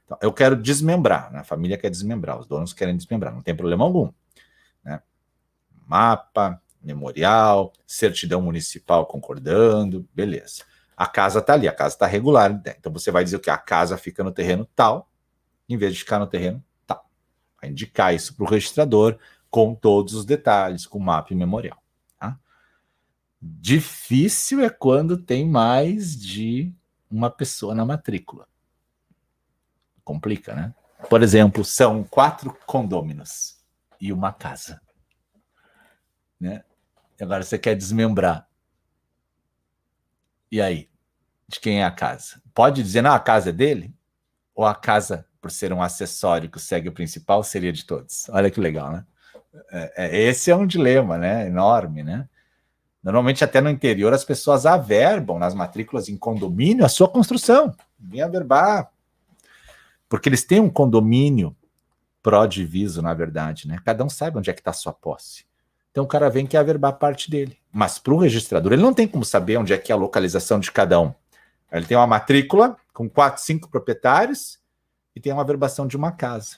Então, 0.04 0.18
eu 0.22 0.32
quero 0.32 0.56
desmembrar, 0.56 1.30
né? 1.30 1.40
a 1.40 1.44
família 1.44 1.76
quer 1.76 1.90
desmembrar, 1.90 2.38
os 2.38 2.46
donos 2.46 2.72
querem 2.72 2.96
desmembrar, 2.96 3.32
não 3.32 3.42
tem 3.42 3.54
problema 3.54 3.84
algum. 3.84 4.10
Né? 4.82 5.02
Mapa, 5.86 6.60
memorial, 6.82 7.72
certidão 7.86 8.40
municipal 8.40 9.04
concordando, 9.06 10.08
beleza. 10.14 10.64
A 10.98 11.06
casa 11.06 11.38
está 11.38 11.52
ali, 11.52 11.68
a 11.68 11.72
casa 11.72 11.94
está 11.94 12.06
regular. 12.08 12.52
Né? 12.52 12.74
Então 12.76 12.92
você 12.92 13.12
vai 13.12 13.22
dizer 13.22 13.38
que 13.38 13.48
a 13.48 13.56
casa 13.56 13.96
fica 13.96 14.24
no 14.24 14.32
terreno 14.32 14.68
tal, 14.74 15.08
em 15.68 15.76
vez 15.76 15.92
de 15.92 16.00
ficar 16.00 16.18
no 16.18 16.26
terreno 16.26 16.60
tal. 16.84 17.08
Vai 17.60 17.70
indicar 17.70 18.12
isso 18.12 18.34
para 18.34 18.44
o 18.44 18.48
registrador 18.48 19.16
com 19.48 19.76
todos 19.76 20.14
os 20.14 20.24
detalhes, 20.24 20.86
com 20.86 20.98
mapa 20.98 21.32
e 21.32 21.36
memorial. 21.36 21.80
Tá? 22.18 22.36
Difícil 23.40 24.60
é 24.60 24.68
quando 24.68 25.16
tem 25.16 25.48
mais 25.48 26.18
de 26.18 26.74
uma 27.08 27.30
pessoa 27.30 27.76
na 27.76 27.84
matrícula. 27.84 28.48
Complica, 30.02 30.52
né? 30.52 30.74
Por 31.08 31.22
exemplo, 31.22 31.64
são 31.64 32.02
quatro 32.02 32.58
condôminos 32.66 33.56
e 34.00 34.12
uma 34.12 34.32
casa. 34.32 34.80
Né? 36.40 36.64
Agora 37.20 37.44
você 37.44 37.56
quer 37.56 37.76
desmembrar. 37.76 38.47
E 40.50 40.60
aí? 40.60 40.88
De 41.46 41.60
quem 41.60 41.80
é 41.80 41.84
a 41.84 41.90
casa? 41.90 42.42
Pode 42.54 42.82
dizer, 42.82 43.02
não, 43.02 43.12
a 43.12 43.20
casa 43.20 43.50
é 43.50 43.52
dele? 43.52 43.94
Ou 44.54 44.66
a 44.66 44.74
casa, 44.74 45.26
por 45.40 45.50
ser 45.50 45.72
um 45.72 45.82
acessório 45.82 46.50
que 46.50 46.60
segue 46.60 46.88
o 46.88 46.92
principal, 46.92 47.42
seria 47.42 47.72
de 47.72 47.84
todos? 47.84 48.28
Olha 48.30 48.50
que 48.50 48.60
legal, 48.60 48.92
né? 48.92 49.04
É, 49.70 49.92
é, 49.96 50.22
esse 50.24 50.50
é 50.50 50.56
um 50.56 50.66
dilema, 50.66 51.16
né? 51.16 51.46
Enorme, 51.46 52.02
né? 52.02 52.28
Normalmente, 53.02 53.44
até 53.44 53.60
no 53.60 53.70
interior, 53.70 54.12
as 54.12 54.24
pessoas 54.24 54.66
averbam 54.66 55.38
nas 55.38 55.54
matrículas 55.54 56.08
em 56.08 56.16
condomínio 56.16 56.84
a 56.84 56.88
sua 56.88 57.08
construção. 57.08 57.74
Vem 57.98 58.20
averbar. 58.20 58.90
Porque 60.08 60.28
eles 60.28 60.44
têm 60.44 60.60
um 60.60 60.70
condomínio 60.70 61.56
pró-diviso, 62.22 63.00
na 63.00 63.14
verdade, 63.14 63.68
né? 63.68 63.78
Cada 63.84 64.04
um 64.04 64.08
sabe 64.08 64.38
onde 64.38 64.50
é 64.50 64.52
que 64.52 64.60
está 64.60 64.70
a 64.70 64.74
sua 64.74 64.92
posse. 64.92 65.47
Então 65.90 66.04
o 66.04 66.06
cara 66.08 66.30
vem 66.30 66.46
que 66.46 66.56
averbar 66.56 66.92
parte 66.94 67.30
dele. 67.30 67.58
Mas 67.72 67.98
para 67.98 68.14
o 68.14 68.18
registrador, 68.18 68.72
ele 68.72 68.82
não 68.82 68.94
tem 68.94 69.08
como 69.08 69.24
saber 69.24 69.56
onde 69.56 69.72
é 69.72 69.78
que 69.78 69.92
é 69.92 69.94
a 69.94 69.98
localização 69.98 70.60
de 70.60 70.70
cada 70.70 71.00
um. 71.00 71.12
Ele 71.70 71.86
tem 71.86 71.96
uma 71.96 72.06
matrícula 72.06 72.76
com 72.92 73.08
quatro, 73.08 73.42
cinco 73.42 73.68
proprietários 73.68 74.58
e 75.14 75.20
tem 75.20 75.32
uma 75.32 75.42
averbação 75.42 75.86
de 75.86 75.96
uma 75.96 76.12
casa. 76.12 76.56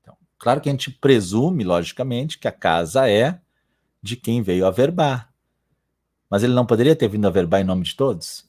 Então, 0.00 0.16
claro 0.38 0.60
que 0.60 0.68
a 0.68 0.72
gente 0.72 0.90
presume, 0.90 1.64
logicamente, 1.64 2.38
que 2.38 2.48
a 2.48 2.52
casa 2.52 3.08
é 3.08 3.40
de 4.02 4.16
quem 4.16 4.42
veio 4.42 4.66
averbar. 4.66 5.32
Mas 6.28 6.42
ele 6.42 6.54
não 6.54 6.66
poderia 6.66 6.96
ter 6.96 7.08
vindo 7.08 7.26
averbar 7.26 7.60
em 7.60 7.64
nome 7.64 7.84
de 7.84 7.94
todos? 7.94 8.48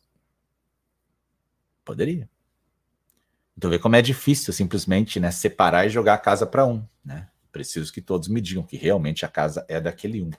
Poderia. 1.84 2.28
Então 3.58 3.70
vê 3.70 3.80
como 3.80 3.96
é 3.96 4.02
difícil 4.02 4.52
simplesmente 4.52 5.20
né, 5.20 5.32
separar 5.32 5.86
e 5.86 5.90
jogar 5.90 6.16
a 6.16 6.18
casa 6.18 6.46
para 6.46 6.66
um. 6.66 6.84
Né? 7.04 7.28
Preciso 7.56 7.94
que 7.94 8.02
todos 8.02 8.28
me 8.28 8.42
digam 8.42 8.64
que 8.64 8.76
realmente 8.76 9.24
a 9.24 9.30
casa 9.30 9.66
é 9.70 9.80
daquele 9.80 10.22
um. 10.22 10.30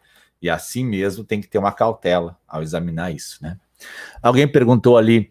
E 0.42 0.50
assim 0.50 0.84
mesmo 0.84 1.24
tem 1.24 1.40
que 1.40 1.48
ter 1.48 1.56
uma 1.56 1.72
cautela 1.72 2.38
ao 2.46 2.62
examinar 2.62 3.10
isso, 3.10 3.42
né? 3.42 3.58
Alguém 4.22 4.46
perguntou 4.46 4.98
ali 4.98 5.30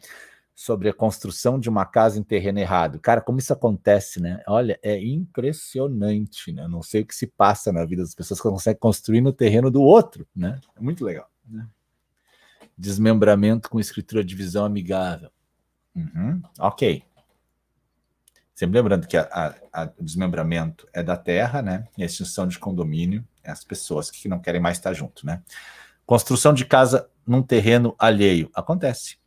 sobre 0.56 0.90
a 0.90 0.94
construção 0.94 1.60
de 1.60 1.70
uma 1.70 1.86
casa 1.86 2.18
em 2.18 2.24
terreno 2.24 2.58
errado. 2.58 3.00
Cara, 3.00 3.22
como 3.22 3.38
isso 3.38 3.54
acontece, 3.54 4.20
né? 4.20 4.42
Olha, 4.48 4.80
é 4.82 5.00
impressionante, 5.00 6.52
né? 6.52 6.68
Não 6.68 6.82
sei 6.82 7.04
o 7.04 7.06
que 7.06 7.14
se 7.14 7.28
passa 7.28 7.72
na 7.72 7.86
vida 7.86 8.02
das 8.02 8.16
pessoas 8.16 8.42
que 8.42 8.50
conseguem 8.50 8.80
construir 8.80 9.22
no 9.22 9.32
terreno 9.32 9.70
do 9.70 9.84
outro, 9.84 10.28
né? 10.36 10.60
É 10.76 10.82
muito 10.82 11.06
legal. 11.06 11.30
Né? 11.48 11.68
Desmembramento 12.76 13.70
com 13.70 13.80
escritura 13.80 14.24
de 14.24 14.30
divisão 14.30 14.66
amigável. 14.66 15.30
Uhum, 15.96 16.42
ok. 16.58 17.04
Sempre 18.56 18.80
lembrando 18.80 19.06
que 19.06 19.18
o 19.98 20.04
desmembramento 20.04 20.88
é 20.94 21.04
da 21.04 21.18
terra, 21.18 21.62
né? 21.62 21.86
E 21.98 22.04
a 22.04 22.06
extinção 22.06 22.48
de 22.48 22.58
condomínio 22.58 23.28
é 23.44 23.52
as 23.52 23.66
pessoas 23.66 24.10
que 24.10 24.30
não 24.30 24.40
querem 24.40 24.62
mais 24.62 24.78
estar 24.78 24.94
junto, 24.94 25.26
né? 25.26 25.44
Construção 26.06 26.54
de 26.54 26.64
casa 26.64 27.10
num 27.28 27.44
terreno 27.44 27.94
alheio. 28.00 28.50
Acontece. 28.54 29.18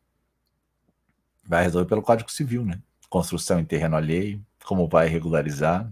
Vai 1.45 1.62
resolver 1.62 1.87
pelo 1.87 2.01
Código 2.01 2.33
Civil, 2.33 2.64
né? 2.64 2.81
Construção 3.11 3.61
em 3.61 3.66
terreno 3.66 3.97
alheio, 3.97 4.43
como 4.64 4.89
vai 4.89 5.07
regularizar. 5.09 5.87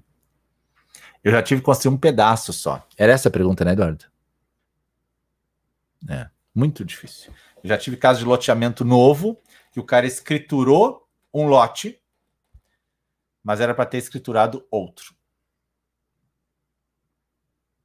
Eu 1.22 1.30
já 1.30 1.42
tive 1.42 1.60
que 1.60 1.66
construir 1.66 1.94
um 1.94 1.98
pedaço 1.98 2.54
só. 2.54 2.86
Era 2.96 3.12
essa 3.12 3.28
a 3.28 3.32
pergunta, 3.32 3.66
né, 3.66 3.72
Eduardo? 3.72 4.06
É, 6.08 6.30
muito 6.54 6.86
difícil. 6.86 7.34
Eu 7.62 7.68
já 7.68 7.76
tive 7.76 7.98
caso 7.98 8.20
de 8.20 8.24
loteamento 8.24 8.82
novo, 8.82 9.38
que 9.72 9.80
o 9.80 9.84
cara 9.84 10.06
escriturou 10.06 11.06
um 11.34 11.46
lote 11.46 12.00
mas 13.46 13.60
era 13.60 13.72
para 13.72 13.86
ter 13.86 13.98
escriturado 13.98 14.66
outro. 14.68 15.14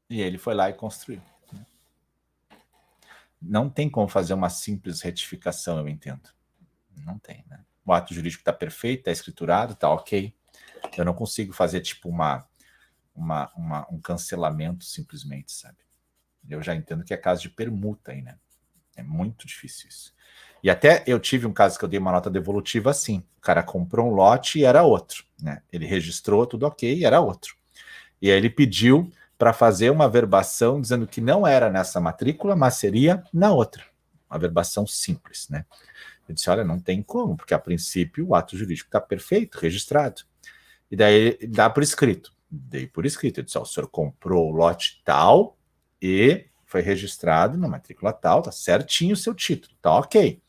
E 0.10 0.20
ele 0.20 0.40
foi 0.40 0.56
lá 0.56 0.72
e 0.72 0.74
construiu. 0.74 1.22
Não 3.40 3.70
tem 3.70 3.88
como 3.88 4.08
fazer 4.08 4.34
uma 4.34 4.50
simples 4.50 5.02
retificação, 5.02 5.78
eu 5.78 5.88
entendo. 5.88 6.32
Não 7.06 7.20
tem, 7.20 7.46
né? 7.48 7.64
O 7.86 7.94
ato 7.94 8.12
jurídico 8.12 8.42
está 8.42 8.52
perfeito, 8.52 9.02
está 9.02 9.12
escriturado, 9.12 9.74
está 9.74 9.88
ok. 9.88 10.36
Eu 10.98 11.06
não 11.06 11.14
consigo 11.14 11.54
fazer 11.54 11.82
tipo 11.82 12.10
uma, 12.10 12.44
uma, 13.14 13.52
uma, 13.56 13.88
um 13.92 14.02
cancelamento 14.02 14.84
simplesmente, 14.84 15.52
sabe? 15.52 15.78
Eu 16.50 16.64
já 16.64 16.74
entendo 16.74 17.04
que 17.04 17.14
é 17.14 17.18
caso 17.18 17.44
de 17.44 17.50
permuta 17.50 18.14
aí, 18.14 18.24
né? 18.24 18.40
É 18.96 19.04
muito 19.04 19.46
difícil 19.46 19.90
isso. 19.90 20.12
E 20.64 20.70
até 20.70 21.04
eu 21.08 21.20
tive 21.20 21.48
um 21.48 21.54
caso 21.54 21.78
que 21.78 21.86
eu 21.86 21.90
dei 21.90 22.00
uma 22.00 22.12
nota 22.12 22.30
devolutiva 22.30 22.92
assim. 22.92 23.24
O 23.38 23.42
cara 23.42 23.64
comprou 23.64 24.08
um 24.08 24.14
lote 24.14 24.60
e 24.60 24.66
era 24.66 24.84
outro. 24.84 25.24
Né? 25.42 25.62
Ele 25.72 25.86
registrou 25.86 26.46
tudo 26.46 26.66
ok 26.66 26.94
e 26.94 27.06
era 27.06 27.20
outro. 27.20 27.56
E 28.22 28.30
aí 28.30 28.38
ele 28.38 28.50
pediu 28.50 29.12
para 29.38 29.54
fazer 29.54 29.90
uma 29.90 30.08
verbação 30.08 30.80
dizendo 30.80 31.08
que 31.08 31.20
não 31.20 31.48
era 31.48 31.70
nessa 31.70 32.00
matrícula, 32.00 32.56
mas 32.56 32.76
seria 32.76 33.24
na 33.34 33.52
outra. 33.52 33.84
Uma 34.30 34.38
verbação 34.38 34.86
simples, 34.86 35.50
né? 35.50 35.66
Eu 36.30 36.36
disse, 36.36 36.50
olha, 36.50 36.64
não 36.64 36.80
tem 36.80 37.02
como, 37.02 37.36
porque 37.36 37.54
a 37.54 37.60
princípio 37.60 38.28
o 38.28 38.36
ato 38.36 38.56
jurídico 38.56 38.88
está 38.88 39.02
perfeito, 39.02 39.58
registrado. 39.58 40.22
E 40.92 40.96
daí 40.96 41.40
dá 41.48 41.70
por 41.70 41.82
escrito. 41.82 42.32
Dei 42.50 42.86
por 42.86 43.06
escrito. 43.06 43.40
Eu 43.40 43.44
disse, 43.44 43.58
ó, 43.58 43.64
o 43.64 43.66
senhor 43.66 43.88
comprou 43.88 44.50
o 44.50 44.56
lote 44.56 45.02
tal 45.04 45.58
e 46.00 46.46
foi 46.72 46.80
registrado 46.80 47.58
na 47.58 47.68
matrícula 47.68 48.14
tal, 48.14 48.42
tá 48.42 48.50
certinho 48.50 49.12
o 49.12 49.18
seu 49.18 49.36
título, 49.36 49.76
tá 49.82 49.94
ok. 49.94 50.42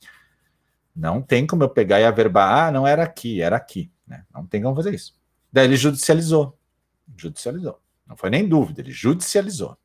Não 0.94 1.20
tem 1.20 1.44
como 1.44 1.64
eu 1.64 1.68
pegar 1.68 2.00
e 2.00 2.04
averbar, 2.04 2.68
ah, 2.68 2.70
não 2.70 2.86
era 2.86 3.02
aqui, 3.02 3.42
era 3.42 3.56
aqui. 3.56 3.90
Né? 4.06 4.24
Não 4.32 4.46
tem 4.46 4.62
como 4.62 4.76
fazer 4.76 4.94
isso. 4.94 5.16
Daí 5.52 5.64
ele 5.64 5.76
judicializou. 5.76 6.56
Judicializou. 7.16 7.82
Não 8.06 8.16
foi 8.16 8.30
nem 8.30 8.48
dúvida, 8.48 8.80
ele 8.80 8.92
judicializou. 8.92 9.76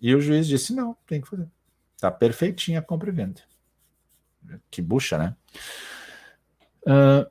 E 0.00 0.12
o 0.12 0.20
juiz 0.20 0.48
disse: 0.48 0.74
não, 0.74 0.96
tem 1.06 1.20
que 1.20 1.28
fazer. 1.28 1.48
Tá 1.96 2.10
perfeitinha 2.10 2.80
a 2.80 2.82
compra 2.82 3.08
e 3.08 3.12
venda. 3.12 3.40
Que 4.68 4.82
bucha, 4.82 5.16
né? 5.16 5.36
Uh, 6.82 7.30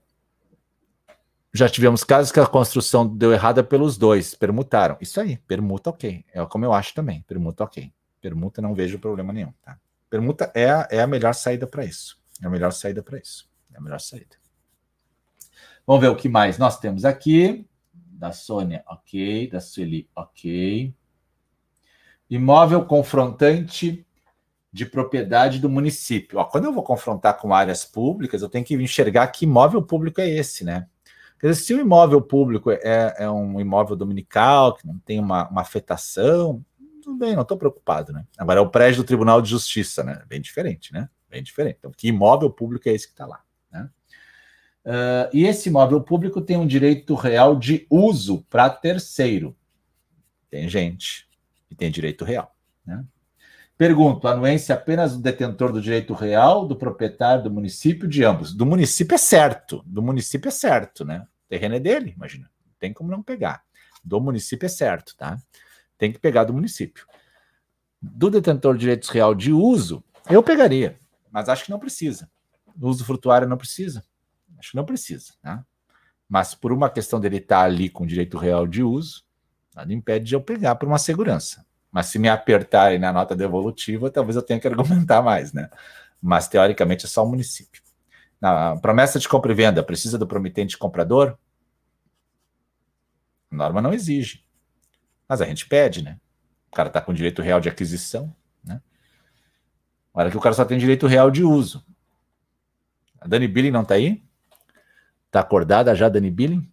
já 1.54 1.70
tivemos 1.70 2.04
casos 2.04 2.32
que 2.32 2.40
a 2.40 2.48
construção 2.48 3.08
deu 3.08 3.32
errada 3.32 3.64
pelos 3.64 3.96
dois, 3.96 4.34
permutaram. 4.34 4.98
Isso 5.00 5.22
aí, 5.22 5.38
permuta 5.38 5.92
ok. 5.92 6.26
É 6.34 6.44
como 6.46 6.66
eu 6.66 6.74
acho 6.74 6.96
também, 6.96 7.22
permuta 7.22 7.64
ok. 7.64 7.94
Permuta 8.20 8.62
não 8.62 8.74
vejo 8.74 8.98
problema 8.98 9.32
nenhum, 9.32 9.54
tá? 9.62 9.78
Permuta 10.10 10.52
é 10.56 10.70
a, 10.70 10.88
é 10.90 11.02
a 11.02 11.08
melhor 11.08 11.34
saída 11.36 11.68
para 11.68 11.86
isso. 11.86 12.18
É 12.42 12.48
a 12.48 12.50
melhor 12.50 12.72
saída 12.72 13.04
para 13.04 13.20
isso. 13.20 13.48
É 13.72 13.78
a 13.78 13.82
melhor 13.82 14.00
saída. 14.00 14.36
Vamos 15.86 16.02
ver 16.02 16.08
o 16.08 16.16
que 16.16 16.28
mais 16.28 16.58
nós 16.58 16.80
temos 16.80 17.06
aqui. 17.06 17.68
Da 17.94 18.32
Sônia, 18.32 18.84
ok. 18.88 19.50
Da 19.50 19.60
Sueli, 19.60 20.10
ok. 20.16 20.94
Imóvel 22.30 22.86
confrontante 22.86 24.06
de 24.72 24.86
propriedade 24.88 25.60
do 25.60 25.70
município. 25.70 26.40
Ó, 26.40 26.46
quando 26.46 26.66
eu 26.66 26.74
vou 26.74 26.84
confrontar 26.84 27.38
com 27.38 27.54
áreas 27.54 27.86
públicas, 27.86 28.42
eu 28.42 28.50
tenho 28.50 28.66
que 28.66 28.74
enxergar 28.74 29.28
que 29.28 29.46
imóvel 29.46 29.84
público 29.84 30.20
é 30.20 30.28
esse, 30.28 30.64
né? 30.64 30.88
Se 31.54 31.74
o 31.74 31.80
imóvel 31.82 32.22
público 32.22 32.72
é, 32.72 33.16
é 33.18 33.30
um 33.30 33.60
imóvel 33.60 33.96
dominical, 33.96 34.76
que 34.76 34.88
não 34.88 34.98
tem 35.00 35.20
uma, 35.20 35.50
uma 35.50 35.62
afetação, 35.62 36.64
tudo 37.02 37.18
bem, 37.18 37.36
não 37.36 37.42
estou 37.42 37.58
preocupado, 37.58 38.14
né? 38.14 38.26
Agora 38.38 38.60
é 38.60 38.64
o 38.64 38.70
prédio 38.70 39.04
do 39.04 39.06
Tribunal 39.06 39.42
de 39.42 39.50
Justiça, 39.50 40.04
né? 40.04 40.24
Bem 40.28 40.40
diferente, 40.40 40.94
né? 40.94 41.10
Bem 41.30 41.44
diferente. 41.44 41.78
Então, 41.80 41.92
que 41.92 42.08
imóvel 42.08 42.50
público 42.50 42.88
é 42.88 42.94
esse 42.94 43.08
que 43.08 43.14
está 43.14 43.26
lá? 43.26 43.42
Né? 43.70 43.90
Uh, 44.86 45.30
e 45.34 45.46
esse 45.46 45.68
imóvel 45.68 46.00
público 46.00 46.40
tem 46.40 46.56
um 46.56 46.68
direito 46.68 47.14
real 47.16 47.58
de 47.58 47.86
uso 47.90 48.46
para 48.50 48.70
terceiro. 48.70 49.56
Tem 50.50 50.70
gente 50.70 51.28
que 51.68 51.76
tem 51.76 51.92
direito 51.92 52.24
real. 52.24 52.56
Né? 52.86 53.04
Pergunto: 53.78 54.28
anuência 54.28 54.76
apenas 54.76 55.14
do 55.16 55.22
detentor 55.22 55.74
do 55.74 55.82
direito 55.82 56.14
real, 56.14 56.66
do 56.66 56.76
proprietário, 56.76 57.44
do 57.44 57.52
município, 57.52 58.08
de 58.08 58.24
ambos? 58.24 58.54
Do 58.54 58.66
município 58.66 59.16
é 59.16 59.18
certo, 59.18 59.84
do 59.86 60.02
município 60.02 60.48
é 60.48 60.52
certo, 60.52 61.04
né? 61.04 61.26
Terreno 61.54 61.76
é 61.76 61.80
dele, 61.80 62.14
imagina. 62.16 62.50
Tem 62.80 62.92
como 62.92 63.12
não 63.12 63.22
pegar. 63.22 63.64
Do 64.04 64.20
município 64.20 64.66
é 64.66 64.70
certo, 64.70 65.16
tá? 65.16 65.38
Tem 66.00 66.12
que 66.12 66.18
pegar 66.18 66.46
do 66.46 66.54
município. 66.54 67.06
Do 68.02 68.32
detentor 68.32 68.74
de 68.74 68.82
direitos 68.82 69.10
real 69.10 69.36
de 69.36 69.54
uso, 69.54 70.04
eu 70.28 70.42
pegaria, 70.42 71.00
mas 71.32 71.48
acho 71.50 71.66
que 71.66 71.72
não 71.72 71.78
precisa. 71.78 72.28
No 72.76 72.88
uso 72.88 73.06
frutuário 73.06 73.48
não 73.48 73.56
precisa. 73.56 74.04
Acho 74.58 74.72
que 74.72 74.78
não 74.78 74.84
precisa, 74.84 75.34
tá? 75.44 75.64
Mas 76.28 76.56
por 76.56 76.74
uma 76.74 76.90
questão 76.90 77.20
dele 77.20 77.38
estar 77.38 77.62
ali 77.62 77.88
com 77.88 78.04
direito 78.04 78.36
real 78.38 78.66
de 78.66 78.82
uso, 78.82 79.24
nada 79.76 79.94
impede 79.94 80.26
de 80.26 80.36
eu 80.36 80.42
pegar 80.42 80.76
por 80.76 80.88
uma 80.88 80.98
segurança. 80.98 81.64
Mas 81.92 82.08
se 82.08 82.18
me 82.18 82.28
apertarem 82.28 82.98
na 82.98 83.14
nota 83.14 83.36
devolutiva, 83.36 84.10
talvez 84.10 84.36
eu 84.36 84.42
tenha 84.42 84.60
que 84.60 84.68
argumentar 84.68 85.22
mais, 85.22 85.54
né? 85.54 85.70
Mas 86.20 86.48
teoricamente 86.48 87.06
é 87.06 87.10
só 87.10 87.24
o 87.24 87.30
município. 87.30 87.84
Na 88.42 88.76
promessa 88.78 89.20
de 89.20 89.30
compra 89.30 89.52
e 89.52 89.56
venda, 89.56 89.84
precisa 89.84 90.18
do 90.18 90.28
promitente 90.28 90.78
comprador? 90.78 91.38
A 93.54 93.56
norma 93.56 93.82
não 93.82 93.94
exige. 93.94 94.44
Mas 95.30 95.40
a 95.40 95.46
gente 95.46 95.68
pede, 95.68 96.04
né? 96.04 96.20
O 96.72 96.76
cara 96.76 96.90
está 96.90 97.00
com 97.00 97.14
direito 97.14 97.40
real 97.40 97.60
de 97.62 97.70
aquisição, 97.70 98.36
né? 98.64 98.82
Olha 100.12 100.32
que 100.32 100.38
o 100.38 100.42
cara 100.42 100.56
só 100.56 100.66
tem 100.66 100.80
direito 100.80 101.06
real 101.06 101.30
de 101.30 101.44
uso. 101.44 101.86
A 103.22 103.28
Dani 103.28 103.48
Billing 103.48 103.70
não 103.70 103.84
está 103.84 103.94
aí? 103.94 104.24
Está 105.28 105.42
acordada 105.42 105.94
já, 105.94 106.10
Dani 106.10 106.32
Billing? 106.32 106.68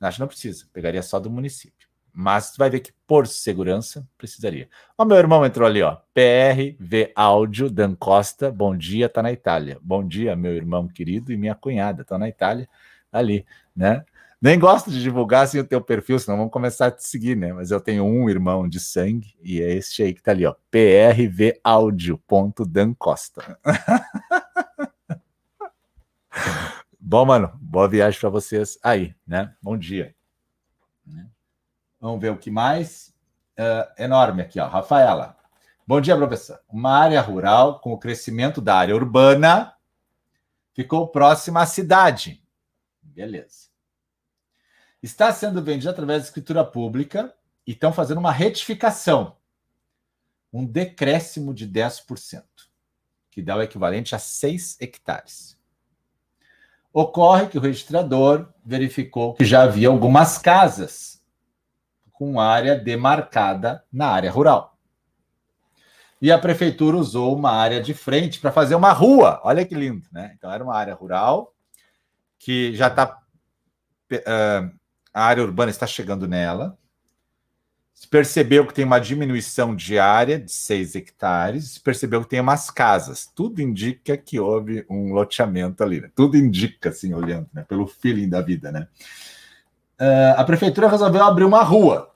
Acho 0.00 0.16
que 0.16 0.20
não 0.20 0.26
precisa, 0.26 0.66
pegaria 0.72 1.02
só 1.02 1.20
do 1.20 1.30
município. 1.30 1.88
Mas 2.12 2.54
vai 2.58 2.68
ver 2.68 2.80
que 2.80 2.92
por 3.06 3.28
segurança 3.28 4.06
precisaria. 4.18 4.68
Ó, 4.98 5.04
meu 5.04 5.16
irmão 5.16 5.46
entrou 5.46 5.66
ali, 5.66 5.80
ó. 5.80 5.96
PRV 6.12 7.12
Áudio 7.14 7.70
Dan 7.70 7.94
Costa, 7.94 8.50
bom 8.50 8.76
dia, 8.76 9.08
tá 9.08 9.22
na 9.22 9.30
Itália. 9.30 9.78
Bom 9.80 10.04
dia, 10.04 10.34
meu 10.34 10.54
irmão 10.54 10.88
querido 10.88 11.32
e 11.32 11.36
minha 11.36 11.54
cunhada, 11.54 12.02
estão 12.02 12.18
na 12.18 12.28
Itália, 12.28 12.68
ali, 13.12 13.46
né? 13.76 14.04
Nem 14.42 14.58
gosto 14.58 14.90
de 14.90 15.02
divulgar 15.02 15.44
assim 15.44 15.58
o 15.58 15.66
teu 15.66 15.82
perfil, 15.82 16.18
senão 16.18 16.38
vão 16.38 16.48
começar 16.48 16.86
a 16.86 16.90
te 16.90 17.06
seguir, 17.06 17.36
né? 17.36 17.52
Mas 17.52 17.70
eu 17.70 17.78
tenho 17.78 18.04
um 18.04 18.30
irmão 18.30 18.66
de 18.66 18.80
sangue 18.80 19.36
e 19.42 19.60
é 19.60 19.74
este 19.74 20.02
aí 20.02 20.14
que 20.14 20.22
tá 20.22 20.30
ali, 20.30 20.46
ó. 20.46 20.54
PRV 20.70 21.60
Dan 22.66 22.94
Costa. 22.94 23.58
Bom, 26.98 27.26
mano, 27.26 27.52
boa 27.60 27.86
viagem 27.86 28.18
para 28.18 28.30
vocês 28.30 28.78
aí, 28.82 29.14
né? 29.26 29.54
Bom 29.60 29.76
dia. 29.76 30.14
Vamos 32.00 32.20
ver 32.20 32.30
o 32.30 32.38
que 32.38 32.50
mais. 32.50 33.14
Uh, 33.58 34.02
enorme 34.02 34.40
aqui, 34.40 34.58
ó. 34.58 34.66
Rafaela. 34.66 35.36
Bom 35.86 36.00
dia, 36.00 36.16
professor. 36.16 36.58
Uma 36.66 36.96
área 36.96 37.20
rural 37.20 37.78
com 37.80 37.92
o 37.92 37.98
crescimento 37.98 38.62
da 38.62 38.76
área 38.76 38.94
urbana 38.94 39.74
ficou 40.72 41.08
próxima 41.08 41.60
à 41.60 41.66
cidade. 41.66 42.42
Beleza. 43.02 43.69
Está 45.02 45.32
sendo 45.32 45.62
vendida 45.62 45.90
através 45.90 46.22
da 46.22 46.28
escritura 46.28 46.64
pública 46.64 47.34
e 47.66 47.72
estão 47.72 47.92
fazendo 47.92 48.18
uma 48.18 48.32
retificação. 48.32 49.36
Um 50.52 50.66
decréscimo 50.66 51.54
de 51.54 51.66
10%, 51.66 52.42
que 53.30 53.40
dá 53.40 53.56
o 53.56 53.62
equivalente 53.62 54.14
a 54.14 54.18
6 54.18 54.78
hectares. 54.80 55.58
Ocorre 56.92 57.46
que 57.46 57.56
o 57.56 57.60
registrador 57.60 58.52
verificou 58.64 59.34
que 59.34 59.44
já 59.44 59.62
havia 59.62 59.88
algumas 59.88 60.38
casas 60.38 61.22
com 62.12 62.40
área 62.40 62.76
demarcada 62.76 63.84
na 63.92 64.08
área 64.08 64.30
rural. 64.30 64.76
E 66.20 66.30
a 66.30 66.38
prefeitura 66.38 66.98
usou 66.98 67.34
uma 67.34 67.52
área 67.52 67.80
de 67.80 67.94
frente 67.94 68.40
para 68.40 68.52
fazer 68.52 68.74
uma 68.74 68.92
rua. 68.92 69.40
Olha 69.42 69.64
que 69.64 69.74
lindo, 69.74 70.06
né? 70.12 70.34
Então 70.36 70.52
era 70.52 70.62
uma 70.62 70.76
área 70.76 70.94
rural 70.94 71.54
que 72.38 72.74
já 72.74 72.88
está. 72.88 73.18
Eh, 74.10 74.70
a 75.12 75.24
área 75.24 75.42
urbana 75.42 75.70
está 75.70 75.86
chegando 75.86 76.26
nela. 76.28 76.78
Se 77.92 78.08
percebeu 78.08 78.66
que 78.66 78.72
tem 78.72 78.84
uma 78.84 78.98
diminuição 78.98 79.76
de 79.76 79.98
área 79.98 80.40
de 80.40 80.50
6 80.50 80.94
hectares, 80.94 81.72
se 81.72 81.80
percebeu 81.80 82.22
que 82.22 82.30
tem 82.30 82.40
umas 82.40 82.70
casas. 82.70 83.30
Tudo 83.34 83.60
indica 83.60 84.16
que 84.16 84.40
houve 84.40 84.86
um 84.88 85.12
loteamento 85.12 85.84
ali. 85.84 86.00
Né? 86.00 86.10
Tudo 86.14 86.36
indica, 86.36 86.88
assim, 86.88 87.12
olhando, 87.12 87.46
né? 87.52 87.62
pelo 87.68 87.86
feeling 87.86 88.28
da 88.28 88.40
vida, 88.40 88.72
né? 88.72 88.88
Uh, 90.00 90.32
a 90.38 90.44
prefeitura 90.44 90.88
resolveu 90.88 91.22
abrir 91.22 91.44
uma 91.44 91.62
rua 91.62 92.10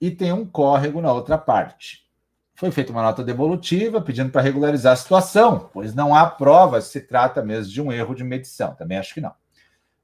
e 0.00 0.10
tem 0.10 0.32
um 0.32 0.44
córrego 0.44 1.00
na 1.00 1.12
outra 1.12 1.38
parte. 1.38 2.04
Foi 2.54 2.72
feita 2.72 2.90
uma 2.90 3.02
nota 3.02 3.22
devolutiva 3.22 4.00
pedindo 4.00 4.30
para 4.30 4.42
regularizar 4.42 4.92
a 4.92 4.96
situação, 4.96 5.70
pois 5.72 5.94
não 5.94 6.12
há 6.12 6.28
provas 6.28 6.86
se 6.86 7.00
trata 7.00 7.42
mesmo 7.44 7.72
de 7.72 7.80
um 7.80 7.92
erro 7.92 8.14
de 8.14 8.24
medição. 8.24 8.74
Também 8.74 8.98
acho 8.98 9.14
que 9.14 9.20
não. 9.20 9.32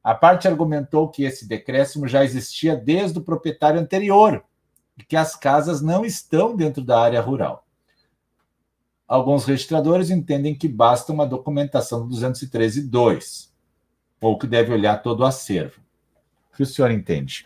A 0.07 0.15
parte 0.15 0.47
argumentou 0.47 1.09
que 1.09 1.25
esse 1.25 1.49
decréscimo 1.49 2.07
já 2.07 2.23
existia 2.23 2.77
desde 2.77 3.19
o 3.19 3.23
proprietário 3.23 3.81
anterior 3.81 4.45
e 4.97 5.03
que 5.03 5.17
as 5.17 5.35
casas 5.35 5.83
não 5.83 6.05
estão 6.05 6.55
dentro 6.55 6.81
da 6.81 7.01
área 7.01 7.21
rural. 7.21 7.67
Alguns 9.09 9.45
registradores 9.45 10.09
entendem 10.09 10.55
que 10.55 10.69
basta 10.69 11.13
uma 11.13 11.27
documentação 11.27 12.07
do 12.07 12.15
213.2, 12.15 13.49
ou 14.21 14.39
que 14.39 14.47
deve 14.47 14.73
olhar 14.73 15.03
todo 15.03 15.23
o 15.23 15.27
acervo. 15.27 15.81
O 16.53 16.57
que 16.57 16.63
o 16.63 16.67
senhor 16.67 16.93
entende? 16.93 17.45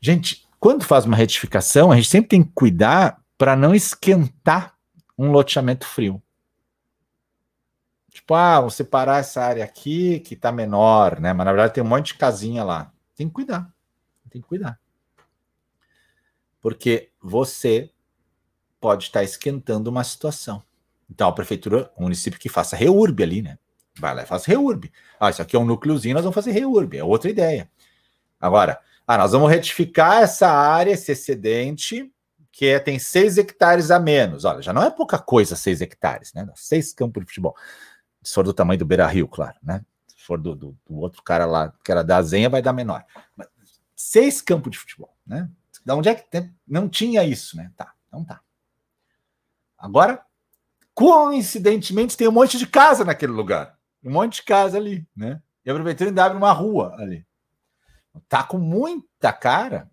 Gente, 0.00 0.46
quando 0.60 0.84
faz 0.84 1.04
uma 1.04 1.16
retificação, 1.16 1.90
a 1.90 1.96
gente 1.96 2.08
sempre 2.08 2.28
tem 2.28 2.44
que 2.44 2.52
cuidar 2.54 3.20
para 3.36 3.56
não 3.56 3.74
esquentar 3.74 4.76
um 5.18 5.32
loteamento 5.32 5.84
frio. 5.84 6.22
Tipo, 8.10 8.34
ah, 8.34 8.60
vou 8.60 8.70
separar 8.70 9.20
essa 9.20 9.40
área 9.40 9.64
aqui 9.64 10.20
que 10.20 10.34
está 10.34 10.50
menor, 10.50 11.20
né? 11.20 11.32
Mas 11.32 11.44
na 11.44 11.52
verdade 11.52 11.74
tem 11.74 11.82
um 11.82 11.86
monte 11.86 12.08
de 12.08 12.14
casinha 12.14 12.64
lá. 12.64 12.92
Tem 13.14 13.28
que 13.28 13.34
cuidar. 13.34 13.72
Tem 14.28 14.42
que 14.42 14.48
cuidar. 14.48 14.78
Porque 16.60 17.10
você 17.22 17.90
pode 18.80 19.04
estar 19.04 19.22
esquentando 19.22 19.90
uma 19.90 20.02
situação. 20.02 20.62
Então, 21.08 21.28
a 21.28 21.32
prefeitura, 21.32 21.90
o 21.96 22.02
município 22.02 22.38
que 22.38 22.48
faça 22.48 22.76
reurb 22.76 23.22
ali, 23.22 23.42
né? 23.42 23.58
Vai 23.98 24.14
lá 24.14 24.22
e 24.22 24.26
faz 24.26 24.44
reurb. 24.44 24.90
Ah, 25.18 25.30
isso 25.30 25.42
aqui 25.42 25.56
é 25.56 25.58
um 25.58 25.64
núcleozinho, 25.64 26.14
nós 26.14 26.22
vamos 26.22 26.34
fazer 26.34 26.52
reurb. 26.52 26.96
É 26.96 27.04
outra 27.04 27.30
ideia. 27.30 27.70
Agora, 28.40 28.80
ah, 29.06 29.18
nós 29.18 29.32
vamos 29.32 29.50
retificar 29.50 30.22
essa 30.22 30.48
área, 30.48 30.92
esse 30.92 31.12
excedente, 31.12 32.12
que 32.52 32.66
é, 32.66 32.78
tem 32.78 32.98
seis 32.98 33.38
hectares 33.38 33.90
a 33.90 33.98
menos. 33.98 34.44
Olha, 34.44 34.62
já 34.62 34.72
não 34.72 34.82
é 34.82 34.90
pouca 34.90 35.18
coisa 35.18 35.56
seis 35.56 35.80
hectares, 35.80 36.32
né? 36.32 36.48
Seis 36.54 36.92
campos 36.92 37.22
de 37.22 37.28
futebol. 37.28 37.54
Se 38.22 38.34
for 38.34 38.44
do 38.44 38.52
tamanho 38.52 38.78
do 38.78 38.86
Beira 38.86 39.06
Rio, 39.06 39.26
claro, 39.26 39.56
né? 39.62 39.84
Se 40.06 40.24
for 40.24 40.38
do, 40.38 40.54
do, 40.54 40.78
do 40.86 40.96
outro 40.96 41.22
cara 41.22 41.46
lá, 41.46 41.72
que 41.84 41.90
era 41.90 42.04
da 42.04 42.20
Zenha, 42.22 42.50
vai 42.50 42.60
dar 42.60 42.72
menor. 42.72 43.04
Mas, 43.36 43.48
seis 43.96 44.40
campos 44.40 44.72
de 44.72 44.78
futebol, 44.78 45.16
né? 45.26 45.50
Da 45.84 45.94
onde 45.94 46.08
é 46.08 46.14
que 46.14 46.28
tem? 46.30 46.54
não 46.66 46.88
tinha 46.88 47.24
isso, 47.24 47.56
né? 47.56 47.72
Tá, 47.76 47.94
não 48.12 48.24
tá. 48.24 48.40
Agora, 49.78 50.24
coincidentemente, 50.94 52.16
tem 52.16 52.28
um 52.28 52.32
monte 52.32 52.58
de 52.58 52.66
casa 52.66 53.04
naquele 53.04 53.32
lugar. 53.32 53.78
Um 54.04 54.12
monte 54.12 54.36
de 54.36 54.42
casa 54.42 54.76
ali, 54.76 55.06
né? 55.16 55.42
E 55.64 55.70
a 55.70 55.74
prefeitura 55.74 56.10
ainda 56.10 56.24
abre 56.24 56.38
uma 56.38 56.52
rua 56.52 56.94
ali. 56.98 57.26
Tá 58.28 58.42
com 58.42 58.58
muita 58.58 59.32
cara 59.32 59.90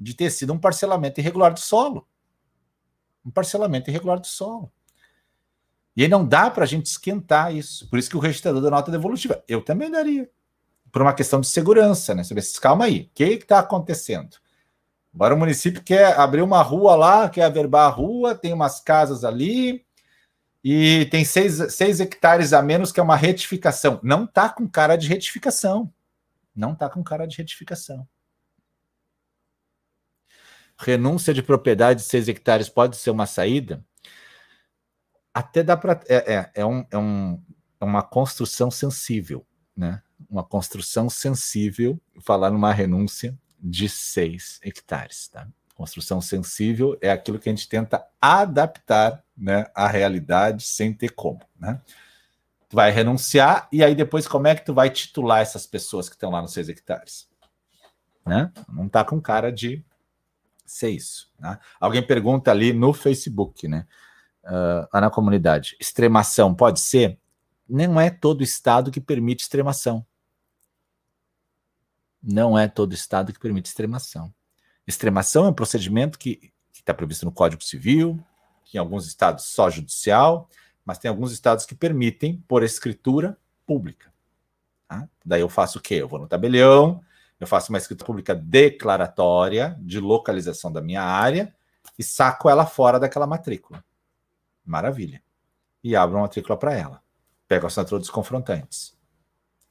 de 0.00 0.14
ter 0.14 0.30
sido 0.30 0.52
um 0.52 0.58
parcelamento 0.58 1.20
irregular 1.20 1.52
do 1.52 1.60
solo. 1.60 2.08
Um 3.24 3.30
parcelamento 3.30 3.90
irregular 3.90 4.18
do 4.18 4.26
solo. 4.26 4.72
E 5.96 6.02
aí 6.02 6.08
não 6.08 6.26
dá 6.26 6.50
para 6.50 6.64
a 6.64 6.66
gente 6.66 6.86
esquentar 6.86 7.54
isso. 7.54 7.88
Por 7.88 7.98
isso 7.98 8.08
que 8.08 8.16
o 8.16 8.20
registrador 8.20 8.62
da 8.62 8.70
nota 8.70 8.90
devolutiva, 8.90 9.42
eu 9.46 9.62
também 9.62 9.90
daria. 9.90 10.28
Por 10.90 11.02
uma 11.02 11.14
questão 11.14 11.40
de 11.40 11.46
segurança, 11.46 12.14
né? 12.14 12.22
Você 12.24 12.60
calma 12.60 12.84
aí, 12.86 13.02
o 13.02 13.14
que 13.14 13.24
está 13.24 13.58
acontecendo? 13.58 14.36
Agora 15.14 15.34
o 15.34 15.38
município 15.38 15.82
quer 15.82 16.18
abrir 16.18 16.42
uma 16.42 16.62
rua 16.62 16.96
lá, 16.96 17.28
quer 17.28 17.44
averbar 17.44 17.86
a 17.86 17.94
rua, 17.94 18.34
tem 18.34 18.52
umas 18.52 18.80
casas 18.80 19.24
ali, 19.24 19.84
e 20.64 21.06
tem 21.10 21.24
seis, 21.24 21.74
seis 21.74 22.00
hectares 22.00 22.52
a 22.52 22.62
menos, 22.62 22.92
que 22.92 23.00
é 23.00 23.02
uma 23.02 23.16
retificação. 23.16 24.00
Não 24.02 24.24
está 24.24 24.48
com 24.48 24.68
cara 24.68 24.96
de 24.96 25.08
retificação. 25.08 25.92
Não 26.54 26.72
está 26.72 26.88
com 26.88 27.02
cara 27.02 27.26
de 27.26 27.36
retificação. 27.36 28.06
Renúncia 30.78 31.32
de 31.32 31.42
propriedade 31.42 32.00
de 32.00 32.06
6 32.06 32.28
hectares 32.28 32.68
pode 32.68 32.96
ser 32.96 33.10
uma 33.10 33.26
saída? 33.26 33.84
Até 35.34 35.62
dá 35.62 35.76
para. 35.76 36.00
É, 36.08 36.34
é, 36.34 36.50
é, 36.56 36.66
um, 36.66 36.84
é, 36.90 36.98
um, 36.98 37.42
é 37.80 37.84
uma 37.84 38.02
construção 38.02 38.70
sensível, 38.70 39.46
né? 39.76 40.02
Uma 40.28 40.44
construção 40.44 41.10
sensível 41.10 42.00
falar 42.20 42.50
numa 42.50 42.72
renúncia 42.72 43.38
de 43.58 43.88
6 43.88 44.60
hectares, 44.62 45.28
tá? 45.28 45.46
Construção 45.74 46.20
sensível 46.20 46.98
é 47.00 47.10
aquilo 47.10 47.38
que 47.38 47.48
a 47.48 47.52
gente 47.52 47.68
tenta 47.68 48.06
adaptar 48.20 49.24
né, 49.36 49.66
à 49.74 49.86
realidade 49.86 50.64
sem 50.64 50.92
ter 50.92 51.10
como, 51.10 51.40
né? 51.58 51.80
Tu 52.68 52.76
vai 52.76 52.90
renunciar 52.90 53.68
e 53.72 53.82
aí 53.82 53.94
depois 53.94 54.26
como 54.26 54.46
é 54.46 54.54
que 54.54 54.64
tu 54.64 54.72
vai 54.72 54.90
titular 54.90 55.40
essas 55.40 55.66
pessoas 55.66 56.08
que 56.08 56.14
estão 56.14 56.30
lá 56.30 56.40
nos 56.40 56.52
seus 56.52 56.68
hectares? 56.68 57.28
Né? 58.24 58.50
Não 58.68 58.88
tá 58.88 59.04
com 59.04 59.20
cara 59.20 59.52
de 59.52 59.84
ser 60.64 60.90
isso. 60.90 61.30
Né? 61.38 61.58
Alguém 61.78 62.02
pergunta 62.06 62.50
ali 62.50 62.72
no 62.72 62.94
Facebook, 62.94 63.68
né? 63.68 63.86
Uh, 64.44 64.88
lá 64.92 65.00
na 65.00 65.10
comunidade, 65.10 65.76
extremação 65.80 66.54
pode 66.54 66.80
ser? 66.80 67.18
Não 67.68 68.00
é 68.00 68.10
todo 68.10 68.42
estado 68.42 68.90
que 68.90 69.00
permite 69.00 69.42
extremação. 69.42 70.04
Não 72.22 72.58
é 72.58 72.68
todo 72.68 72.92
estado 72.92 73.32
que 73.32 73.38
permite 73.38 73.66
extremação. 73.66 74.32
Extremação 74.86 75.46
é 75.46 75.48
um 75.48 75.54
procedimento 75.54 76.18
que 76.18 76.52
está 76.72 76.92
previsto 76.92 77.24
no 77.24 77.32
Código 77.32 77.62
Civil, 77.62 78.18
que 78.64 78.76
em 78.76 78.80
alguns 78.80 79.06
estados 79.06 79.44
só 79.44 79.70
judicial, 79.70 80.48
mas 80.84 80.98
tem 80.98 81.08
alguns 81.08 81.32
estados 81.32 81.64
que 81.64 81.74
permitem 81.74 82.42
por 82.48 82.62
escritura 82.62 83.38
pública. 83.66 84.12
Tá? 84.88 85.08
Daí 85.24 85.40
eu 85.40 85.48
faço 85.48 85.78
o 85.78 85.80
quê? 85.80 85.94
Eu 85.94 86.08
vou 86.08 86.18
no 86.18 86.26
tabelião, 86.26 87.00
eu 87.38 87.46
faço 87.46 87.72
uma 87.72 87.78
escrita 87.78 88.04
pública 88.04 88.34
declaratória 88.34 89.76
de 89.80 89.98
localização 89.98 90.70
da 90.70 90.80
minha 90.80 91.02
área 91.02 91.54
e 91.98 92.02
saco 92.02 92.48
ela 92.48 92.66
fora 92.66 92.98
daquela 93.00 93.26
matrícula. 93.26 93.84
Maravilha. 94.64 95.22
E 95.82 95.96
abro 95.96 96.16
uma 96.16 96.22
matrícula 96.22 96.56
para 96.56 96.74
ela. 96.74 97.02
Pego 97.48 97.66
a 97.66 97.68
assinatura 97.68 98.00
dos 98.00 98.10
confrontantes. 98.10 98.96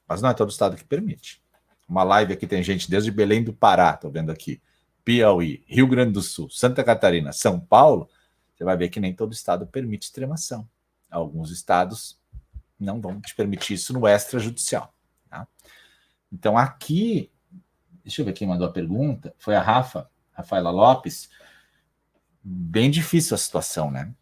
Mas 0.06 0.20
não 0.20 0.30
é 0.30 0.34
todo 0.34 0.50
estado 0.50 0.76
que 0.76 0.84
permite. 0.84 1.42
Uma 1.88 2.02
live 2.04 2.32
aqui 2.32 2.46
tem 2.46 2.62
gente 2.62 2.90
desde 2.90 3.10
Belém 3.10 3.42
do 3.42 3.52
Pará, 3.52 3.92
estou 3.94 4.10
vendo 4.10 4.30
aqui, 4.30 4.62
Piauí, 5.04 5.64
Rio 5.66 5.86
Grande 5.86 6.12
do 6.12 6.22
Sul, 6.22 6.48
Santa 6.48 6.84
Catarina, 6.84 7.32
São 7.32 7.58
Paulo. 7.58 8.08
Você 8.54 8.64
vai 8.64 8.76
ver 8.76 8.88
que 8.88 9.00
nem 9.00 9.14
todo 9.14 9.32
estado 9.32 9.66
permite 9.66 10.04
extremação. 10.04 10.68
Alguns 11.10 11.50
estados 11.50 12.20
não 12.78 13.00
vão 13.00 13.20
te 13.20 13.34
permitir 13.34 13.74
isso 13.74 13.92
no 13.92 14.06
extrajudicial. 14.06 14.94
Tá? 15.28 15.46
Então, 16.32 16.56
aqui, 16.56 17.30
deixa 18.02 18.22
eu 18.22 18.26
ver 18.26 18.32
quem 18.32 18.46
mandou 18.46 18.66
a 18.66 18.72
pergunta, 18.72 19.34
foi 19.38 19.54
a 19.54 19.60
Rafa, 19.60 20.10
Rafaela 20.32 20.70
Lopes. 20.70 21.28
Bem 22.42 22.90
difícil 22.90 23.34
a 23.34 23.38
situação, 23.38 23.90
né? 23.90 24.12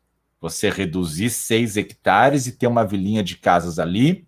Você 0.41 0.71
reduzir 0.71 1.31
seis 1.31 1.77
hectares 1.77 2.47
e 2.47 2.53
ter 2.53 2.67
uma 2.67 2.85
vilinha 2.85 3.23
de 3.23 3.37
casas 3.37 3.79
ali, 3.79 4.27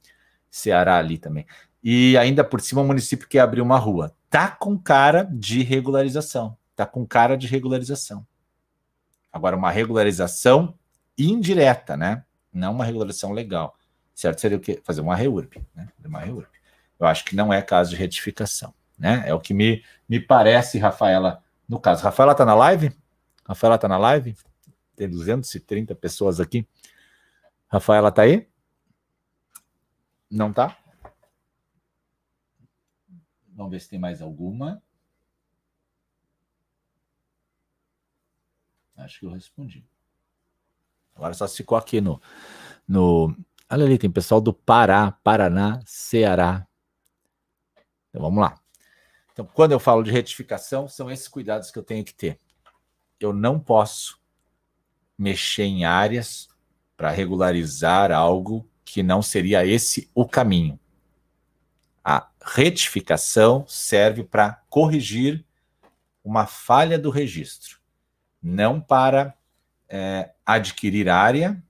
Ceará 0.51 0.99
ali 0.99 1.17
também. 1.17 1.47
E 1.83 2.17
ainda 2.19 2.45
por 2.45 2.61
cima 2.61 2.83
o 2.83 2.87
município 2.87 3.27
quer 3.27 3.41
abrir 3.41 3.61
uma 3.63 3.79
rua. 3.79 4.15
Tá 4.29 4.49
com 4.49 4.79
cara 4.79 5.29
de 5.33 5.63
regularização. 5.63 6.57
Tá 6.77 6.87
com 6.87 7.07
cara 7.07 7.37
de 7.37 7.47
regularização. 7.47 8.27
Agora, 9.33 9.57
uma 9.57 9.71
regularização 9.71 10.75
indireta, 11.17 11.97
né? 11.97 12.23
Não 12.53 12.73
uma 12.73 12.85
regularização 12.85 13.33
legal. 13.33 13.75
Certo 14.15 14.41
seria 14.41 14.59
o 14.59 14.61
quê? 14.61 14.81
Fazer 14.85 15.01
uma 15.01 15.17
reurb, 15.17 15.61
né? 15.75 15.89
Uma 16.05 16.21
reurb. 16.21 16.47
Eu 17.01 17.07
acho 17.07 17.25
que 17.25 17.35
não 17.35 17.53
é 17.53 17.63
caso 17.63 17.91
de 17.91 17.97
retificação, 17.97 18.75
né? 18.99 19.25
É 19.27 19.35
o 19.35 19.41
que 19.41 19.55
me, 19.55 19.83
me 20.09 20.21
parece, 20.21 20.79
Rafaela, 20.79 21.43
no 21.67 21.81
caso. 21.81 22.05
Rafaela 22.05 22.35
tá 22.35 22.45
na 22.45 22.55
live? 22.55 22.93
Rafaela 23.45 23.79
tá 23.79 23.89
na 23.89 23.97
live? 23.97 24.37
Tem 24.97 25.09
230 25.09 25.95
pessoas 25.95 26.41
aqui. 26.41 26.67
Rafaela 27.69 28.13
tá 28.13 28.23
aí? 28.23 28.49
Não 30.31 30.53
tá? 30.53 30.79
Vamos 33.49 33.73
ver 33.73 33.81
se 33.81 33.89
tem 33.89 33.99
mais 33.99 34.21
alguma. 34.21 34.83
Acho 38.97 39.21
que 39.21 39.27
eu 39.27 39.31
respondi. 39.31 39.85
Agora 41.15 41.35
só 41.35 41.47
ficou 41.49 41.77
aqui 41.77 42.01
no, 42.01 42.21
no. 42.87 43.37
Olha 43.71 43.85
ali, 43.85 43.99
tem 43.99 44.11
pessoal 44.11 44.41
do 44.41 44.53
Pará, 44.53 45.13
Paraná, 45.23 45.81
Ceará. 45.87 46.67
Então 48.09 48.23
vamos 48.23 48.43
lá. 48.43 48.61
Então, 49.33 49.47
quando 49.47 49.73
eu 49.73 49.81
falo 49.81 50.03
de 50.03 50.11
retificação, 50.11 50.87
são 50.87 51.11
esses 51.11 51.27
cuidados 51.27 51.71
que 51.71 51.79
eu 51.79 51.83
tenho 51.83 52.05
que 52.05 52.15
ter. 52.15 52.39
Eu 53.19 53.33
não 53.33 53.59
posso 53.59 54.22
mexer 55.19 55.65
em 55.65 55.85
áreas 55.85 56.49
para 56.97 57.11
regularizar 57.11 58.13
algo 58.13 58.69
que 58.85 59.03
não 59.03 59.23
seria 59.23 59.67
esse 59.67 60.11
o 60.15 60.27
caminho. 60.27 60.79
A 62.05 62.29
retificação 62.45 63.65
serve 63.67 64.25
para 64.25 64.63
corrigir 64.69 65.45
uma 66.25 66.47
falha 66.47 66.99
do 66.99 67.11
registro, 67.11 67.81
não 68.43 68.81
para 68.81 69.35
é, 69.89 70.31
adquirir 70.45 71.09
área 71.09 71.63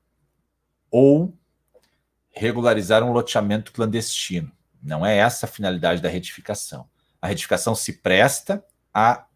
ou 0.91 1.37
regularizar 2.31 3.03
um 3.03 3.13
loteamento 3.13 3.73
clandestino. 3.73 4.51
Não 4.83 5.05
é 5.05 5.17
essa 5.17 5.47
a 5.47 5.49
finalidade 5.49 6.03
da 6.03 6.09
retificação. 6.09 6.89
A 7.21 7.27
retificação 7.29 7.75
se 7.75 7.95
presta 7.95 8.65
a 8.93 9.27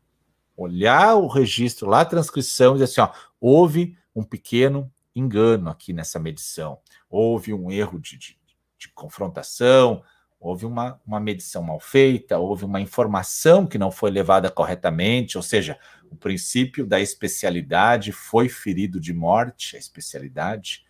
olhar 0.57 1.15
o 1.17 1.27
registro 1.27 1.89
lá, 1.89 2.01
a 2.01 2.05
transcrição, 2.05 2.73
e 2.73 2.79
dizer 2.79 2.85
assim: 2.85 3.01
ó, 3.01 3.13
houve 3.41 3.97
um 4.15 4.23
pequeno 4.23 4.91
engano 5.15 5.71
aqui 5.71 5.93
nessa 5.93 6.19
medição, 6.19 6.79
houve 7.09 7.53
um 7.53 7.71
erro 7.71 7.99
de, 7.99 8.17
de, 8.17 8.39
de 8.79 8.89
confrontação, 8.89 10.03
houve 10.39 10.67
uma, 10.67 11.01
uma 11.07 11.19
medição 11.19 11.63
mal 11.63 11.81
feita, 11.81 12.39
houve 12.39 12.65
uma 12.65 12.81
informação 12.81 13.67
que 13.67 13.79
não 13.79 13.91
foi 13.91 14.11
levada 14.11 14.51
corretamente, 14.51 15.37
ou 15.37 15.43
seja, 15.43 15.79
o 16.11 16.17
princípio 16.17 16.87
da 16.87 17.01
especialidade 17.01 18.13
foi 18.13 18.49
ferido 18.49 19.01
de 19.01 19.13
morte, 19.13 19.77
a 19.77 19.79
especialidade. 19.79 20.85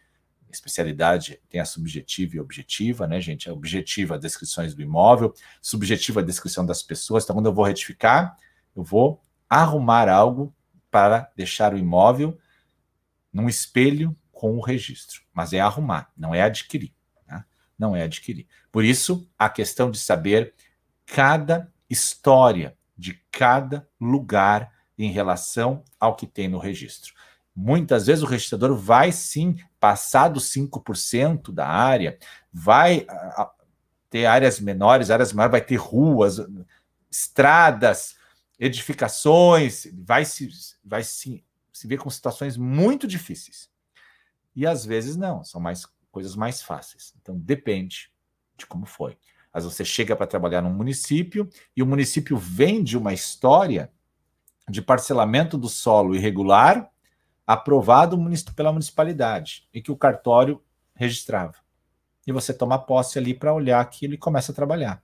A 0.49 0.53
especialidade 0.53 1.41
tem 1.49 1.61
a 1.61 1.65
subjetiva 1.65 2.37
e 2.37 2.41
objetiva, 2.41 3.07
né, 3.07 3.21
gente? 3.21 3.49
A 3.49 3.53
objetiva, 3.53 4.19
descrições 4.19 4.75
do 4.75 4.83
imóvel, 4.83 5.35
subjetiva, 5.61 6.21
a 6.21 6.25
descrição 6.25 6.65
das 6.65 6.83
pessoas. 6.83 7.25
Então, 7.25 7.35
quando 7.35 7.47
eu 7.47 7.55
vou 7.55 7.65
retificar, 7.65 8.37
eu 8.75 8.83
vou 8.83 9.21
arrumar 9.49 10.09
algo 10.09 10.55
para 10.91 11.31
deixar 11.37 11.75
o 11.75 11.79
imóvel 11.79 12.39
num 13.33 13.49
espelho 13.49 14.17
com 14.33 14.57
o 14.57 14.61
registro. 14.61 15.23
Mas 15.33 15.53
é 15.53 15.61
arrumar, 15.61 16.11
não 16.17 16.35
é 16.35 16.43
adquirir 16.43 16.97
não 17.79 17.95
é 17.95 18.03
adquirir. 18.03 18.47
Por 18.73 18.85
isso, 18.85 19.29
a 19.39 19.49
questão 19.49 19.91
de 19.91 19.99
saber 19.99 20.55
cada 21.05 21.71
história 21.89 22.77
de 22.97 23.15
cada 23.31 23.87
lugar 24.01 24.73
em 24.99 25.11
relação 25.11 25.85
ao 26.01 26.17
que 26.17 26.27
tem 26.27 26.49
no 26.49 26.59
registro. 26.59 27.13
Muitas 27.55 28.07
vezes 28.07 28.23
o 28.23 28.27
registrador 28.27 28.75
vai 28.75 29.13
sim 29.13 29.57
passar 29.79 30.29
dos 30.29 30.51
5% 30.53 31.53
da 31.53 31.67
área, 31.67 32.19
vai 32.53 33.07
ter 34.11 34.27
áreas 34.27 34.59
menores, 34.59 35.11
áreas 35.11 35.33
maiores, 35.33 35.53
vai 35.53 35.61
ter 35.61 35.77
ruas, 35.77 36.39
estradas, 37.11 38.16
edificações, 38.59 39.87
vai 39.93 40.25
se, 40.25 40.49
vai 40.85 41.03
se, 41.03 41.45
se 41.73 41.87
ver 41.87 41.99
com 41.99 42.11
situações 42.11 42.57
muito 42.57 43.07
difíceis. 43.07 43.71
E 44.55 44.67
às 44.67 44.85
vezes 44.85 45.17
não, 45.17 45.45
são 45.45 45.61
mais 45.61 45.85
coisas 46.11 46.35
mais 46.35 46.63
fáceis. 46.63 47.15
Então, 47.21 47.39
depende 47.39 48.11
de 48.57 48.65
como 48.65 48.87
foi. 48.87 49.19
Mas 49.53 49.65
você 49.65 49.85
chega 49.85 50.17
para 50.17 50.27
trabalhar 50.27 50.63
num 50.63 50.73
município 50.73 51.49
e 51.77 51.83
o 51.83 51.87
município 51.87 52.37
vende 52.37 52.97
uma 52.97 53.13
história 53.13 53.91
de 54.69 54.83
parcelamento 54.83 55.57
do 55.57 55.69
solo 55.69 56.15
irregular 56.15 56.91
aprovado 57.47 58.19
pela 58.55 58.73
municipalidade 58.73 59.69
e 59.73 59.81
que 59.81 59.93
o 59.93 59.97
cartório 59.97 60.63
registrava. 60.95 61.55
E 62.27 62.33
você 62.33 62.53
toma 62.53 62.79
posse 62.79 63.19
ali 63.19 63.33
para 63.33 63.55
olhar 63.55 63.81
aquilo 63.81 64.15
e 64.15 64.19
começa 64.19 64.51
a 64.51 64.55
trabalhar. 64.55 65.03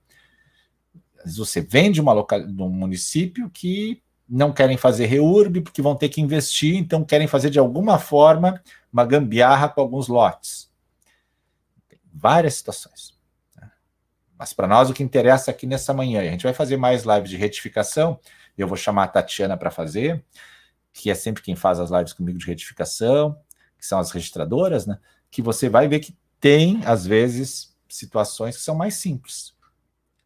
Você 1.25 1.61
vende 1.61 2.01
uma 2.01 2.13
local... 2.13 2.39
um 2.41 2.69
município 2.69 3.49
que 3.49 4.01
não 4.27 4.51
querem 4.51 4.77
fazer 4.77 5.05
reurb 5.05 5.61
porque 5.61 5.81
vão 5.81 5.95
ter 5.95 6.09
que 6.09 6.21
investir, 6.21 6.75
então 6.75 7.03
querem 7.03 7.27
fazer 7.27 7.49
de 7.49 7.59
alguma 7.59 7.99
forma 7.99 8.61
uma 8.91 9.05
gambiarra 9.05 9.69
com 9.69 9.81
alguns 9.81 10.07
lotes 10.07 10.73
várias 12.13 12.53
situações. 12.53 13.17
Né? 13.55 13.69
Mas 14.37 14.53
para 14.53 14.67
nós 14.67 14.89
o 14.89 14.93
que 14.93 15.03
interessa 15.03 15.49
aqui 15.51 15.65
nessa 15.65 15.93
manhã, 15.93 16.21
a 16.21 16.25
gente 16.25 16.43
vai 16.43 16.53
fazer 16.53 16.77
mais 16.77 17.03
lives 17.03 17.29
de 17.29 17.37
retificação, 17.37 18.19
eu 18.57 18.67
vou 18.67 18.77
chamar 18.77 19.05
a 19.05 19.07
Tatiana 19.07 19.57
para 19.57 19.71
fazer, 19.71 20.23
que 20.93 21.09
é 21.09 21.15
sempre 21.15 21.41
quem 21.41 21.55
faz 21.55 21.79
as 21.79 21.89
lives 21.89 22.13
comigo 22.13 22.37
de 22.37 22.45
retificação, 22.45 23.37
que 23.77 23.85
são 23.85 23.97
as 23.97 24.11
registradoras, 24.11 24.85
né? 24.85 24.99
Que 25.31 25.41
você 25.41 25.67
vai 25.67 25.87
ver 25.87 25.99
que 25.99 26.15
tem, 26.39 26.81
às 26.85 27.05
vezes, 27.05 27.75
situações 27.89 28.55
que 28.55 28.61
são 28.61 28.75
mais 28.75 28.95
simples. 28.95 29.55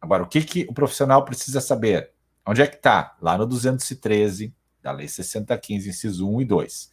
Agora, 0.00 0.22
o 0.22 0.26
que, 0.26 0.42
que 0.42 0.66
o 0.68 0.74
profissional 0.74 1.24
precisa 1.24 1.60
saber? 1.60 2.12
Onde 2.46 2.62
é 2.62 2.66
que 2.66 2.76
está? 2.76 3.16
Lá 3.20 3.36
no 3.36 3.46
213 3.46 4.54
da 4.82 4.92
Lei 4.92 5.08
6015, 5.08 5.88
inciso 5.88 6.28
1 6.28 6.42
e 6.42 6.44
2. 6.44 6.90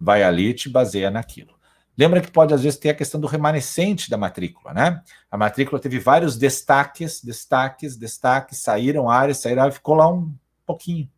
Vai 0.00 0.22
ali 0.22 0.48
e 0.48 0.54
te 0.54 0.68
baseia 0.68 1.10
naquilo. 1.10 1.54
Lembra 1.98 2.20
que 2.20 2.30
pode, 2.30 2.52
às 2.52 2.62
vezes, 2.62 2.78
ter 2.78 2.90
a 2.90 2.94
questão 2.94 3.18
do 3.18 3.26
remanescente 3.26 4.10
da 4.10 4.18
matrícula, 4.18 4.74
né? 4.74 5.02
A 5.30 5.36
matrícula 5.36 5.80
teve 5.80 5.98
vários 5.98 6.36
destaques, 6.36 7.22
destaques, 7.22 7.96
destaques, 7.96 8.58
saíram 8.58 9.08
áreas, 9.08 9.38
saíram 9.38 9.62
áreas, 9.62 9.76
ficou 9.76 9.94
lá 9.94 10.08
um 10.08 10.34
pouquinho. 10.66 11.10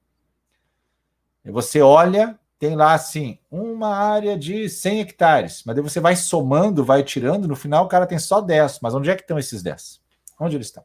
E 1.45 1.51
você 1.51 1.81
olha, 1.81 2.39
tem 2.59 2.77
lá, 2.77 2.93
assim, 2.95 3.39
uma 3.51 3.97
área 3.97 4.39
de 4.39 4.69
100 4.69 5.01
hectares, 5.01 5.63
mas 5.65 5.75
daí 5.75 5.83
você 5.83 5.99
vai 5.99 6.15
somando, 6.15 6.85
vai 6.85 7.03
tirando, 7.03 7.49
no 7.49 7.57
final 7.57 7.85
o 7.85 7.89
cara 7.89 8.07
tem 8.07 8.19
só 8.19 8.41
10. 8.41 8.79
Mas 8.81 8.95
onde 8.95 9.11
é 9.11 9.17
que 9.17 9.23
estão 9.23 9.39
esses 9.39 9.63
10? 9.63 10.01
Onde 10.39 10.57
eles 10.57 10.69
estão? 10.69 10.85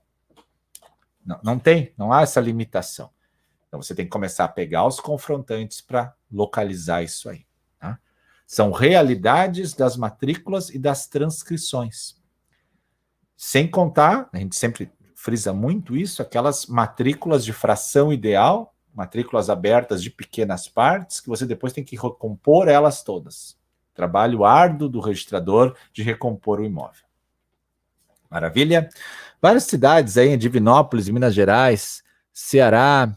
Não, 1.25 1.39
não 1.43 1.59
tem, 1.59 1.93
não 1.97 2.11
há 2.11 2.21
essa 2.21 2.41
limitação. 2.41 3.09
Então 3.67 3.81
você 3.81 3.95
tem 3.95 4.05
que 4.05 4.11
começar 4.11 4.45
a 4.45 4.49
pegar 4.49 4.85
os 4.85 4.99
confrontantes 4.99 5.81
para 5.81 6.13
localizar 6.31 7.01
isso 7.03 7.29
aí. 7.29 7.45
São 8.53 8.71
realidades 8.71 9.73
das 9.73 9.97
matrículas 9.97 10.69
e 10.69 10.77
das 10.77 11.07
transcrições. 11.07 12.21
Sem 13.35 13.67
contar, 13.67 14.29
a 14.31 14.37
gente 14.37 14.55
sempre 14.55 14.91
frisa 15.15 15.51
muito 15.51 15.95
isso, 15.95 16.21
aquelas 16.21 16.67
matrículas 16.67 17.43
de 17.43 17.51
fração 17.51 18.13
ideal, 18.13 18.75
matrículas 18.93 19.49
abertas 19.49 20.03
de 20.03 20.11
pequenas 20.11 20.67
partes, 20.67 21.19
que 21.19 21.29
você 21.29 21.45
depois 21.45 21.73
tem 21.73 21.83
que 21.83 21.95
recompor 21.95 22.67
elas 22.67 23.01
todas. 23.01 23.57
Trabalho 23.95 24.45
árduo 24.45 24.87
do 24.87 24.99
registrador 24.99 25.75
de 25.91 26.03
recompor 26.03 26.59
o 26.59 26.63
imóvel. 26.63 27.05
Maravilha. 28.33 28.89
Várias 29.39 29.65
cidades 29.65 30.17
aí, 30.17 30.35
Divinópolis, 30.35 31.07
Minas 31.07 31.35
Gerais, 31.35 32.01
Ceará. 32.33 33.15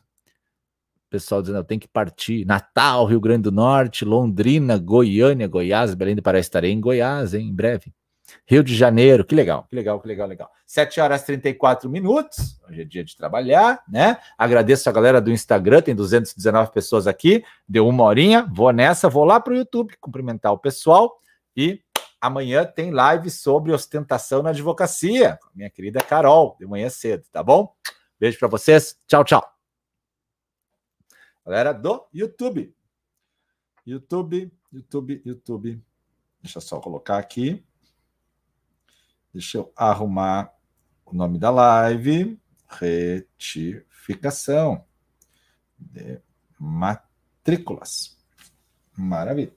Pessoal 1.09 1.41
dizendo, 1.41 1.65
tenho 1.65 1.81
que 1.81 1.89
partir. 1.89 2.45
Natal, 2.45 3.07
Rio 3.07 3.19
Grande 3.19 3.45
do 3.45 3.53
Norte, 3.53 4.05
Londrina, 4.05 4.77
Goiânia, 4.77 5.49
Goiás, 5.49 5.95
Belém 5.95 6.15
do 6.15 6.23
Pará, 6.23 6.39
estarei 6.39 6.71
em 6.71 6.81
Goiás, 6.81 7.33
hein, 7.33 7.49
em 7.49 7.55
breve. 7.55 7.95
Rio 8.45 8.63
de 8.63 8.77
Janeiro, 8.77 9.25
que 9.25 9.35
legal, 9.35 9.67
que 9.71 9.75
legal, 9.75 10.01
que 10.01 10.09
legal, 10.09 10.29
legal. 10.29 10.51
7 10.67 11.01
horas 11.01 11.23
e 11.23 11.27
34 11.27 11.89
minutos, 11.89 12.61
hoje 12.69 12.83
é 12.83 12.85
dia 12.85 13.05
de 13.05 13.17
trabalhar, 13.17 13.83
né? 13.89 14.19
Agradeço 14.37 14.89
a 14.91 14.93
galera 14.93 15.21
do 15.21 15.31
Instagram, 15.31 15.81
tem 15.81 15.95
219 15.95 16.73
pessoas 16.73 17.07
aqui, 17.07 17.45
deu 17.69 17.87
uma 17.87 18.03
horinha, 18.03 18.47
vou 18.53 18.73
nessa, 18.73 19.09
vou 19.09 19.25
lá 19.25 19.39
para 19.41 19.53
o 19.53 19.57
YouTube 19.57 19.97
cumprimentar 20.01 20.53
o 20.53 20.59
pessoal 20.59 21.21
e 21.57 21.81
amanhã 22.27 22.65
tem 22.65 22.91
live 22.91 23.31
sobre 23.31 23.73
ostentação 23.73 24.43
na 24.43 24.51
advocacia, 24.51 25.39
com 25.41 25.49
a 25.49 25.53
minha 25.55 25.71
querida 25.71 26.01
Carol, 26.01 26.57
de 26.59 26.67
manhã 26.67 26.91
cedo, 26.91 27.25
tá 27.31 27.43
bom? 27.43 27.75
Beijo 28.19 28.39
para 28.39 28.49
vocês, 28.49 28.99
tchau, 29.07 29.25
tchau. 29.25 29.43
Galera 31.45 31.73
do 31.73 32.07
YouTube. 32.13 32.75
YouTube, 33.87 34.53
YouTube, 34.73 35.23
YouTube. 35.25 35.83
Deixa 36.43 36.59
eu 36.59 36.63
só 36.63 36.81
colocar 36.81 37.19
aqui. 37.19 37.65
Deixa 39.33 39.59
eu 39.59 39.73
arrumar 39.77 40.53
o 41.05 41.15
nome 41.15 41.39
da 41.39 41.51
live. 41.51 42.37
Retificação 42.69 44.85
de 45.79 46.21
matrículas. 46.59 48.19
Maravilha. 48.97 49.55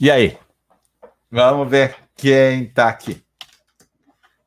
E 0.00 0.10
aí? 0.10 0.38
Vamos 1.34 1.68
ver 1.68 1.96
quem 2.14 2.64
tá 2.66 2.88
aqui. 2.88 3.20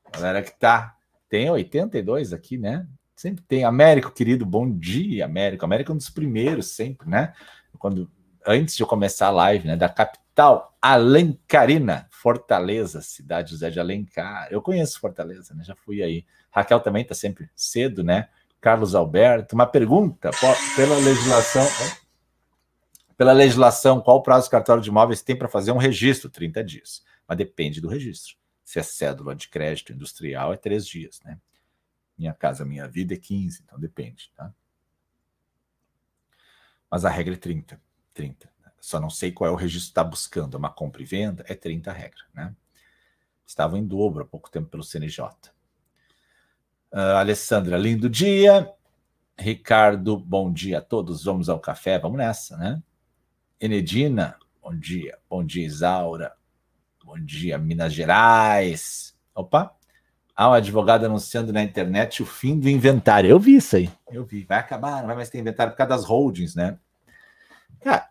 Galera 0.10 0.42
que 0.42 0.58
tá. 0.58 0.96
Tem 1.28 1.50
82 1.50 2.32
aqui, 2.32 2.58
né? 2.58 2.88
Sempre 3.14 3.44
tem. 3.44 3.66
Américo, 3.66 4.10
querido, 4.10 4.46
bom 4.46 4.72
dia, 4.72 5.26
Américo. 5.26 5.66
Américo 5.66 5.92
é 5.92 5.96
um 5.96 5.98
dos 5.98 6.10
primeiros, 6.10 6.68
sempre, 6.68 7.10
né? 7.10 7.34
Quando, 7.78 8.10
antes 8.48 8.74
de 8.78 8.84
eu 8.84 8.88
começar 8.88 9.28
a 9.28 9.32
live, 9.32 9.68
né? 9.68 9.76
Da 9.76 9.90
capital 9.90 10.78
Alencarina. 10.82 12.08
Fortaleza, 12.10 13.02
cidade 13.02 13.52
José 13.52 13.70
de 13.70 13.82
Alencar. 13.82 14.48
Eu 14.50 14.62
conheço 14.62 15.02
Fortaleza, 15.02 15.54
né? 15.54 15.66
Já 15.66 15.76
fui 15.76 16.02
aí. 16.02 16.26
Raquel 16.50 16.80
também 16.80 17.02
está 17.02 17.14
sempre 17.14 17.50
cedo, 17.54 18.02
né? 18.02 18.30
Carlos 18.62 18.96
Alberto, 18.96 19.56
uma 19.56 19.68
pergunta 19.68 20.32
pela 20.74 20.96
legislação. 20.96 21.68
Pela 23.18 23.34
legislação, 23.34 24.00
qual 24.00 24.18
o 24.18 24.22
prazo 24.22 24.48
do 24.48 24.52
cartório 24.52 24.82
de 24.82 24.90
imóveis 24.90 25.24
tem 25.24 25.36
para 25.36 25.50
fazer 25.50 25.72
um 25.72 25.78
registro? 25.78 26.30
30 26.30 26.64
dias. 26.64 27.04
Mas 27.28 27.38
depende 27.38 27.82
do 27.82 27.90
registro. 27.90 28.38
Se 28.64 28.80
é 28.80 28.84
cédula 28.84 29.36
de 29.36 29.50
crédito 29.50 29.92
industrial, 29.92 30.54
é 30.54 30.58
três 30.58 30.86
dias, 30.86 31.20
né? 31.26 31.40
Minha 32.16 32.34
casa, 32.34 32.64
minha 32.64 32.88
vida 32.88 33.16
é 33.16 33.18
15, 33.18 33.64
então 33.64 33.80
depende, 33.80 34.32
tá? 34.36 34.54
Mas 36.90 37.06
a 37.06 37.10
regra 37.10 37.34
é 37.34 37.38
30. 37.38 37.82
30. 38.14 38.50
Só 38.80 39.00
não 39.00 39.10
sei 39.10 39.32
qual 39.32 39.50
é 39.50 39.52
o 39.52 39.56
registro 39.56 39.88
que 39.88 39.92
está 39.92 40.04
buscando. 40.04 40.56
É 40.56 40.58
uma 40.58 40.70
compra 40.70 41.02
e 41.02 41.06
venda? 41.06 41.44
É 41.48 41.56
30 41.56 41.90
a 41.90 41.94
regra, 41.94 42.24
né? 42.34 42.56
Estavam 43.46 43.80
em 43.80 43.86
dobro 43.86 44.24
há 44.24 44.26
pouco 44.26 44.50
tempo 44.50 44.70
pelo 44.70 44.84
CNJ. 44.84 45.26
Uh, 45.26 45.32
ah, 46.92 47.20
Alessandra, 47.20 47.78
lindo 47.78 48.10
dia. 48.10 48.72
Ricardo, 49.38 50.18
bom 50.18 50.52
dia 50.52 50.80
a 50.80 50.82
todos. 50.82 51.24
Vamos 51.24 51.50
ao 51.50 51.60
café, 51.60 51.98
vamos 52.00 52.18
nessa, 52.18 52.58
né? 52.58 52.82
Enedina, 53.60 54.38
bom 54.62 54.76
dia. 54.76 55.18
Bom 55.28 55.44
dia, 55.44 55.66
Isaura. 55.66 56.36
Bom 57.04 57.18
dia, 57.18 57.58
Minas 57.58 57.92
Gerais. 57.92 59.18
Opa, 59.34 59.76
há 60.36 60.50
um 60.50 60.54
advogado 60.54 61.06
anunciando 61.06 61.52
na 61.52 61.64
internet 61.64 62.22
o 62.22 62.26
fim 62.26 62.60
do 62.60 62.70
inventário. 62.70 63.28
Eu 63.28 63.40
vi 63.40 63.56
isso 63.56 63.76
aí. 63.76 63.90
Eu 64.12 64.24
vi. 64.24 64.44
Vai 64.44 64.60
acabar, 64.60 65.00
não 65.00 65.08
vai 65.08 65.16
mais 65.16 65.30
ter 65.30 65.40
inventário 65.40 65.74
por 65.74 65.78
causa 65.78 65.90
das 65.90 66.06
holdings, 66.06 66.54
né? 66.54 66.78
Cara, 67.82 68.08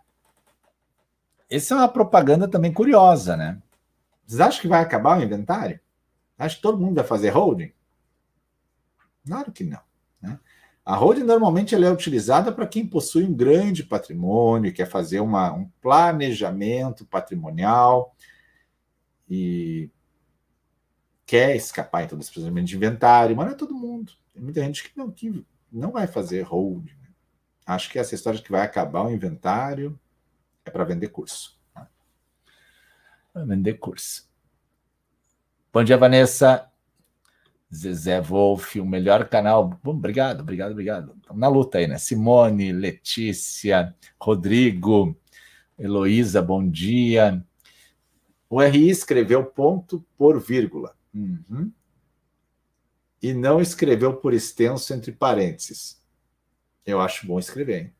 essa 1.48 1.74
é 1.74 1.76
uma 1.76 1.88
propaganda 1.88 2.48
também 2.48 2.72
curiosa, 2.72 3.36
né? 3.36 3.62
Vocês 4.26 4.40
acham 4.40 4.60
que 4.60 4.68
vai 4.68 4.80
acabar 4.80 5.16
o 5.16 5.22
inventário? 5.22 5.78
Acho 6.36 6.56
que 6.56 6.62
todo 6.62 6.80
mundo 6.80 6.96
vai 6.96 7.04
fazer 7.04 7.30
holding? 7.30 7.72
Claro 9.24 9.52
que 9.52 9.62
não. 9.62 9.80
Né? 10.86 10.92
A 10.92 10.94
holding 10.94 11.24
normalmente 11.24 11.74
ela 11.74 11.86
é 11.86 11.90
utilizada 11.90 12.52
para 12.52 12.66
quem 12.66 12.86
possui 12.86 13.24
um 13.24 13.34
grande 13.34 13.82
patrimônio, 13.82 14.72
quer 14.72 14.86
fazer 14.86 15.20
uma, 15.20 15.52
um 15.52 15.68
planejamento 15.80 17.04
patrimonial 17.04 18.14
e 19.28 19.90
quer 21.26 21.56
escapar 21.56 22.04
então 22.04 22.16
desse 22.16 22.30
procedimento 22.30 22.68
de 22.68 22.76
inventário, 22.76 23.34
mas 23.36 23.46
não 23.46 23.52
é 23.52 23.56
todo 23.56 23.74
mundo. 23.74 24.12
Tem 24.32 24.42
muita 24.42 24.62
gente 24.62 24.88
que 24.88 24.96
não, 24.96 25.10
que 25.10 25.44
não 25.72 25.90
vai 25.90 26.06
fazer 26.06 26.42
holding. 26.42 26.94
Né? 26.94 27.08
Acho 27.66 27.90
que 27.90 27.98
essa 27.98 28.14
história 28.14 28.38
de 28.38 28.44
que 28.44 28.52
vai 28.52 28.62
acabar 28.62 29.02
o 29.02 29.10
inventário 29.10 29.98
é 30.64 30.70
para 30.70 30.84
vender 30.84 31.08
curso. 31.08 31.58
Tá? 31.74 31.88
Para 33.32 33.44
vender 33.44 33.74
curso. 33.74 34.30
Bom 35.72 35.82
dia, 35.82 35.98
Vanessa. 35.98 36.70
Zezé 37.74 38.20
Wolf, 38.20 38.76
o 38.76 38.86
melhor 38.86 39.28
canal. 39.28 39.78
Bom, 39.82 39.92
obrigado, 39.92 40.40
obrigado, 40.40 40.72
obrigado. 40.72 41.14
Estamos 41.20 41.40
na 41.40 41.48
luta 41.48 41.78
aí, 41.78 41.86
né? 41.86 41.98
Simone, 41.98 42.72
Letícia, 42.72 43.94
Rodrigo, 44.20 45.16
Heloísa, 45.78 46.40
bom 46.40 46.66
dia. 46.68 47.44
O 48.48 48.62
RI 48.62 48.88
escreveu 48.88 49.44
ponto 49.44 50.04
por 50.16 50.40
vírgula. 50.40 50.96
Uhum. 51.12 51.72
E 53.20 53.34
não 53.34 53.60
escreveu 53.60 54.14
por 54.14 54.32
extenso 54.32 54.94
entre 54.94 55.10
parênteses. 55.10 56.00
Eu 56.84 57.00
acho 57.00 57.26
bom 57.26 57.38
escrever, 57.38 57.82
hein? 57.82 57.92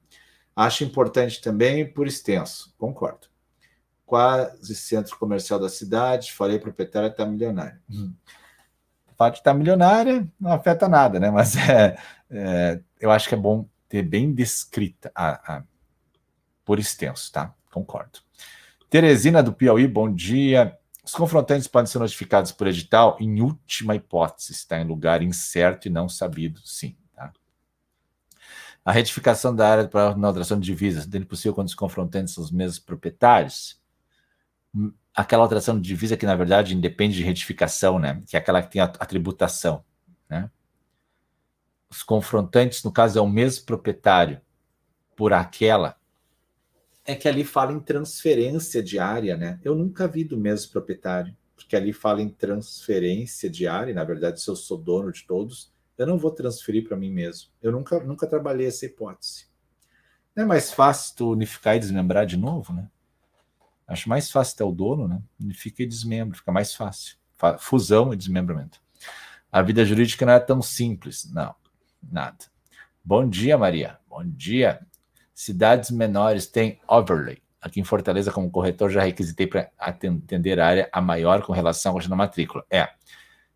Acho 0.55 0.85
importante 0.85 1.41
também 1.43 1.91
por 1.91 2.07
extenso, 2.07 2.73
concordo. 2.79 3.27
Quase 4.07 4.75
centro 4.75 5.19
comercial 5.19 5.59
da 5.59 5.69
cidade, 5.69 6.33
falei 6.33 6.59
proprietária 6.59 7.09
está 7.09 7.27
milionária. 7.27 7.83
Hum. 7.91 8.14
O 9.17 9.19
fato 9.19 9.35
de 9.35 9.41
estar 9.41 9.53
tá 9.53 9.59
milionária 9.59 10.29
não 10.39 10.53
afeta 10.53 10.89
nada, 10.89 11.19
né? 11.19 11.31
Mas 11.31 11.57
é, 11.69 11.97
é, 12.31 12.81
eu 13.01 13.11
acho 13.11 13.29
que 13.29 13.35
é 13.35 13.39
bom 13.39 13.67
ter 13.89 14.03
bem 14.03 14.33
descrita 14.33 15.11
a, 15.14 15.57
a, 15.57 15.62
por 16.64 16.79
extenso, 16.79 17.33
tá? 17.33 17.55
Concordo. 17.73 18.21
Teresina 18.91 19.43
do 19.43 19.53
Piauí, 19.53 19.89
bom 19.89 20.12
dia. 20.12 20.77
Os 21.03 21.12
confrontantes 21.12 21.67
podem 21.67 21.91
ser 21.91 21.99
notificados 21.99 22.53
por 22.53 22.67
edital 22.67 23.17
em 23.19 23.41
última 23.41 23.95
hipótese, 23.95 24.53
está 24.53 24.79
em 24.79 24.85
lugar 24.87 25.23
incerto 25.23 25.89
e 25.89 25.91
não 25.91 26.09
sabido, 26.09 26.61
sim. 26.64 26.97
A 28.85 28.93
retificação 28.93 29.53
da 29.53 29.69
área 29.69 29.89
para 29.89 30.14
alteração 30.14 30.61
de 30.61 30.67
divisas, 30.67 31.09
sendo 31.11 31.27
possível 31.27 31.53
quando 31.53 31.67
os 31.67 31.75
confrontantes 31.75 32.35
são 32.35 32.45
os 32.45 32.53
mesmos 32.53 32.79
proprietários? 32.79 33.81
Aquela 35.17 35.43
alteração 35.43 35.81
de 35.81 35.89
divisa 35.89 36.17
que, 36.17 36.27
na 36.27 36.37
verdade, 36.37 36.75
independe 36.75 37.17
de 37.17 37.23
retificação, 37.23 37.99
né? 37.99 38.23
Que 38.27 38.37
é 38.37 38.39
aquela 38.39 38.62
que 38.62 38.71
tem 38.71 38.83
a, 38.83 38.89
tributação, 38.89 39.83
né? 40.29 40.51
Os 41.89 42.03
confrontantes, 42.03 42.85
no 42.85 42.93
caso, 42.93 43.19
é 43.19 43.23
o 43.23 43.29
mesmo 43.29 43.64
proprietário 43.64 44.41
por 45.17 45.33
aquela. 45.33 45.97
É 47.05 47.14
que 47.14 47.27
ali 47.27 47.45
fala 47.45 47.73
em 47.73 47.81
transferência 47.81 48.83
de 48.83 48.99
área, 48.99 49.37
né? 49.37 49.59
Eu 49.64 49.75
nunca 49.75 50.07
vi 50.07 50.23
do 50.23 50.37
mesmo 50.37 50.71
proprietário, 50.73 51.35
porque 51.55 51.75
ali 51.75 51.93
fala 51.93 52.21
em 52.21 52.29
transferência 52.29 53.49
de 53.49 53.67
área, 53.67 53.95
na 53.95 54.05
verdade, 54.05 54.41
se 54.43 54.51
eu 54.51 54.57
sou 54.57 54.77
dono 54.77 55.11
de 55.11 55.25
todos, 55.25 55.73
eu 55.97 56.07
não 56.07 56.19
vou 56.19 56.31
transferir 56.31 56.87
para 56.87 56.97
mim 56.97 57.11
mesmo. 57.11 57.51
Eu 57.62 57.73
nunca, 57.73 57.99
nunca 58.01 58.27
trabalhei 58.27 58.67
essa 58.67 58.85
hipótese. 58.85 59.47
Não 60.35 60.45
é 60.45 60.47
mais 60.47 60.71
fácil 60.71 61.17
tu 61.17 61.31
unificar 61.33 61.77
e 61.77 61.79
desmembrar 61.79 62.27
de 62.27 62.37
novo, 62.37 62.75
né? 62.75 62.91
Acho 63.87 64.09
mais 64.09 64.30
fácil 64.30 64.57
ter 64.57 64.64
o 64.64 64.72
dono, 64.72 65.07
né? 65.07 65.22
Unifica 65.41 65.82
e 65.82 65.87
desmembra, 65.87 66.37
fica 66.37 66.51
mais 66.51 66.74
fácil. 66.74 67.16
Fusão 67.59 68.12
e 68.12 68.16
desmembramento. 68.16 68.80
A 69.53 69.62
vida 69.62 69.84
jurídica 69.84 70.26
não 70.26 70.32
é 70.32 70.41
tão 70.41 70.61
simples. 70.61 71.30
Não, 71.32 71.55
nada. 72.03 72.45
Bom 73.05 73.28
dia, 73.28 73.57
Maria. 73.57 73.99
Bom 74.09 74.24
dia. 74.24 74.84
Cidades 75.32 75.91
menores 75.91 76.47
têm 76.47 76.80
overlay. 76.89 77.39
Aqui 77.61 77.80
em 77.80 77.84
Fortaleza, 77.84 78.32
como 78.32 78.51
corretor, 78.51 78.91
já 78.91 79.03
requisitei 79.03 79.47
para 79.47 79.70
atender 79.78 80.61
a 80.61 80.66
área 80.66 80.89
a 80.93 81.01
maior 81.01 81.43
com 81.43 81.53
relação 81.53 81.97
à 81.99 82.16
matrícula. 82.16 82.64
É, 82.70 82.89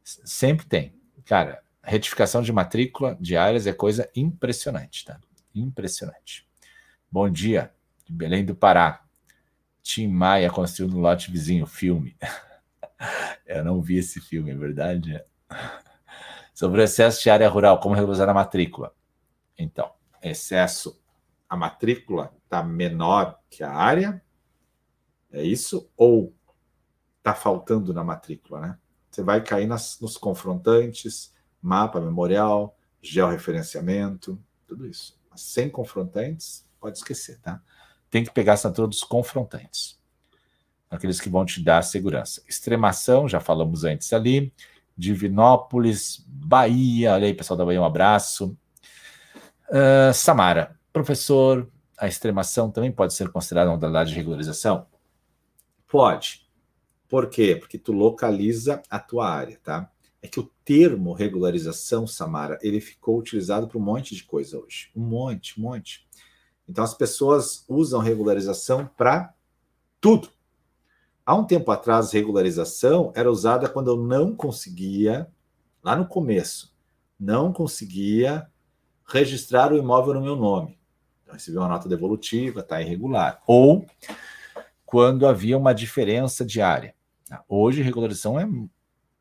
sempre 0.03 0.66
tem. 0.66 0.95
Cara, 1.24 1.62
retificação 1.83 2.43
de 2.43 2.53
matrícula 2.53 3.16
de 3.20 3.37
áreas 3.37 3.66
é 3.66 3.72
coisa 3.72 4.11
impressionante, 4.14 5.05
tá? 5.05 5.18
Impressionante. 5.55 6.47
Bom 7.11 7.28
dia, 7.28 7.72
de 8.05 8.12
Belém 8.12 8.45
do 8.45 8.55
Pará. 8.55 9.05
Tim 9.83 10.09
Maia 10.09 10.51
construiu 10.51 10.93
no 10.93 11.01
lote 11.01 11.31
vizinho, 11.31 11.66
filme. 11.66 12.16
Eu 13.47 13.64
não 13.64 13.81
vi 13.81 13.99
esse 13.99 14.20
filme, 14.20 14.51
é 14.51 14.55
verdade? 14.55 15.24
Sobre 16.55 16.81
o 16.81 16.85
excesso 16.85 17.22
de 17.22 17.31
área 17.31 17.49
rural, 17.49 17.81
como 17.81 17.95
regular 17.95 18.28
a 18.28 18.35
matrícula? 18.35 18.95
Então, 19.59 19.93
excesso, 20.22 21.03
a 21.49 21.57
matrícula 21.57 22.33
está 22.45 22.62
menor 22.62 23.41
que 23.49 23.62
a 23.62 23.72
área? 23.72 24.22
É 25.33 25.43
isso? 25.43 25.91
Ou 25.97 26.35
está 27.18 27.35
faltando 27.35 27.93
na 27.93 28.05
matrícula, 28.05 28.61
né? 28.61 28.78
você 29.11 29.22
vai 29.22 29.43
cair 29.43 29.66
nas, 29.66 29.99
nos 30.01 30.16
confrontantes, 30.16 31.35
mapa 31.61 32.01
memorial, 32.01 32.76
georreferenciamento, 33.03 34.43
tudo 34.66 34.87
isso. 34.87 35.18
Mas 35.31 35.43
sem 35.43 35.68
confrontantes, 35.68 36.66
pode 36.81 36.99
esquecer, 36.99 37.39
tá? 37.41 37.61
Tem 38.11 38.25
que 38.25 38.33
pegar 38.33 38.53
a 38.53 38.55
assinatura 38.55 38.89
dos 38.89 39.03
confrontantes. 39.03 39.99
Aqueles 40.91 41.21
que 41.21 41.29
vão 41.29 41.45
te 41.45 41.63
dar 41.63 41.83
segurança. 41.83 42.43
Extremação, 42.49 43.29
já 43.29 43.39
falamos 43.39 43.85
antes 43.85 44.13
ali. 44.13 44.53
Divinópolis, 44.97 46.25
Bahia. 46.27 47.15
Olha 47.15 47.27
aí, 47.27 47.35
pessoal 47.35 47.57
da 47.57 47.65
Bahia, 47.65 47.81
um 47.81 47.85
abraço. 47.85 48.57
Uh, 49.69 50.13
Samara, 50.13 50.77
professor, 50.93 51.71
a 51.97 52.09
extremação 52.09 52.71
também 52.71 52.91
pode 52.91 53.15
ser 53.15 53.29
considerada 53.29 53.71
uma 53.71 53.77
modalidade 53.77 54.11
de 54.11 54.17
regularização? 54.17 54.87
Pode. 55.87 56.49
Por 57.09 57.29
quê? 57.29 57.57
Porque 57.57 57.79
tu 57.79 57.93
localiza 57.93 58.83
a 58.89 58.99
tua 58.99 59.29
área, 59.29 59.59
tá? 59.63 59.91
É 60.23 60.29
que 60.29 60.41
o 60.41 60.51
termo 60.65 61.13
regularização, 61.13 62.07
Samara, 62.07 62.59
ele 62.63 62.81
ficou 62.81 63.19
utilizado 63.19 63.67
para 63.69 63.79
um 63.79 63.83
monte 63.83 64.15
de 64.15 64.25
coisa 64.25 64.59
hoje. 64.59 64.91
Um 64.95 65.03
monte, 65.03 65.59
um 65.59 65.65
monte. 65.65 66.07
Então 66.71 66.85
as 66.85 66.95
pessoas 66.95 67.64
usam 67.68 67.99
regularização 67.99 68.89
para 68.97 69.35
tudo. 70.01 70.29
Há 71.27 71.35
um 71.35 71.45
tempo 71.45 71.68
atrás, 71.73 72.12
regularização 72.12 73.12
era 73.16 73.31
usada 73.31 73.68
quando 73.68 73.91
eu 73.91 73.97
não 73.97 74.37
conseguia, 74.37 75.29
lá 75.83 75.97
no 75.97 76.07
começo, 76.07 76.73
não 77.18 77.53
conseguia 77.53 78.49
registrar 79.05 79.73
o 79.73 79.77
imóvel 79.77 80.14
no 80.14 80.23
meu 80.23 80.37
nome. 80.37 80.79
Então, 81.23 81.35
recebi 81.35 81.59
uma 81.59 81.68
nota 81.68 81.89
devolutiva, 81.89 82.61
está 82.61 82.81
irregular. 82.81 83.43
Ou 83.49 83.85
quando 84.87 85.27
havia 85.27 85.59
uma 85.59 85.75
diferença 85.75 86.45
diária. 86.45 86.95
Hoje, 87.49 87.83
regularização 87.83 88.39
é 88.39 88.45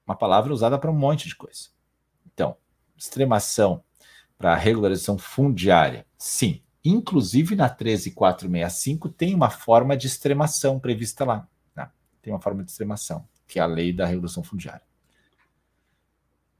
uma 0.06 0.16
palavra 0.16 0.54
usada 0.54 0.78
para 0.78 0.91
um 0.91 0.95
monte 0.95 1.28
de 1.28 1.36
coisa. 1.36 1.70
Então, 2.32 2.56
extremação 2.95 3.84
para 4.38 4.56
regularização 4.56 5.18
fundiária, 5.18 6.06
sim. 6.16 6.62
Inclusive 6.84 7.55
na 7.55 7.67
13465 7.67 9.09
tem 9.09 9.36
uma 9.36 9.49
forma 9.49 9.97
de 9.97 10.07
extremação 10.07 10.80
prevista 10.80 11.25
lá. 11.25 11.47
Tá? 11.75 11.91
Tem 12.21 12.32
uma 12.32 12.41
forma 12.41 12.63
de 12.63 12.71
extremação, 12.71 13.27
que 13.47 13.59
é 13.59 13.61
a 13.61 13.65
lei 13.65 13.91
da 13.91 14.05
regulação 14.05 14.43
fundiária. 14.43 14.84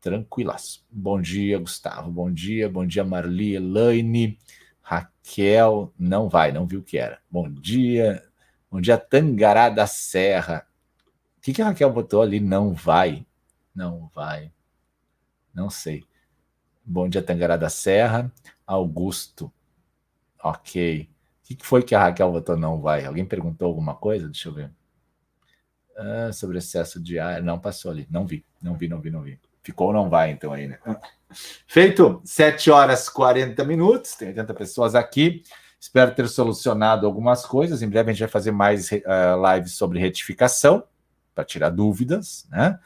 Tranquilas. 0.02 0.86
Bom 0.90 1.22
dia, 1.22 1.58
Gustavo. 1.58 2.12
Bom 2.12 2.32
dia, 2.32 2.70
bom 2.70 2.86
dia, 2.86 3.04
Marli, 3.04 3.56
Elaine, 3.56 4.38
Raquel. 4.82 5.94
Não 5.98 6.30
vai, 6.30 6.52
não 6.52 6.66
viu 6.66 6.80
o 6.80 6.84
que 6.84 6.98
era. 6.98 7.20
Bom 7.30 7.50
dia, 7.50 8.24
bom 8.70 8.80
dia, 8.82 8.98
Tangará 8.98 9.70
da 9.70 9.88
Serra. 9.88 10.66
O 11.38 11.42
que, 11.42 11.54
que 11.54 11.62
a 11.62 11.66
Raquel 11.66 11.92
botou 11.92 12.22
ali? 12.22 12.40
Não 12.40 12.74
vai. 12.74 13.26
Não 13.74 14.10
vai. 14.14 14.52
Não 15.54 15.70
sei. 15.70 16.04
Bom 16.84 17.08
dia, 17.08 17.22
Tangará 17.22 17.56
da 17.56 17.70
Serra. 17.70 18.32
Augusto. 18.66 19.52
Ok. 20.44 21.10
O 21.44 21.56
que 21.56 21.66
foi 21.66 21.84
que 21.84 21.96
a 21.96 22.00
Raquel 22.00 22.32
botou? 22.32 22.58
Não 22.58 22.80
vai. 22.80 23.06
Alguém 23.06 23.26
perguntou 23.26 23.68
alguma 23.68 23.96
coisa? 23.96 24.28
Deixa 24.28 24.50
eu 24.50 24.54
ver. 24.54 24.72
Ah, 25.98 26.32
sobre 26.32 26.58
excesso 26.58 27.02
de 27.02 27.20
ar. 27.20 27.42
Não, 27.42 27.60
passou 27.60 27.92
ali. 27.92 28.08
Não 28.10 28.26
vi. 28.26 28.46
Não 28.62 28.76
vi, 28.76 28.88
não 28.88 29.02
vi, 29.02 29.10
não 29.10 29.22
vi. 29.22 29.40
Ficou 29.62 29.92
não 29.92 30.10
vai, 30.10 30.32
então, 30.32 30.54
aí, 30.54 30.68
né? 30.68 30.80
Feito. 31.68 32.22
7 32.24 32.72
horas 32.72 33.10
40 33.10 33.64
minutos. 33.66 34.16
Tem 34.16 34.30
80 34.30 34.54
pessoas 34.54 34.96
aqui. 34.96 35.44
Espero 35.80 36.14
ter 36.14 36.28
solucionado 36.28 37.06
algumas 37.06 37.46
coisas. 37.46 37.82
Em 37.82 37.90
breve 37.90 38.12
a 38.12 38.14
gente 38.14 38.22
vai 38.22 38.30
fazer 38.30 38.52
mais 38.52 38.92
uh, 38.92 39.54
lives 39.54 39.74
sobre 39.74 40.00
retificação 40.00 40.84
para 41.34 41.46
tirar 41.46 41.70
dúvidas, 41.70 42.46
né? 42.50 42.80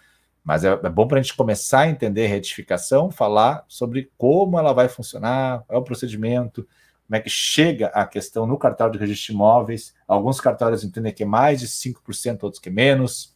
Mas 0.44 0.64
é, 0.64 0.68
é 0.68 0.90
bom 0.90 1.08
para 1.08 1.20
a 1.20 1.22
gente 1.22 1.36
começar 1.36 1.82
a 1.82 1.90
entender 1.90 2.28
retificação, 2.28 3.10
falar 3.10 3.64
sobre 3.68 4.12
como 4.18 4.60
ela 4.60 4.74
vai 4.74 4.90
funcionar, 4.90 5.64
qual 5.66 5.80
é 5.80 5.82
o 5.82 5.84
procedimento, 5.84 6.68
como 7.08 7.18
é 7.18 7.20
que 7.20 7.30
chega 7.30 7.88
a 7.88 8.06
questão 8.06 8.48
no 8.48 8.58
cartório 8.58 8.94
de 8.94 9.00
registro 9.00 9.28
de 9.28 9.34
imóveis. 9.34 9.94
Alguns 10.08 10.40
cartórios 10.40 10.84
entendem 10.84 11.14
que 11.14 11.24
é 11.24 11.26
mais 11.26 11.60
de 11.60 11.68
5%, 11.68 12.44
outros 12.44 12.62
que 12.62 12.70
é 12.70 12.72
menos. 12.72 13.36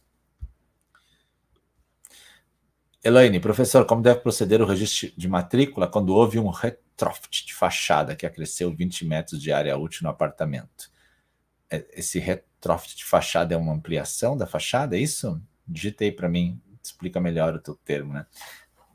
Elaine, 3.04 3.38
professor, 3.38 3.86
como 3.86 4.02
deve 4.02 4.20
proceder 4.20 4.60
o 4.60 4.66
registro 4.66 5.12
de 5.16 5.28
matrícula 5.28 5.86
quando 5.86 6.14
houve 6.14 6.38
um 6.38 6.48
retrofit 6.48 7.46
de 7.46 7.54
fachada 7.54 8.16
que 8.16 8.26
acresceu 8.26 8.74
20 8.74 9.06
metros 9.06 9.40
de 9.40 9.52
área 9.52 9.76
útil 9.78 10.00
no 10.04 10.10
apartamento? 10.10 10.90
É, 11.70 11.86
esse 11.92 12.18
retrofit 12.18 12.96
de 12.96 13.04
fachada 13.04 13.54
é 13.54 13.56
uma 13.56 13.72
ampliação 13.72 14.36
da 14.36 14.46
fachada, 14.46 14.96
é 14.96 15.00
isso? 15.00 15.40
Digitei 15.66 16.10
para 16.10 16.28
mim, 16.28 16.60
explica 16.82 17.20
melhor 17.20 17.54
o 17.54 17.60
teu 17.60 17.76
termo, 17.76 18.12
né? 18.12 18.26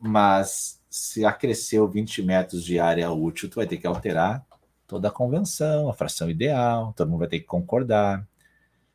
Mas 0.01 0.81
se 0.89 1.23
acresceu 1.23 1.87
20 1.87 2.23
metros 2.23 2.65
de 2.65 2.79
área 2.79 3.09
útil, 3.11 3.49
tu 3.49 3.55
vai 3.55 3.65
ter 3.65 3.77
que 3.77 3.87
alterar 3.87 4.45
toda 4.93 5.07
a 5.07 5.11
convenção, 5.11 5.89
a 5.89 5.93
fração 5.93 6.29
ideal, 6.29 6.93
todo 6.95 7.09
mundo 7.09 7.19
vai 7.19 7.27
ter 7.27 7.39
que 7.39 7.45
concordar. 7.45 8.27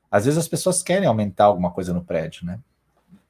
Às 0.09 0.25
vezes 0.25 0.39
as 0.39 0.47
pessoas 0.47 0.81
querem 0.81 1.09
aumentar 1.09 1.47
alguma 1.47 1.73
coisa 1.73 1.93
no 1.93 2.05
prédio, 2.05 2.47
né? 2.47 2.61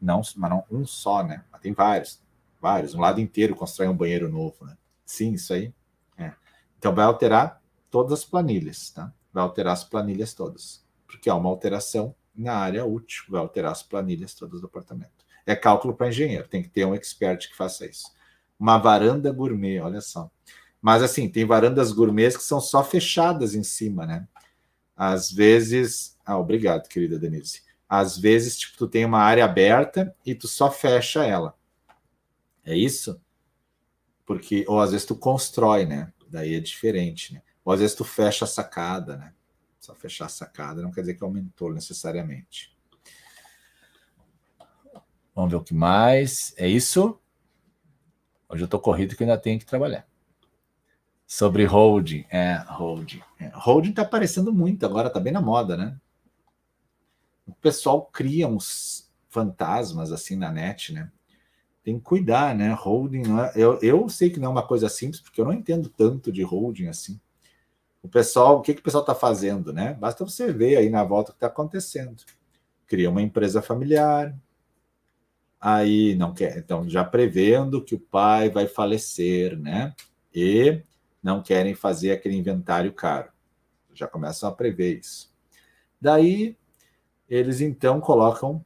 Não, 0.01 0.21
mas 0.37 0.51
não 0.51 0.65
um 0.71 0.85
só, 0.85 1.23
né? 1.23 1.45
Mas 1.51 1.63
tem 1.63 1.73
vários, 1.73 2.21
vários. 2.61 2.95
Um 2.95 3.01
lado 3.01 3.21
inteiro 3.21 3.57
constrói 3.57 3.89
um 3.89 3.97
banheiro 3.97 4.29
novo, 4.29 4.67
né? 4.67 4.77
Sim, 5.05 5.33
isso 5.33 5.55
aí. 5.55 5.73
É. 6.19 6.33
Então 6.79 6.95
vai 6.95 7.07
alterar 7.07 7.61
todas 7.91 8.13
as 8.13 8.25
planilhas, 8.25 8.91
tá? 8.91 9.13
Vai 9.33 9.43
alterar 9.43 9.73
as 9.73 9.83
planilhas 9.83 10.35
todas. 10.35 10.85
Porque 11.07 11.31
há 11.31 11.35
uma 11.35 11.49
alteração 11.49 12.15
na 12.37 12.55
área 12.55 12.85
útil, 12.85 13.25
vai 13.31 13.41
alterar 13.41 13.73
as 13.73 13.83
planilhas 13.83 14.35
todas 14.35 14.61
do 14.61 14.67
apartamento. 14.67 15.25
É 15.47 15.57
cálculo 15.57 15.95
para 15.95 16.09
engenheiro, 16.09 16.47
tem 16.47 16.63
que 16.63 16.69
ter 16.69 16.85
um 16.85 16.95
expert 16.95 17.49
que 17.49 17.57
faça 17.57 17.87
isso. 17.87 18.13
Uma 18.61 18.77
varanda 18.77 19.33
gourmet, 19.33 19.81
olha 19.81 20.03
só. 20.03 20.31
Mas 20.81 21.03
assim, 21.03 21.29
tem 21.29 21.45
varandas 21.45 21.93
gourmets 21.93 22.37
que 22.37 22.45
são 22.45 22.61
só 22.61 22.85
fechadas 22.85 23.55
em 23.55 23.63
cima, 23.63 24.07
né? 24.07 24.29
Às 24.97 25.31
vezes. 25.31 26.17
Ah, 26.25 26.39
obrigado, 26.39 26.89
querida 26.89 27.19
Denise. 27.19 27.63
Às 27.89 28.19
vezes, 28.19 28.59
tipo, 28.59 28.77
tu 28.77 28.87
tem 28.87 29.05
uma 29.05 29.21
área 29.21 29.45
aberta 29.45 30.15
e 30.25 30.35
tu 30.35 30.47
só 30.47 30.71
fecha 30.71 31.25
ela. 31.25 31.57
É 32.65 32.77
isso? 32.77 33.21
Porque, 34.27 34.65
ou 34.69 34.81
às 34.81 34.91
vezes 34.91 35.07
tu 35.07 35.17
constrói, 35.17 35.87
né? 35.87 36.13
Daí 36.29 36.55
é 36.55 36.61
diferente, 36.61 37.33
né? 37.33 37.43
Ou 37.65 37.73
às 37.73 37.81
vezes 37.81 37.97
tu 37.97 38.05
fecha 38.05 38.45
a 38.45 38.49
sacada, 38.49 39.17
né? 39.17 39.33
Só 39.81 39.95
fechar 39.95 40.27
a 40.27 40.29
sacada 40.29 40.83
não 40.83 40.91
quer 40.91 41.01
dizer 41.03 41.15
que 41.15 41.25
aumentou 41.25 41.73
necessariamente. 41.73 42.77
Vamos 45.35 45.53
ver 45.53 45.57
o 45.57 45.63
que 45.63 45.73
mais. 45.73 46.53
É 46.57 46.67
isso? 46.67 47.19
Hoje 48.49 48.63
eu 48.63 48.65
estou 48.65 48.81
corrido 48.81 49.15
que 49.15 49.23
ainda 49.23 49.39
tenho 49.39 49.59
que 49.59 49.67
trabalhar. 49.67 50.08
Sobre 51.31 51.67
holding. 51.67 52.25
É, 52.31 52.55
holding. 52.67 53.21
É, 53.39 53.51
holding 53.53 53.91
está 53.91 54.01
aparecendo 54.01 54.51
muito 54.51 54.87
agora, 54.87 55.09
está 55.09 55.21
bem 55.21 55.31
na 55.31 55.43
moda, 55.43 55.77
né? 55.77 55.95
O 57.47 57.53
pessoal 57.53 58.07
cria 58.11 58.49
uns 58.49 59.13
fantasmas 59.29 60.11
assim 60.11 60.37
na 60.37 60.51
net, 60.51 60.91
né? 60.91 61.13
Tem 61.85 61.99
que 61.99 62.05
cuidar, 62.05 62.55
né? 62.55 62.73
Holding 62.73 63.25
é... 63.41 63.53
eu, 63.55 63.79
eu 63.83 64.09
sei 64.09 64.31
que 64.31 64.41
não 64.41 64.47
é 64.47 64.53
uma 64.53 64.67
coisa 64.67 64.89
simples, 64.89 65.21
porque 65.21 65.39
eu 65.39 65.45
não 65.45 65.53
entendo 65.53 65.91
tanto 65.91 66.33
de 66.33 66.43
holding 66.43 66.87
assim. 66.87 67.21
O 68.03 68.09
pessoal, 68.09 68.57
o 68.57 68.63
que, 68.63 68.73
que 68.73 68.81
o 68.81 68.83
pessoal 68.83 69.03
está 69.03 69.15
fazendo, 69.15 69.71
né? 69.71 69.93
Basta 70.01 70.25
você 70.25 70.51
ver 70.51 70.77
aí 70.77 70.89
na 70.89 71.05
volta 71.05 71.31
o 71.31 71.35
que 71.35 71.37
está 71.37 71.49
acontecendo. 71.49 72.25
Cria 72.87 73.11
uma 73.11 73.21
empresa 73.21 73.61
familiar, 73.61 74.35
aí 75.61 76.15
não 76.15 76.33
quer, 76.33 76.57
então 76.57 76.89
já 76.89 77.05
prevendo 77.05 77.85
que 77.85 77.95
o 77.95 78.01
pai 78.01 78.49
vai 78.49 78.67
falecer, 78.67 79.59
né? 79.59 79.95
E 80.35 80.83
não 81.23 81.43
querem 81.43 81.75
fazer 81.75 82.13
aquele 82.13 82.37
inventário 82.37 82.93
caro. 82.93 83.31
Já 83.93 84.07
começam 84.07 84.49
a 84.49 84.53
prever 84.53 84.99
isso. 84.99 85.33
Daí 86.01 86.57
eles 87.29 87.61
então 87.61 88.01
colocam 88.01 88.65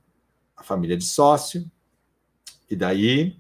a 0.57 0.63
família 0.63 0.97
de 0.97 1.05
sócio 1.05 1.69
e 2.71 2.77
daí 2.77 3.37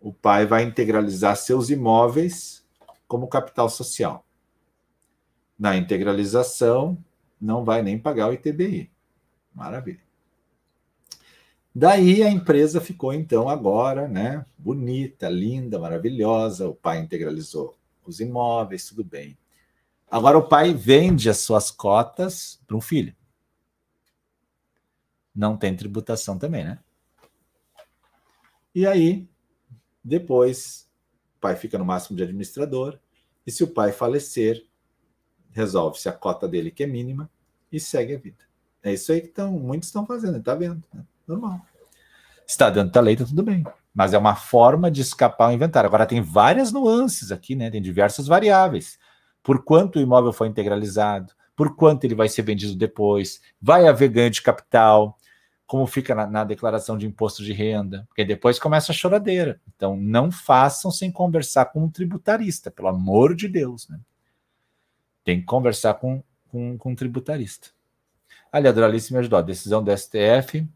o 0.00 0.12
pai 0.12 0.46
vai 0.46 0.62
integralizar 0.62 1.36
seus 1.36 1.70
imóveis 1.70 2.64
como 3.08 3.28
capital 3.28 3.68
social. 3.68 4.24
Na 5.58 5.76
integralização 5.76 6.98
não 7.40 7.64
vai 7.64 7.82
nem 7.82 7.98
pagar 7.98 8.28
o 8.28 8.32
ITBI. 8.32 8.90
Maravilha. 9.54 10.00
Daí 11.74 12.22
a 12.22 12.30
empresa 12.30 12.80
ficou 12.80 13.14
então 13.14 13.48
agora, 13.48 14.06
né, 14.06 14.44
bonita, 14.58 15.28
linda, 15.28 15.78
maravilhosa. 15.78 16.68
O 16.68 16.74
pai 16.74 16.98
integralizou 16.98 17.74
os 18.10 18.20
imóveis, 18.20 18.86
tudo 18.86 19.04
bem. 19.04 19.36
Agora 20.10 20.36
o 20.36 20.46
pai 20.46 20.74
vende 20.74 21.30
as 21.30 21.38
suas 21.38 21.70
cotas 21.70 22.60
para 22.66 22.76
um 22.76 22.80
filho. 22.80 23.14
Não 25.34 25.56
tem 25.56 25.74
tributação 25.74 26.38
também, 26.38 26.64
né? 26.64 26.78
E 28.74 28.86
aí, 28.86 29.26
depois, 30.04 30.88
o 31.36 31.40
pai 31.40 31.56
fica 31.56 31.78
no 31.78 31.84
máximo 31.84 32.16
de 32.16 32.22
administrador. 32.22 32.98
E 33.46 33.50
se 33.50 33.64
o 33.64 33.68
pai 33.68 33.92
falecer, 33.92 34.66
resolve-se 35.50 36.08
a 36.08 36.12
cota 36.12 36.46
dele, 36.46 36.70
que 36.70 36.82
é 36.82 36.86
mínima, 36.86 37.30
e 37.70 37.80
segue 37.80 38.14
a 38.14 38.18
vida. 38.18 38.44
É 38.82 38.92
isso 38.92 39.12
aí 39.12 39.20
que 39.20 39.28
tão, 39.28 39.52
muitos 39.52 39.88
estão 39.88 40.04
fazendo, 40.04 40.42
tá 40.42 40.54
vendo? 40.54 40.82
Né? 40.92 41.04
Normal. 41.26 41.64
Está 42.46 42.68
dentro 42.68 42.92
da 42.92 43.00
lei, 43.00 43.16
tá 43.16 43.24
tudo 43.24 43.42
bem. 43.42 43.64
Mas 43.94 44.14
é 44.14 44.18
uma 44.18 44.34
forma 44.34 44.90
de 44.90 45.02
escapar 45.02 45.46
ao 45.46 45.52
inventário. 45.52 45.86
Agora 45.86 46.06
tem 46.06 46.20
várias 46.20 46.72
nuances 46.72 47.30
aqui, 47.30 47.54
né? 47.54 47.70
Tem 47.70 47.82
diversas 47.82 48.26
variáveis. 48.26 48.98
Por 49.42 49.64
quanto 49.64 49.98
o 49.98 50.02
imóvel 50.02 50.32
foi 50.32 50.48
integralizado, 50.48 51.32
por 51.54 51.76
quanto 51.76 52.04
ele 52.04 52.14
vai 52.14 52.28
ser 52.28 52.42
vendido 52.42 52.74
depois, 52.74 53.40
vai 53.60 53.86
haver 53.86 54.08
ganho 54.08 54.30
de 54.30 54.40
capital, 54.40 55.18
como 55.66 55.86
fica 55.86 56.14
na, 56.14 56.26
na, 56.26 56.44
declaração 56.44 56.98
de 56.98 57.06
imposto 57.06 57.42
de 57.42 57.52
renda, 57.52 58.04
porque 58.08 58.24
depois 58.24 58.58
começa 58.58 58.92
a 58.92 58.94
choradeira. 58.94 59.60
Então, 59.74 59.96
não 59.96 60.30
façam 60.30 60.90
sem 60.90 61.10
conversar 61.10 61.66
com 61.66 61.84
um 61.84 61.90
tributarista, 61.90 62.70
pelo 62.70 62.88
amor 62.88 63.34
de 63.34 63.48
Deus. 63.48 63.88
Né? 63.88 63.98
Tem 65.24 65.40
que 65.40 65.46
conversar 65.46 65.94
com, 65.94 66.22
com, 66.48 66.76
com 66.76 66.92
um 66.92 66.94
tributarista. 66.94 67.68
Ali, 68.50 68.68
a 68.68 68.72
Doralice 68.72 69.12
me 69.12 69.18
ajudou. 69.20 69.38
A 69.38 69.42
decisão 69.42 69.82
do 69.82 69.96
STF 69.96 70.68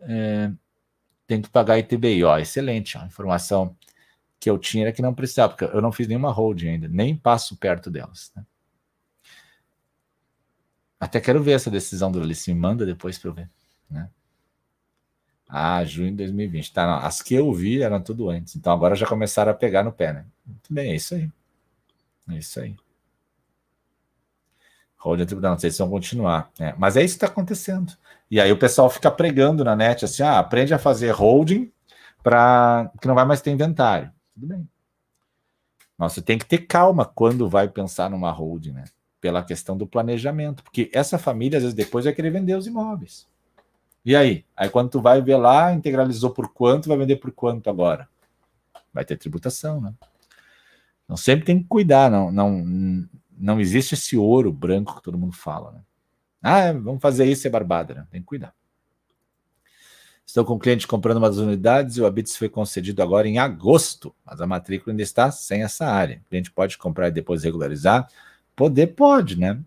é, 0.00 0.50
tem 1.26 1.40
que 1.40 1.48
pagar 1.48 1.78
ITBI. 1.78 2.24
Ó, 2.24 2.38
excelente. 2.38 2.98
A 2.98 3.06
informação 3.06 3.76
que 4.38 4.50
eu 4.50 4.58
tinha 4.58 4.84
era 4.84 4.92
que 4.92 5.02
não 5.02 5.14
precisava, 5.14 5.54
porque 5.54 5.64
eu 5.64 5.80
não 5.80 5.92
fiz 5.92 6.06
nenhuma 6.06 6.30
holding 6.30 6.68
ainda, 6.68 6.88
nem 6.88 7.16
passo 7.16 7.56
perto 7.56 7.90
delas. 7.90 8.30
Né? 8.36 8.44
Até 11.00 11.20
quero 11.20 11.42
ver 11.42 11.52
essa 11.52 11.70
decisão 11.70 12.10
do 12.10 12.20
Alice. 12.20 12.52
Me 12.52 12.58
manda 12.58 12.84
depois 12.86 13.18
para 13.18 13.30
eu 13.30 13.34
ver. 13.34 13.50
Né? 13.90 14.08
Ah, 15.48 15.84
junho 15.84 16.10
de 16.10 16.16
2020. 16.18 16.72
Tá, 16.72 16.86
não. 16.86 17.06
As 17.06 17.22
que 17.22 17.34
eu 17.34 17.52
vi 17.52 17.82
eram 17.82 18.02
tudo 18.02 18.28
antes. 18.28 18.56
Então 18.56 18.72
agora 18.72 18.94
já 18.94 19.06
começaram 19.06 19.52
a 19.52 19.54
pegar 19.54 19.82
no 19.82 19.92
pé, 19.92 20.12
né? 20.12 20.26
Muito 20.44 20.72
bem, 20.72 20.92
é 20.92 20.96
isso 20.96 21.14
aí. 21.14 21.30
É 22.30 22.38
isso 22.38 22.60
aí. 22.60 22.76
Holding 24.96 25.26
tribunal, 25.26 25.52
não 25.52 25.58
sei 25.58 25.70
se 25.70 25.78
vão 25.78 25.90
continuar. 25.90 26.50
Né? 26.58 26.74
Mas 26.78 26.96
é 26.96 27.04
isso 27.04 27.14
que 27.14 27.24
está 27.24 27.26
acontecendo. 27.26 27.92
E 28.34 28.40
aí 28.40 28.50
o 28.50 28.58
pessoal 28.58 28.90
fica 28.90 29.12
pregando 29.12 29.62
na 29.62 29.76
net 29.76 30.04
assim: 30.04 30.24
ah, 30.24 30.40
aprende 30.40 30.74
a 30.74 30.78
fazer 30.78 31.12
holding 31.12 31.70
para 32.20 32.90
que 33.00 33.06
não 33.06 33.14
vai 33.14 33.24
mais 33.24 33.40
ter 33.40 33.52
inventário. 33.52 34.10
Tudo 34.34 34.48
bem. 34.48 34.68
Mas 35.96 36.14
você 36.14 36.20
tem 36.20 36.36
que 36.36 36.44
ter 36.44 36.66
calma 36.66 37.04
quando 37.04 37.48
vai 37.48 37.68
pensar 37.68 38.10
numa 38.10 38.32
holding, 38.32 38.72
né? 38.72 38.82
Pela 39.20 39.40
questão 39.40 39.76
do 39.76 39.86
planejamento. 39.86 40.64
Porque 40.64 40.90
essa 40.92 41.16
família, 41.16 41.58
às 41.58 41.62
vezes, 41.62 41.76
depois 41.76 42.06
vai 42.06 42.12
querer 42.12 42.30
vender 42.30 42.56
os 42.56 42.66
imóveis. 42.66 43.24
E 44.04 44.16
aí? 44.16 44.44
Aí 44.56 44.68
quando 44.68 44.90
tu 44.90 45.00
vai 45.00 45.22
ver 45.22 45.36
lá, 45.36 45.72
integralizou 45.72 46.30
por 46.30 46.52
quanto, 46.52 46.88
vai 46.88 46.98
vender 46.98 47.18
por 47.18 47.30
quanto 47.30 47.70
agora? 47.70 48.08
Vai 48.92 49.04
ter 49.04 49.16
tributação, 49.16 49.80
né? 49.80 49.94
Então 51.04 51.16
sempre 51.16 51.44
tem 51.44 51.62
que 51.62 51.68
cuidar, 51.68 52.10
não, 52.10 52.32
não, 52.32 53.08
não 53.30 53.60
existe 53.60 53.94
esse 53.94 54.16
ouro 54.16 54.52
branco 54.52 54.96
que 54.96 55.02
todo 55.02 55.16
mundo 55.16 55.36
fala, 55.36 55.70
né? 55.70 55.80
Ah, 56.44 56.72
vamos 56.72 57.00
fazer 57.00 57.24
isso, 57.26 57.46
é 57.46 57.50
barbada, 57.50 57.94
né? 57.94 58.06
Tem 58.10 58.20
que 58.20 58.26
cuidar. 58.26 58.54
Estou 60.26 60.44
com 60.44 60.54
o 60.54 60.58
cliente 60.58 60.86
comprando 60.86 61.18
umas 61.18 61.38
unidades 61.38 61.96
e 61.96 62.00
o 62.00 62.06
Habits 62.06 62.36
foi 62.36 62.48
concedido 62.48 63.02
agora 63.02 63.28
em 63.28 63.38
agosto, 63.38 64.14
mas 64.24 64.40
a 64.40 64.46
matrícula 64.46 64.92
ainda 64.92 65.02
está 65.02 65.30
sem 65.30 65.62
essa 65.62 65.86
área. 65.86 66.22
O 66.24 66.28
cliente 66.28 66.50
pode 66.50 66.78
comprar 66.78 67.08
e 67.08 67.12
depois 67.12 67.42
regularizar? 67.44 68.08
Poder 68.54 68.88
pode, 68.88 69.38
né? 69.38 69.60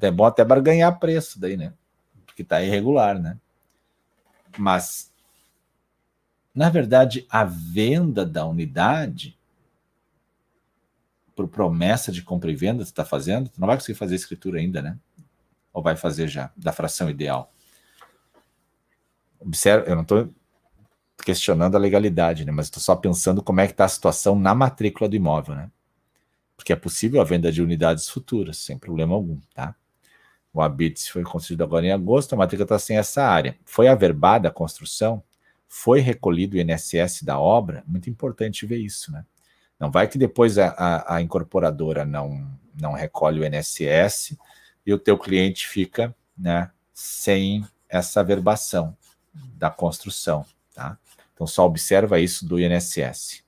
É 0.00 0.10
bom 0.10 0.24
até 0.24 0.44
barganhar 0.44 0.98
preço 0.98 1.38
daí, 1.38 1.56
né? 1.56 1.72
porque 2.32 2.42
está 2.42 2.62
irregular, 2.62 3.20
né? 3.20 3.38
Mas, 4.56 5.12
na 6.54 6.70
verdade, 6.70 7.26
a 7.30 7.44
venda 7.44 8.24
da 8.24 8.46
unidade, 8.46 9.38
por 11.36 11.46
promessa 11.48 12.10
de 12.10 12.22
compra 12.22 12.50
e 12.50 12.56
venda, 12.56 12.84
você 12.84 12.90
está 12.90 13.04
fazendo, 13.04 13.48
você 13.48 13.60
não 13.60 13.66
vai 13.66 13.76
conseguir 13.76 13.98
fazer 13.98 14.14
escritura 14.14 14.58
ainda, 14.58 14.80
né? 14.80 14.98
Ou 15.72 15.82
vai 15.82 15.96
fazer 15.96 16.28
já, 16.28 16.52
da 16.56 16.72
fração 16.72 17.08
ideal. 17.08 17.52
Observe, 19.40 19.90
eu 19.90 19.94
não 19.94 20.02
estou 20.02 20.28
questionando 21.24 21.76
a 21.76 21.78
legalidade, 21.78 22.44
né? 22.44 22.52
Mas 22.52 22.66
estou 22.66 22.82
só 22.82 22.94
pensando 22.94 23.42
como 23.42 23.60
é 23.60 23.66
que 23.66 23.72
está 23.72 23.84
a 23.84 23.88
situação 23.88 24.38
na 24.38 24.54
matrícula 24.54 25.08
do 25.08 25.16
imóvel, 25.16 25.54
né? 25.54 25.70
Porque 26.56 26.72
é 26.72 26.76
possível 26.76 27.20
a 27.20 27.24
venda 27.24 27.50
de 27.50 27.62
unidades 27.62 28.08
futuras, 28.08 28.58
sem 28.58 28.78
problema 28.78 29.14
algum, 29.14 29.40
tá? 29.54 29.74
O 30.52 30.60
ABITS 30.60 31.08
foi 31.08 31.22
construído 31.22 31.64
agora 31.64 31.86
em 31.86 31.92
agosto, 31.92 32.34
a 32.34 32.36
matrícula 32.36 32.64
está 32.64 32.78
sem 32.78 32.98
essa 32.98 33.24
área. 33.24 33.56
Foi 33.64 33.88
averbada 33.88 34.48
a 34.48 34.52
construção? 34.52 35.22
Foi 35.66 36.00
recolhido 36.00 36.56
o 36.56 36.60
INSS 36.60 37.22
da 37.22 37.38
obra? 37.38 37.82
Muito 37.86 38.10
importante 38.10 38.66
ver 38.66 38.76
isso, 38.76 39.10
né? 39.10 39.24
Não 39.80 39.90
vai 39.90 40.06
que 40.06 40.18
depois 40.18 40.58
a, 40.58 40.68
a, 40.68 41.16
a 41.16 41.22
incorporadora 41.22 42.04
não, 42.04 42.46
não 42.78 42.92
recolhe 42.92 43.40
o 43.40 43.44
INSS 43.44 44.36
e 44.86 44.92
o 44.92 44.98
teu 44.98 45.18
cliente 45.18 45.68
fica 45.68 46.14
né, 46.36 46.70
sem 46.92 47.64
essa 47.88 48.20
averbação 48.20 48.96
da 49.54 49.70
construção, 49.70 50.44
tá? 50.74 50.98
Então 51.34 51.46
só 51.46 51.66
observa 51.66 52.20
isso 52.20 52.46
do 52.46 52.58
INSS. 52.60 53.42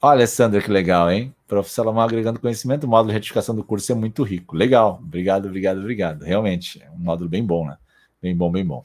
Olha, 0.00 0.26
Sandra, 0.26 0.60
que 0.60 0.70
legal, 0.70 1.10
hein? 1.10 1.34
Prof. 1.48 1.68
Salomão 1.70 2.02
agregando 2.02 2.38
conhecimento, 2.38 2.84
o 2.84 2.88
módulo 2.88 3.08
de 3.08 3.14
retificação 3.14 3.54
do 3.54 3.64
curso 3.64 3.90
é 3.90 3.94
muito 3.94 4.22
rico. 4.22 4.54
Legal, 4.54 5.00
obrigado, 5.02 5.46
obrigado, 5.46 5.78
obrigado. 5.78 6.22
Realmente, 6.22 6.82
é 6.82 6.90
um 6.90 6.98
módulo 6.98 7.28
bem 7.28 7.44
bom, 7.44 7.66
né? 7.66 7.76
Bem 8.20 8.36
bom, 8.36 8.50
bem 8.50 8.64
bom. 8.64 8.84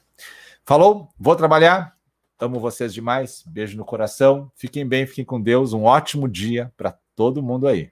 Falou, 0.66 1.10
vou 1.20 1.36
trabalhar. 1.36 1.96
Amo 2.40 2.60
vocês 2.60 2.94
demais. 2.94 3.44
Beijo 3.46 3.78
no 3.78 3.86
coração. 3.86 4.52
Fiquem 4.56 4.88
bem, 4.88 5.06
fiquem 5.06 5.26
com 5.26 5.40
Deus. 5.40 5.74
Um 5.74 5.84
ótimo 5.84 6.28
dia 6.28 6.72
para 6.76 6.98
todo 7.16 7.44
mundo 7.44 7.68
aí. 7.68 7.92